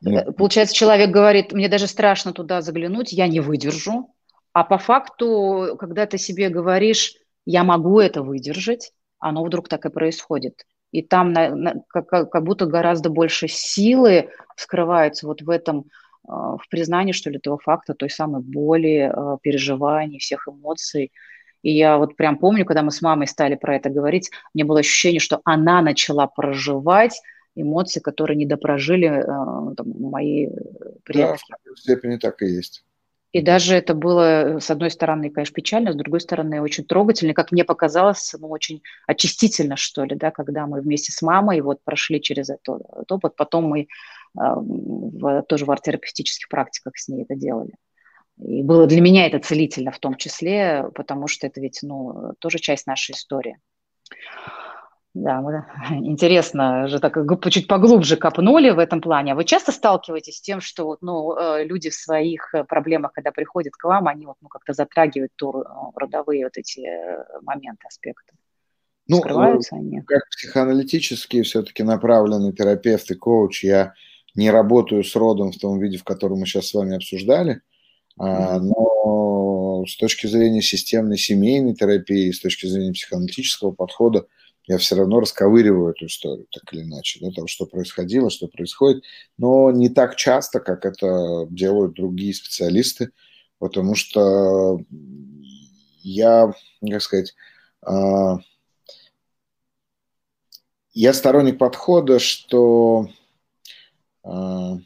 Э, 0.03 0.31
получается, 0.31 0.73
человек 0.73 1.11
говорит, 1.11 1.53
мне 1.53 1.69
даже 1.69 1.87
страшно 1.87 2.33
туда 2.33 2.61
заглянуть, 2.61 3.13
я 3.13 3.27
не 3.27 3.41
выдержу. 3.41 4.09
А 4.53 4.63
по 4.63 4.77
факту, 4.77 5.75
когда 5.79 6.05
ты 6.07 6.17
себе 6.17 6.49
говоришь, 6.49 7.15
я 7.45 7.63
могу 7.63 7.99
это 7.99 8.21
выдержать, 8.21 8.91
оно 9.19 9.43
вдруг 9.43 9.69
так 9.69 9.85
и 9.85 9.89
происходит. 9.89 10.65
И 10.91 11.01
там 11.01 11.33
на, 11.33 11.55
на, 11.55 11.83
как, 11.87 12.29
как 12.29 12.43
будто 12.43 12.65
гораздо 12.65 13.09
больше 13.09 13.47
силы 13.47 14.29
скрывается 14.55 15.25
вот 15.27 15.41
в 15.41 15.49
этом 15.49 15.85
а, 16.27 16.57
в 16.57 16.69
признании, 16.69 17.11
что 17.11 17.29
ли, 17.29 17.37
этого 17.37 17.57
факта, 17.57 17.93
той 17.93 18.09
самой 18.09 18.41
боли, 18.41 19.11
а, 19.11 19.37
переживаний, 19.41 20.19
всех 20.19 20.47
эмоций. 20.47 21.11
И 21.63 21.71
я 21.71 21.97
вот 21.97 22.15
прям 22.15 22.37
помню, 22.37 22.65
когда 22.65 22.83
мы 22.83 22.91
с 22.91 23.01
мамой 23.01 23.27
стали 23.27 23.55
про 23.55 23.75
это 23.75 23.89
говорить, 23.89 24.29
мне 24.53 24.65
было 24.65 24.79
ощущение, 24.79 25.19
что 25.19 25.41
она 25.45 25.81
начала 25.81 26.27
проживать 26.27 27.19
эмоции, 27.55 27.99
которые 27.99 28.37
не 28.37 28.45
допрожили 28.45 29.07
а, 29.07 29.73
там, 29.75 29.87
мои 29.99 30.49
предки. 31.03 31.43
Да, 31.49 31.73
в 31.73 31.79
степени 31.79 32.17
так 32.17 32.41
и 32.41 32.47
есть. 32.47 32.83
И 33.33 33.41
даже 33.41 33.75
это 33.75 33.95
было, 33.95 34.59
с 34.59 34.69
одной 34.69 34.91
стороны, 34.91 35.31
конечно, 35.31 35.55
печально, 35.55 35.91
с 35.91 35.95
другой 35.95 36.21
стороны, 36.21 36.61
очень 36.61 36.85
трогательно, 36.85 37.33
как 37.33 37.51
мне 37.51 37.63
показалось, 37.63 38.33
ну, 38.39 38.47
очень 38.47 38.83
очистительно, 39.07 39.75
что 39.75 40.03
ли, 40.03 40.15
да, 40.15 40.29
когда 40.29 40.67
мы 40.67 40.81
вместе 40.81 41.11
с 41.11 41.21
мамой 41.23 41.59
вот 41.61 41.83
прошли 41.83 42.21
через 42.21 42.51
этот 42.51 43.11
опыт, 43.11 43.35
потом 43.35 43.65
мы 43.65 43.87
в, 44.35 45.41
тоже 45.43 45.65
в 45.65 45.71
арт-терапевтических 45.71 46.47
практиках 46.47 46.95
с 46.95 47.07
ней 47.07 47.23
это 47.23 47.35
делали. 47.35 47.73
И 48.37 48.61
было 48.61 48.85
для 48.85 49.01
меня 49.01 49.25
это 49.25 49.39
целительно 49.39 49.91
в 49.91 49.97
том 49.97 50.15
числе, 50.15 50.85
потому 50.93 51.27
что 51.27 51.47
это 51.47 51.59
ведь 51.59 51.79
ну, 51.81 52.33
тоже 52.37 52.59
часть 52.59 52.85
нашей 52.85 53.13
истории. 53.13 53.57
Да, 55.13 55.41
мы, 55.41 55.63
интересно, 56.07 56.87
же 56.87 56.99
так 56.99 57.17
чуть 57.49 57.67
поглубже 57.67 58.17
копнули 58.17 58.71
в 58.71 58.79
этом 58.79 58.99
плане. 58.99 59.33
А 59.33 59.35
вы 59.35 59.45
часто 59.45 59.71
сталкиваетесь 59.71 60.37
с 60.37 60.41
тем, 60.41 60.59
что 60.59 60.97
ну, 61.01 61.35
э, 61.37 61.65
люди 61.65 61.89
в 61.89 61.95
своих 61.95 62.53
э, 62.53 62.63
проблемах, 62.63 63.13
когда 63.13 63.31
приходят 63.31 63.73
к 63.73 63.83
вам, 63.83 64.07
они 64.07 64.25
вот, 64.25 64.37
ну, 64.41 64.47
как-то 64.47 64.73
затрагивают 64.73 65.31
то, 65.35 65.61
э, 65.61 65.65
родовые 65.95 66.45
вот 66.45 66.57
эти 66.57 66.83
моменты, 67.41 67.85
аспекты? 67.87 68.33
Ну, 69.07 69.17
Скрываются 69.17 69.75
они? 69.75 70.01
как 70.01 70.27
психоаналитически 70.29 71.43
все-таки 71.43 71.83
направленный 71.83 72.53
терапевт 72.53 73.11
и 73.11 73.15
коуч, 73.15 73.63
я 73.63 73.93
не 74.33 74.49
работаю 74.49 75.03
с 75.03 75.15
родом 75.15 75.51
в 75.51 75.57
том 75.59 75.79
виде, 75.79 75.97
в 75.97 76.03
котором 76.03 76.39
мы 76.39 76.45
сейчас 76.47 76.69
с 76.69 76.73
вами 76.73 76.95
обсуждали, 76.95 77.61
mm-hmm. 78.19 78.59
но 78.59 79.83
с 79.85 79.97
точки 79.97 80.25
зрения 80.27 80.61
системной 80.61 81.17
семейной 81.17 81.75
терапии, 81.75 82.31
с 82.31 82.39
точки 82.39 82.65
зрения 82.65 82.93
психоаналитического 82.93 83.71
подхода, 83.71 84.25
я 84.65 84.77
все 84.77 84.95
равно 84.95 85.19
расковыриваю 85.19 85.91
эту 85.91 86.05
историю, 86.05 86.47
так 86.51 86.73
или 86.73 86.83
иначе, 86.83 87.19
да, 87.21 87.31
того, 87.31 87.47
что 87.47 87.65
происходило, 87.65 88.29
что 88.29 88.47
происходит, 88.47 89.03
но 89.37 89.71
не 89.71 89.89
так 89.89 90.15
часто, 90.15 90.59
как 90.59 90.85
это 90.85 91.47
делают 91.49 91.93
другие 91.93 92.33
специалисты, 92.33 93.11
потому 93.59 93.95
что 93.95 94.81
я, 96.01 96.53
как 96.89 97.01
сказать, 97.01 97.35
а, 97.81 98.37
я 100.93 101.13
сторонник 101.13 101.57
подхода, 101.57 102.19
что 102.19 103.09
а, 104.23 104.77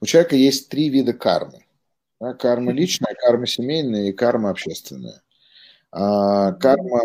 у 0.00 0.06
человека 0.06 0.36
есть 0.36 0.68
три 0.68 0.88
вида 0.88 1.12
кармы. 1.12 1.64
Карма 2.38 2.72
личная, 2.72 3.14
карма 3.14 3.46
семейная 3.46 4.08
и 4.08 4.12
карма 4.12 4.48
общественная. 4.50 5.22
А, 5.90 6.52
карма 6.52 7.02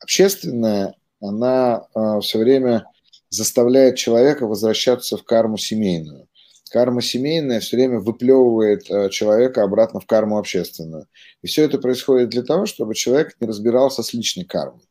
общественная, 0.00 0.94
она 1.20 1.86
все 2.22 2.38
время 2.38 2.86
заставляет 3.28 3.96
человека 3.96 4.46
возвращаться 4.46 5.16
в 5.16 5.24
карму 5.24 5.56
семейную. 5.56 6.26
Карма 6.70 7.02
семейная 7.02 7.60
все 7.60 7.76
время 7.76 7.98
выплевывает 7.98 8.84
человека 9.10 9.64
обратно 9.64 10.00
в 10.00 10.06
карму 10.06 10.38
общественную. 10.38 11.06
И 11.42 11.48
все 11.48 11.64
это 11.64 11.78
происходит 11.78 12.30
для 12.30 12.42
того, 12.42 12.66
чтобы 12.66 12.94
человек 12.94 13.34
не 13.40 13.46
разбирался 13.46 14.02
с 14.02 14.12
личной 14.12 14.44
кармой. 14.44 14.82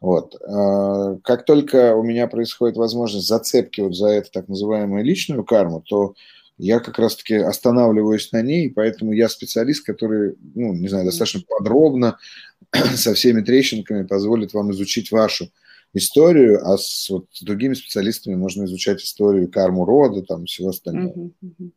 Вот. 0.00 0.34
А, 0.42 1.16
как 1.22 1.44
только 1.44 1.94
у 1.94 2.02
меня 2.02 2.26
происходит 2.26 2.76
возможность 2.76 3.26
зацепки 3.26 3.80
вот 3.80 3.94
за 3.94 4.08
эту 4.08 4.30
так 4.30 4.48
называемую 4.48 5.04
личную 5.04 5.44
карму, 5.44 5.82
то 5.82 6.14
я 6.60 6.80
как 6.80 6.98
раз-таки 6.98 7.34
останавливаюсь 7.34 8.32
на 8.32 8.42
ней, 8.42 8.70
поэтому 8.70 9.12
я 9.12 9.28
специалист, 9.28 9.84
который, 9.84 10.36
ну, 10.54 10.74
не 10.74 10.88
знаю, 10.88 11.04
достаточно 11.04 11.40
подробно, 11.48 12.18
со 12.94 13.14
всеми 13.14 13.40
трещинками 13.40 14.06
позволит 14.06 14.52
вам 14.52 14.70
изучить 14.72 15.10
вашу 15.10 15.50
историю, 15.94 16.60
а 16.64 16.76
с, 16.78 17.08
вот, 17.10 17.26
с 17.32 17.42
другими 17.42 17.74
специалистами 17.74 18.36
можно 18.36 18.64
изучать 18.64 19.02
историю 19.02 19.50
карму 19.50 19.84
рода, 19.84 20.22
там, 20.22 20.44
всего 20.46 20.68
остального. 20.68 21.12
Uh-huh, 21.12 21.32
uh-huh. 21.42 21.70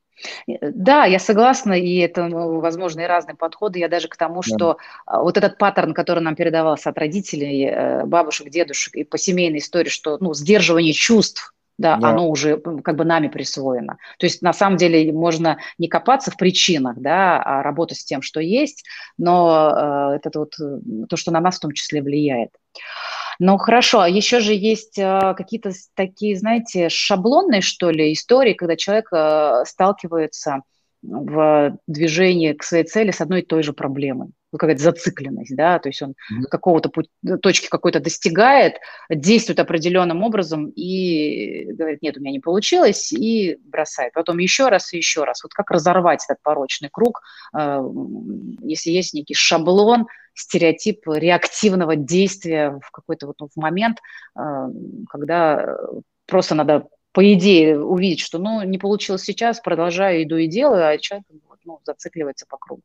Э, 0.47 0.71
да, 0.71 1.05
я 1.05 1.19
согласна, 1.19 1.73
и 1.73 1.97
это, 1.97 2.27
ну, 2.27 2.59
возможно, 2.59 3.01
и 3.01 3.07
разные 3.07 3.35
подходы. 3.35 3.79
Я 3.79 3.89
даже 3.89 4.07
к 4.07 4.17
тому, 4.17 4.41
что 4.41 4.77
да. 5.07 5.21
вот 5.21 5.37
этот 5.37 5.57
паттерн, 5.57 5.93
который 5.93 6.21
нам 6.21 6.35
передавался 6.35 6.89
от 6.89 6.97
родителей, 6.97 7.65
э, 7.65 8.05
бабушек, 8.05 8.49
дедушек, 8.49 8.95
и 8.95 9.03
по 9.03 9.17
семейной 9.17 9.59
истории, 9.59 9.89
что 9.89 10.17
ну, 10.19 10.33
сдерживание 10.33 10.93
чувств, 10.93 11.53
да, 11.83 11.97
да, 11.97 12.09
оно 12.09 12.29
уже 12.29 12.57
как 12.57 12.95
бы 12.95 13.05
нами 13.05 13.27
присвоено. 13.27 13.97
То 14.17 14.25
есть 14.25 14.41
на 14.41 14.53
самом 14.53 14.77
деле 14.77 15.11
можно 15.11 15.57
не 15.77 15.87
копаться 15.87 16.31
в 16.31 16.37
причинах, 16.37 16.97
да, 16.97 17.41
а 17.41 17.61
работать 17.61 17.99
с 17.99 18.05
тем, 18.05 18.21
что 18.21 18.39
есть, 18.39 18.85
но 19.17 20.11
э, 20.13 20.15
это 20.15 20.39
вот 20.39 20.55
то, 21.09 21.15
что 21.17 21.31
на 21.31 21.39
нас 21.39 21.57
в 21.57 21.59
том 21.59 21.71
числе 21.73 22.01
влияет. 22.01 22.51
Ну 23.39 23.57
хорошо, 23.57 24.01
а 24.01 24.09
еще 24.09 24.39
же 24.39 24.53
есть 24.53 24.97
э, 24.97 25.33
какие-то 25.35 25.71
такие, 25.95 26.37
знаете, 26.37 26.89
шаблонные, 26.89 27.61
что 27.61 27.89
ли, 27.89 28.13
истории, 28.13 28.53
когда 28.53 28.75
человек 28.75 29.09
э, 29.11 29.63
сталкивается 29.65 30.61
в 31.03 31.77
движении 31.87 32.53
к 32.53 32.63
своей 32.63 32.85
цели 32.85 33.11
с 33.11 33.21
одной 33.21 33.41
и 33.41 33.45
той 33.45 33.61
же 33.63 33.73
проблемой. 33.73 34.29
какая-то 34.51 34.81
зацикленность, 34.81 35.55
да, 35.55 35.79
то 35.79 35.89
есть 35.89 36.01
он 36.01 36.11
mm-hmm. 36.11 36.43
какого-то 36.49 36.89
путь, 36.89 37.09
точки 37.41 37.67
какой-то 37.67 37.99
достигает, 37.99 38.75
действует 39.09 39.59
определенным 39.59 40.23
образом 40.23 40.69
и 40.69 41.65
говорит, 41.73 42.01
нет, 42.01 42.17
у 42.17 42.21
меня 42.21 42.31
не 42.31 42.39
получилось, 42.39 43.11
и 43.11 43.57
бросает. 43.65 44.13
Потом 44.13 44.37
еще 44.37 44.69
раз 44.69 44.93
и 44.93 44.97
еще 44.97 45.23
раз. 45.23 45.43
Вот 45.43 45.53
как 45.53 45.71
разорвать 45.71 46.23
этот 46.27 46.41
порочный 46.41 46.89
круг, 46.91 47.21
э, 47.57 47.83
если 48.61 48.91
есть 48.91 49.13
некий 49.13 49.33
шаблон, 49.33 50.07
стереотип 50.35 51.05
реактивного 51.07 51.95
действия 51.95 52.79
в 52.81 52.91
какой-то 52.91 53.27
вот 53.27 53.35
ну, 53.39 53.49
в 53.53 53.57
момент, 53.59 53.99
э, 54.37 54.67
когда 55.09 55.77
просто 56.27 56.55
надо 56.55 56.87
по 57.13 57.33
идее, 57.33 57.79
увидеть, 57.79 58.19
что, 58.19 58.39
ну, 58.39 58.63
не 58.63 58.77
получилось 58.77 59.23
сейчас, 59.23 59.59
продолжаю, 59.59 60.23
иду 60.23 60.35
и 60.35 60.47
делаю, 60.47 60.87
а 60.87 60.97
человек 60.97 61.25
ну, 61.63 61.79
зацикливается 61.85 62.45
по 62.47 62.57
кругу. 62.57 62.81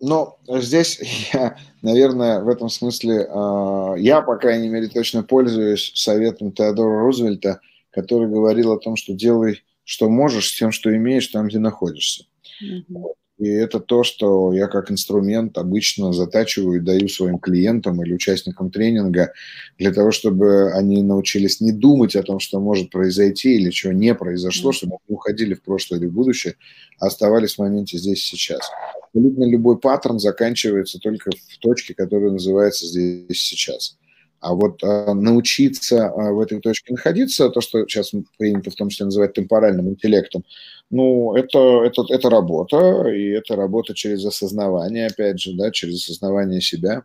Но 0.00 0.38
здесь 0.48 1.00
я, 1.32 1.56
наверное, 1.82 2.40
в 2.40 2.48
этом 2.48 2.68
смысле, 2.68 3.28
а, 3.30 3.94
я, 3.96 4.22
по 4.22 4.36
крайней 4.36 4.68
мере, 4.68 4.88
точно 4.88 5.22
пользуюсь 5.22 5.92
советом 5.94 6.50
Теодора 6.50 7.00
Рузвельта, 7.00 7.60
который 7.90 8.28
говорил 8.28 8.72
о 8.72 8.80
том, 8.80 8.96
что 8.96 9.12
делай, 9.12 9.62
что 9.84 10.08
можешь 10.08 10.48
с 10.48 10.58
тем, 10.58 10.72
что 10.72 10.94
имеешь, 10.96 11.28
там, 11.28 11.46
где 11.46 11.58
находишься. 11.58 12.24
Mm-hmm. 12.62 13.04
И 13.38 13.48
это 13.48 13.80
то, 13.80 14.04
что 14.04 14.52
я 14.52 14.68
как 14.68 14.92
инструмент 14.92 15.58
обычно 15.58 16.12
затачиваю 16.12 16.78
и 16.78 16.84
даю 16.84 17.08
своим 17.08 17.38
клиентам 17.38 18.00
или 18.02 18.14
участникам 18.14 18.70
тренинга 18.70 19.32
для 19.76 19.92
того, 19.92 20.12
чтобы 20.12 20.70
они 20.72 21.02
научились 21.02 21.60
не 21.60 21.72
думать 21.72 22.14
о 22.14 22.22
том, 22.22 22.38
что 22.38 22.60
может 22.60 22.90
произойти 22.90 23.56
или 23.56 23.70
чего 23.70 23.92
не 23.92 24.14
произошло, 24.14 24.70
чтобы 24.70 24.98
не 25.08 25.14
уходили 25.14 25.54
в 25.54 25.62
прошлое 25.62 25.98
или 25.98 26.06
в 26.06 26.12
будущее, 26.12 26.54
а 27.00 27.06
оставались 27.06 27.56
в 27.56 27.58
моменте 27.58 27.98
здесь 27.98 28.20
и 28.20 28.36
сейчас. 28.36 28.70
Абсолютно 29.02 29.44
любой 29.50 29.78
паттерн 29.78 30.20
заканчивается 30.20 31.00
только 31.00 31.30
в 31.32 31.58
точке, 31.58 31.94
которая 31.94 32.30
называется 32.30 32.86
здесь 32.86 33.24
и 33.28 33.34
сейчас. 33.34 33.96
А 34.44 34.52
вот 34.52 34.84
а, 34.84 35.14
научиться 35.14 36.08
а, 36.08 36.32
в 36.32 36.38
этой 36.38 36.60
точке 36.60 36.92
находиться, 36.92 37.48
то, 37.48 37.62
что 37.62 37.88
сейчас 37.88 38.12
принято 38.36 38.70
в 38.70 38.74
том 38.74 38.90
числе 38.90 39.06
называть 39.06 39.32
темпоральным 39.32 39.88
интеллектом, 39.88 40.44
ну, 40.90 41.34
это, 41.34 41.82
это, 41.82 42.04
это 42.10 42.28
работа, 42.28 43.08
и 43.08 43.28
это 43.28 43.56
работа 43.56 43.94
через 43.94 44.22
осознавание, 44.26 45.06
опять 45.06 45.40
же, 45.40 45.54
да, 45.54 45.70
через 45.70 46.02
осознавание 46.02 46.60
себя. 46.60 47.04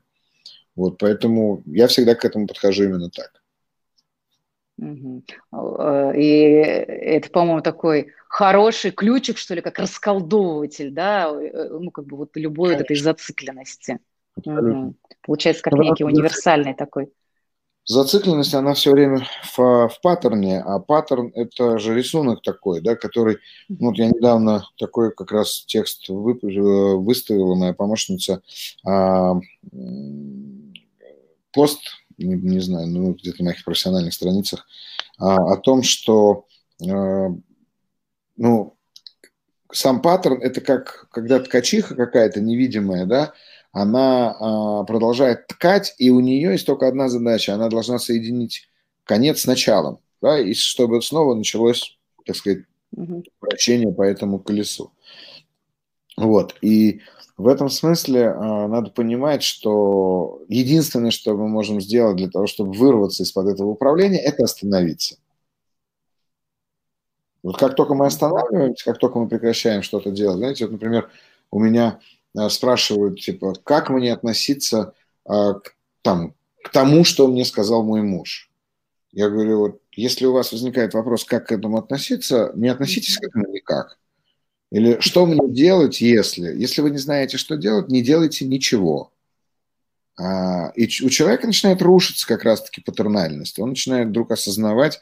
Вот, 0.75 0.97
поэтому 0.97 1.63
я 1.65 1.87
всегда 1.87 2.13
к 2.13 2.25
этому 2.25 2.45
подхожу 2.45 2.83
именно 2.83 3.09
так. 3.09 3.31
И 6.15 6.41
это, 6.41 7.29
по-моему, 7.29 7.61
такой 7.61 8.11
хороший 8.27 8.91
ключик, 8.91 9.37
что 9.37 9.55
ли, 9.55 9.61
как 9.61 9.79
расколдовыватель, 9.79 10.91
да, 10.91 11.29
э, 11.31 11.69
ну, 11.69 11.89
как 11.91 12.05
бы 12.05 12.17
вот 12.17 12.31
любой 12.35 12.73
вот 12.73 12.81
этой 12.81 12.97
зацикленности. 12.97 13.99
Угу. 14.45 14.95
Получается, 15.23 15.63
как 15.63 15.73
некий 15.73 16.03
универсальный 16.03 16.73
такой 16.73 17.09
Зацикленность, 17.89 18.53
она 18.53 18.75
все 18.75 18.91
время 18.91 19.25
в, 19.43 19.57
в 19.89 20.01
паттерне, 20.03 20.61
а 20.61 20.77
паттерн– 20.77 21.31
это 21.35 21.79
же 21.79 21.95
рисунок 21.95 22.43
такой, 22.43 22.81
да, 22.81 22.95
который… 22.95 23.39
Ну, 23.67 23.87
вот 23.87 23.97
я 23.97 24.05
недавно 24.05 24.63
такой 24.77 25.11
как 25.11 25.31
раз 25.31 25.65
текст 25.65 26.07
выставила 26.07 27.55
моя 27.55 27.73
помощница. 27.73 28.43
А, 28.85 29.33
пост, 31.51 31.79
не, 32.19 32.35
не 32.35 32.59
знаю, 32.59 32.85
ну, 32.89 33.13
где-то 33.13 33.39
на 33.39 33.45
моих 33.45 33.65
профессиональных 33.65 34.13
страницах, 34.13 34.67
а, 35.17 35.53
о 35.53 35.57
том, 35.57 35.81
что, 35.81 36.45
а, 36.87 37.29
ну, 38.37 38.77
сам 39.71 40.03
паттерн– 40.03 40.39
это 40.43 40.61
как 40.61 41.07
когда 41.09 41.39
ткачиха 41.39 41.95
какая-то 41.95 42.39
невидимая, 42.39 43.07
да, 43.07 43.33
она 43.71 44.31
а, 44.31 44.83
продолжает 44.83 45.47
ткать, 45.47 45.93
и 45.97 46.09
у 46.09 46.19
нее 46.19 46.51
есть 46.51 46.65
только 46.65 46.87
одна 46.87 47.07
задача. 47.07 47.53
Она 47.53 47.69
должна 47.69 47.99
соединить 47.99 48.67
конец 49.03 49.41
с 49.41 49.45
началом, 49.45 49.99
да, 50.21 50.39
и 50.39 50.53
чтобы 50.53 51.01
снова 51.01 51.35
началось, 51.35 51.97
так 52.25 52.35
сказать, 52.35 52.63
вращение 53.41 53.93
по 53.93 54.01
этому 54.01 54.39
колесу. 54.39 54.91
Вот, 56.17 56.55
и 56.61 57.01
в 57.37 57.47
этом 57.47 57.69
смысле 57.69 58.29
а, 58.29 58.67
надо 58.67 58.91
понимать, 58.91 59.43
что 59.43 60.41
единственное, 60.49 61.11
что 61.11 61.37
мы 61.37 61.47
можем 61.47 61.79
сделать 61.79 62.17
для 62.17 62.29
того, 62.29 62.47
чтобы 62.47 62.73
вырваться 62.73 63.23
из-под 63.23 63.47
этого 63.47 63.69
управления, 63.69 64.19
это 64.19 64.43
остановиться. 64.43 65.17
Вот 67.41 67.57
как 67.57 67.75
только 67.75 67.93
мы 67.93 68.05
останавливаемся, 68.07 68.83
как 68.83 68.97
только 68.97 69.19
мы 69.19 69.29
прекращаем 69.29 69.83
что-то 69.83 70.11
делать, 70.11 70.37
знаете, 70.37 70.65
вот, 70.65 70.73
например, 70.73 71.09
у 71.51 71.59
меня 71.59 71.99
спрашивают, 72.49 73.19
типа, 73.19 73.53
как 73.63 73.89
мне 73.89 74.13
относиться 74.13 74.93
а, 75.25 75.53
к, 75.53 75.75
там, 76.01 76.33
к 76.63 76.69
тому, 76.69 77.03
что 77.03 77.27
мне 77.27 77.45
сказал 77.45 77.83
мой 77.83 78.01
муж. 78.01 78.49
Я 79.11 79.29
говорю, 79.29 79.59
вот, 79.59 79.81
если 79.93 80.25
у 80.25 80.33
вас 80.33 80.51
возникает 80.51 80.93
вопрос, 80.93 81.25
как 81.25 81.47
к 81.47 81.51
этому 81.51 81.77
относиться, 81.77 82.51
не 82.55 82.67
относитесь 82.69 83.17
к 83.17 83.23
этому 83.23 83.47
никак. 83.47 83.97
Или 84.71 84.99
что 84.99 85.25
мне 85.25 85.49
делать, 85.49 85.99
если? 85.99 86.55
Если 86.55 86.81
вы 86.81 86.91
не 86.91 86.99
знаете, 86.99 87.37
что 87.37 87.57
делать, 87.57 87.89
не 87.89 88.03
делайте 88.03 88.45
ничего. 88.45 89.11
А, 90.17 90.71
и 90.75 90.85
у 91.03 91.09
человека 91.09 91.47
начинает 91.47 91.81
рушиться 91.81 92.27
как 92.27 92.43
раз-таки 92.43 92.81
патернальность. 92.81 93.57
Он 93.57 93.69
начинает 93.69 94.09
вдруг 94.09 94.31
осознавать, 94.31 94.99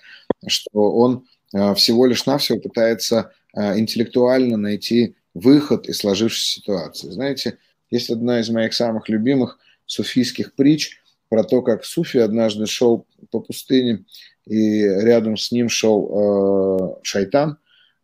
что 0.47 0.69
он 0.73 1.25
а, 1.53 1.73
всего 1.73 2.05
лишь 2.05 2.25
навсего 2.25 2.59
пытается 2.59 3.33
интеллектуально 3.53 4.55
найти 4.55 5.15
выход 5.37 5.87
из 5.87 5.99
сложившейся 5.99 6.59
ситуации. 6.59 7.09
Знаете, 7.09 7.57
есть 7.91 8.09
одна 8.09 8.39
из 8.39 8.49
моих 8.49 8.73
самых 8.73 9.07
любимых 9.09 9.59
суфийских 9.85 10.53
притч 10.53 10.99
про 11.29 11.43
то, 11.43 11.61
как 11.61 11.85
Суфи 11.85 12.17
однажды 12.17 12.65
шел 12.65 13.05
по 13.31 13.39
пустыне, 13.39 14.05
и 14.45 14.81
рядом 14.81 15.37
с 15.37 15.51
ним 15.51 15.69
шел 15.69 16.99
э, 16.99 17.03
шайтан, 17.03 17.57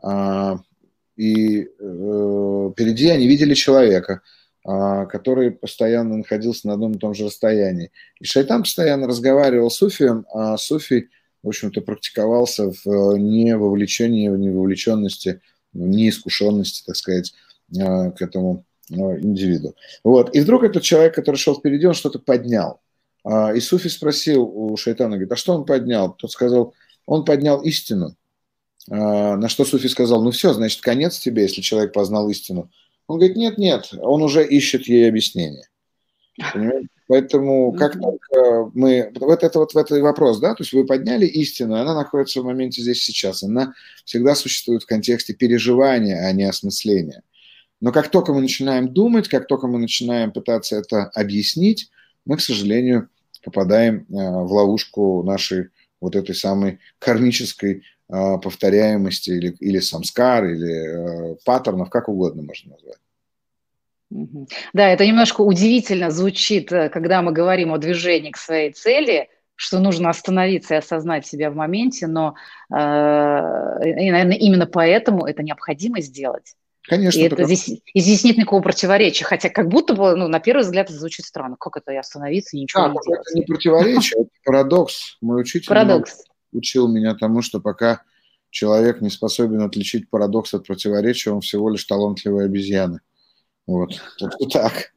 э, 0.04 0.56
и 1.16 1.62
э, 1.62 2.70
впереди 2.74 3.10
они 3.10 3.28
видели 3.28 3.54
человека, 3.54 4.22
э, 4.68 5.06
который 5.10 5.52
постоянно 5.52 6.18
находился 6.18 6.68
на 6.68 6.74
одном 6.74 6.94
и 6.94 6.98
том 6.98 7.14
же 7.14 7.26
расстоянии. 7.26 7.92
И 8.20 8.26
шайтан 8.26 8.64
постоянно 8.64 9.08
разговаривал 9.08 9.70
с 9.70 9.78
Суфием, 9.78 10.26
а 10.34 10.58
Суфий, 10.58 11.10
в 11.42 11.48
общем-то, 11.48 11.82
практиковался 11.82 12.72
в 12.72 12.88
э, 12.88 13.18
невовлечении, 13.18 14.30
в 14.30 14.38
невовлеченности 14.38 15.42
неискушенности, 15.74 16.84
так 16.86 16.96
сказать, 16.96 17.34
э, 17.76 18.12
к 18.12 18.22
этому 18.22 18.66
э, 18.90 18.96
индивиду. 18.96 19.76
Вот. 20.04 20.36
И 20.36 20.40
вдруг 20.40 20.64
этот 20.64 20.84
человек, 20.84 21.16
который 21.16 21.38
шел 21.38 21.56
впереди, 21.56 21.86
он 21.86 21.94
что-то 21.94 22.20
поднял. 22.20 22.82
А, 23.24 23.54
и 23.54 23.60
Суфи 23.60 23.88
спросил 23.90 24.44
у 24.44 24.76
шайтана, 24.78 25.12
говорит, 25.12 25.32
а 25.32 25.36
что 25.36 25.54
он 25.54 25.66
поднял? 25.66 26.14
Тот 26.14 26.32
сказал, 26.32 26.74
он 27.06 27.26
поднял 27.26 27.62
истину. 27.62 28.16
А, 28.90 29.38
на 29.38 29.48
что 29.50 29.66
Суфи 29.66 29.88
сказал, 29.88 30.24
ну 30.24 30.32
все, 30.32 30.54
значит, 30.54 30.82
конец 30.82 31.20
тебе, 31.20 31.44
если 31.44 31.62
человек 31.62 31.94
познал 31.94 32.30
истину. 32.30 32.70
Он 33.08 33.18
говорит, 33.18 33.38
нет, 33.38 33.58
нет, 33.58 33.94
он 34.02 34.22
уже 34.22 34.46
ищет 34.46 34.88
ей 34.88 35.08
объяснение. 35.08 35.68
Понимаете? 36.54 36.88
Поэтому 37.14 37.74
как 37.74 37.94
только 37.94 38.72
мы... 38.74 39.12
Вот 39.20 39.44
это 39.44 39.60
вот 39.60 39.74
в 39.74 39.78
этот 39.78 40.02
вопрос, 40.02 40.40
да, 40.40 40.56
то 40.56 40.64
есть 40.64 40.74
вы 40.74 40.84
подняли 40.84 41.28
истину, 41.28 41.76
она 41.76 41.94
находится 41.94 42.42
в 42.42 42.46
моменте 42.46 42.82
здесь 42.82 43.04
сейчас. 43.04 43.44
Она 43.44 43.76
всегда 44.04 44.34
существует 44.34 44.82
в 44.82 44.88
контексте 44.88 45.36
переживания, 45.36 46.26
а 46.28 46.32
не 46.32 46.44
осмысления. 46.44 47.22
Но 47.82 47.92
как 47.92 48.10
только 48.10 48.34
мы 48.34 48.42
начинаем 48.42 48.92
думать, 48.92 49.28
как 49.28 49.46
только 49.46 49.68
мы 49.68 49.78
начинаем 49.78 50.32
пытаться 50.32 50.76
это 50.76 51.04
объяснить, 51.14 51.92
мы, 52.26 52.38
к 52.38 52.42
сожалению, 52.42 53.10
попадаем 53.44 54.08
э, 54.10 54.14
в 54.14 54.52
ловушку 54.52 55.22
нашей 55.22 55.70
вот 56.02 56.16
этой 56.16 56.34
самой 56.34 56.80
кармической 56.98 57.84
э, 58.10 58.38
повторяемости 58.42 59.30
или, 59.30 59.56
или 59.60 59.78
самскар, 59.78 60.46
или 60.46 61.34
э, 61.34 61.36
паттернов, 61.46 61.92
как 61.92 62.10
угодно 62.10 62.42
можно 62.42 62.72
назвать. 62.72 63.03
Да, 64.74 64.90
это 64.90 65.06
немножко 65.06 65.42
удивительно 65.42 66.12
звучит, 66.12 66.72
э, 66.72 66.90
когда 66.90 67.22
мы 67.22 67.32
говорим 67.32 67.74
о 67.74 67.78
движении 67.78 68.32
к 68.32 68.38
своей 68.38 68.72
цели, 68.72 69.30
что 69.56 69.80
нужно 69.80 70.10
остановиться 70.10 70.76
и 70.76 70.78
осознать 70.78 71.26
себя 71.26 71.50
в 71.50 71.56
моменте, 71.56 72.08
но, 72.08 72.36
э, 72.70 72.76
и, 72.76 74.12
наверное, 74.12 74.38
именно 74.38 74.66
поэтому 74.66 75.26
это 75.26 75.42
необходимо 75.44 76.02
сделать. 76.02 76.56
Конечно. 76.84 77.20
И 77.20 77.24
это 77.24 77.44
здесь, 77.46 77.70
и 77.70 78.00
здесь 78.00 78.24
нет 78.26 78.38
никакого 78.38 78.62
противоречия, 78.62 79.24
хотя 79.24 79.50
как 79.50 79.70
будто 79.70 79.96
бы, 79.96 80.16
ну, 80.16 80.28
на 80.28 80.40
первый 80.40 80.62
взгляд, 80.62 80.90
это 80.90 81.00
звучит 81.00 81.26
странно. 81.26 81.56
Как 81.58 81.78
это 81.78 81.94
и 81.94 81.96
остановиться 81.96 82.58
и 82.58 82.62
ничего 82.62 82.84
да, 82.84 82.90
не 82.90 82.98
делать? 83.06 83.22
Это 83.26 83.40
не 83.40 83.46
противоречие, 83.46 84.22
это 84.22 84.30
парадокс. 84.44 85.18
Мой 85.22 85.42
учитель 85.42 85.70
парадокс. 85.70 86.26
учил 86.52 86.90
меня 86.90 87.16
тому, 87.16 87.42
что 87.42 87.62
пока 87.62 88.02
человек 88.50 89.00
не 89.00 89.10
способен 89.10 89.62
отличить 89.62 90.10
парадокс 90.10 90.54
от 90.56 90.68
противоречия, 90.68 91.32
он 91.32 91.40
всего 91.40 91.70
лишь 91.70 91.86
талантливая 91.86 92.46
обезьяна. 92.46 93.00
Вот, 93.66 94.02
так. 94.52 94.94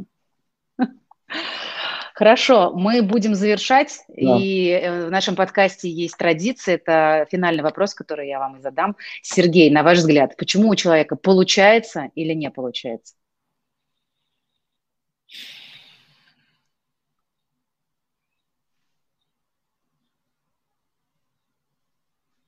Хорошо, 2.14 2.72
мы 2.74 3.02
будем 3.02 3.34
завершать. 3.34 4.00
Да. 4.08 4.38
И 4.40 4.68
э, 4.70 5.06
в 5.08 5.10
нашем 5.10 5.36
подкасте 5.36 5.90
есть 5.90 6.16
традиция. 6.16 6.76
Это 6.76 7.26
финальный 7.30 7.62
вопрос, 7.62 7.92
который 7.92 8.26
я 8.28 8.38
вам 8.38 8.56
и 8.56 8.62
задам. 8.62 8.96
Сергей, 9.20 9.70
на 9.70 9.82
ваш 9.82 9.98
взгляд, 9.98 10.34
почему 10.38 10.70
у 10.70 10.74
человека 10.76 11.14
получается 11.14 12.08
или 12.14 12.32
не 12.32 12.50
получается? 12.50 13.14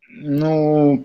Ну, 0.09 1.05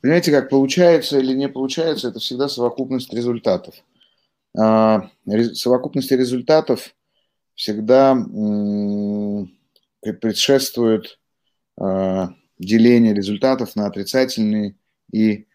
понимаете, 0.00 0.30
как 0.30 0.48
получается 0.48 1.18
или 1.18 1.34
не 1.34 1.48
получается, 1.48 2.08
это 2.08 2.18
всегда 2.18 2.48
совокупность 2.48 3.12
результатов. 3.12 3.74
А, 4.58 5.10
совокупности 5.54 6.14
результатов 6.14 6.94
всегда 7.54 8.14
предшествует 10.20 11.18
а, 11.78 12.30
деление 12.58 13.14
результатов 13.14 13.76
на 13.76 13.86
отрицательные 13.86 14.76
и 15.12 15.46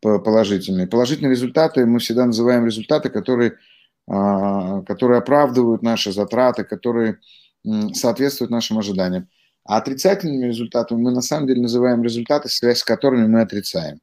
положительные. 0.00 0.86
Положительные 0.86 1.32
результаты 1.32 1.86
мы 1.86 1.98
всегда 1.98 2.26
называем 2.26 2.66
результаты, 2.66 3.10
которые, 3.10 3.58
а, 4.08 4.82
которые 4.82 5.18
оправдывают 5.18 5.82
наши 5.82 6.12
затраты, 6.12 6.64
которые 6.64 7.18
соответствуют 7.92 8.50
нашим 8.50 8.78
ожиданиям. 8.78 9.28
А 9.64 9.76
отрицательными 9.76 10.46
результатами 10.46 11.00
мы 11.00 11.10
на 11.12 11.22
самом 11.22 11.46
деле 11.46 11.62
называем 11.62 12.02
результаты, 12.02 12.48
связь 12.48 12.78
с 12.78 12.84
которыми 12.84 13.26
мы 13.26 13.42
отрицаем. 13.42 14.00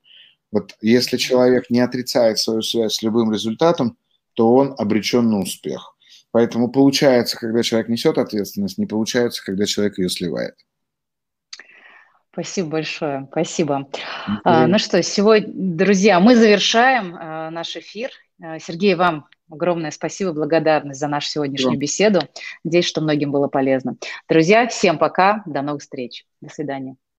Вот 0.51 0.75
если 0.81 1.17
человек 1.17 1.69
не 1.69 1.79
отрицает 1.79 2.39
свою 2.39 2.61
связь 2.61 2.95
с 2.95 3.03
любым 3.03 3.31
результатом, 3.31 3.97
то 4.33 4.53
он 4.53 4.73
обречен 4.77 5.29
на 5.29 5.39
успех. 5.39 5.95
Поэтому 6.31 6.69
получается, 6.69 7.37
когда 7.37 7.63
человек 7.63 7.89
несет 7.89 8.17
ответственность, 8.17 8.77
не 8.77 8.85
получается, 8.85 9.43
когда 9.43 9.65
человек 9.65 9.97
ее 9.97 10.09
сливает. 10.09 10.55
Спасибо 12.31 12.69
большое, 12.69 13.27
спасибо. 13.31 13.89
А, 14.43 14.67
ну 14.67 14.77
что, 14.77 15.01
сегодня, 15.01 15.51
друзья, 15.51 16.19
мы 16.19 16.35
завершаем 16.35 17.15
а, 17.15 17.49
наш 17.49 17.75
эфир. 17.75 18.11
А, 18.41 18.59
Сергей, 18.59 18.95
вам 18.95 19.27
огромное 19.49 19.91
спасибо, 19.91 20.33
благодарность 20.33 20.99
за 20.99 21.07
нашу 21.07 21.29
сегодняшнюю 21.29 21.75
да. 21.75 21.79
беседу. 21.79 22.19
Надеюсь, 22.63 22.85
что 22.85 23.01
многим 23.01 23.31
было 23.31 23.47
полезно. 23.47 23.97
Друзья, 24.27 24.67
всем 24.67 24.97
пока, 24.97 25.43
до 25.45 25.61
новых 25.61 25.81
встреч. 25.81 26.25
До 26.41 26.49
свидания. 26.49 26.95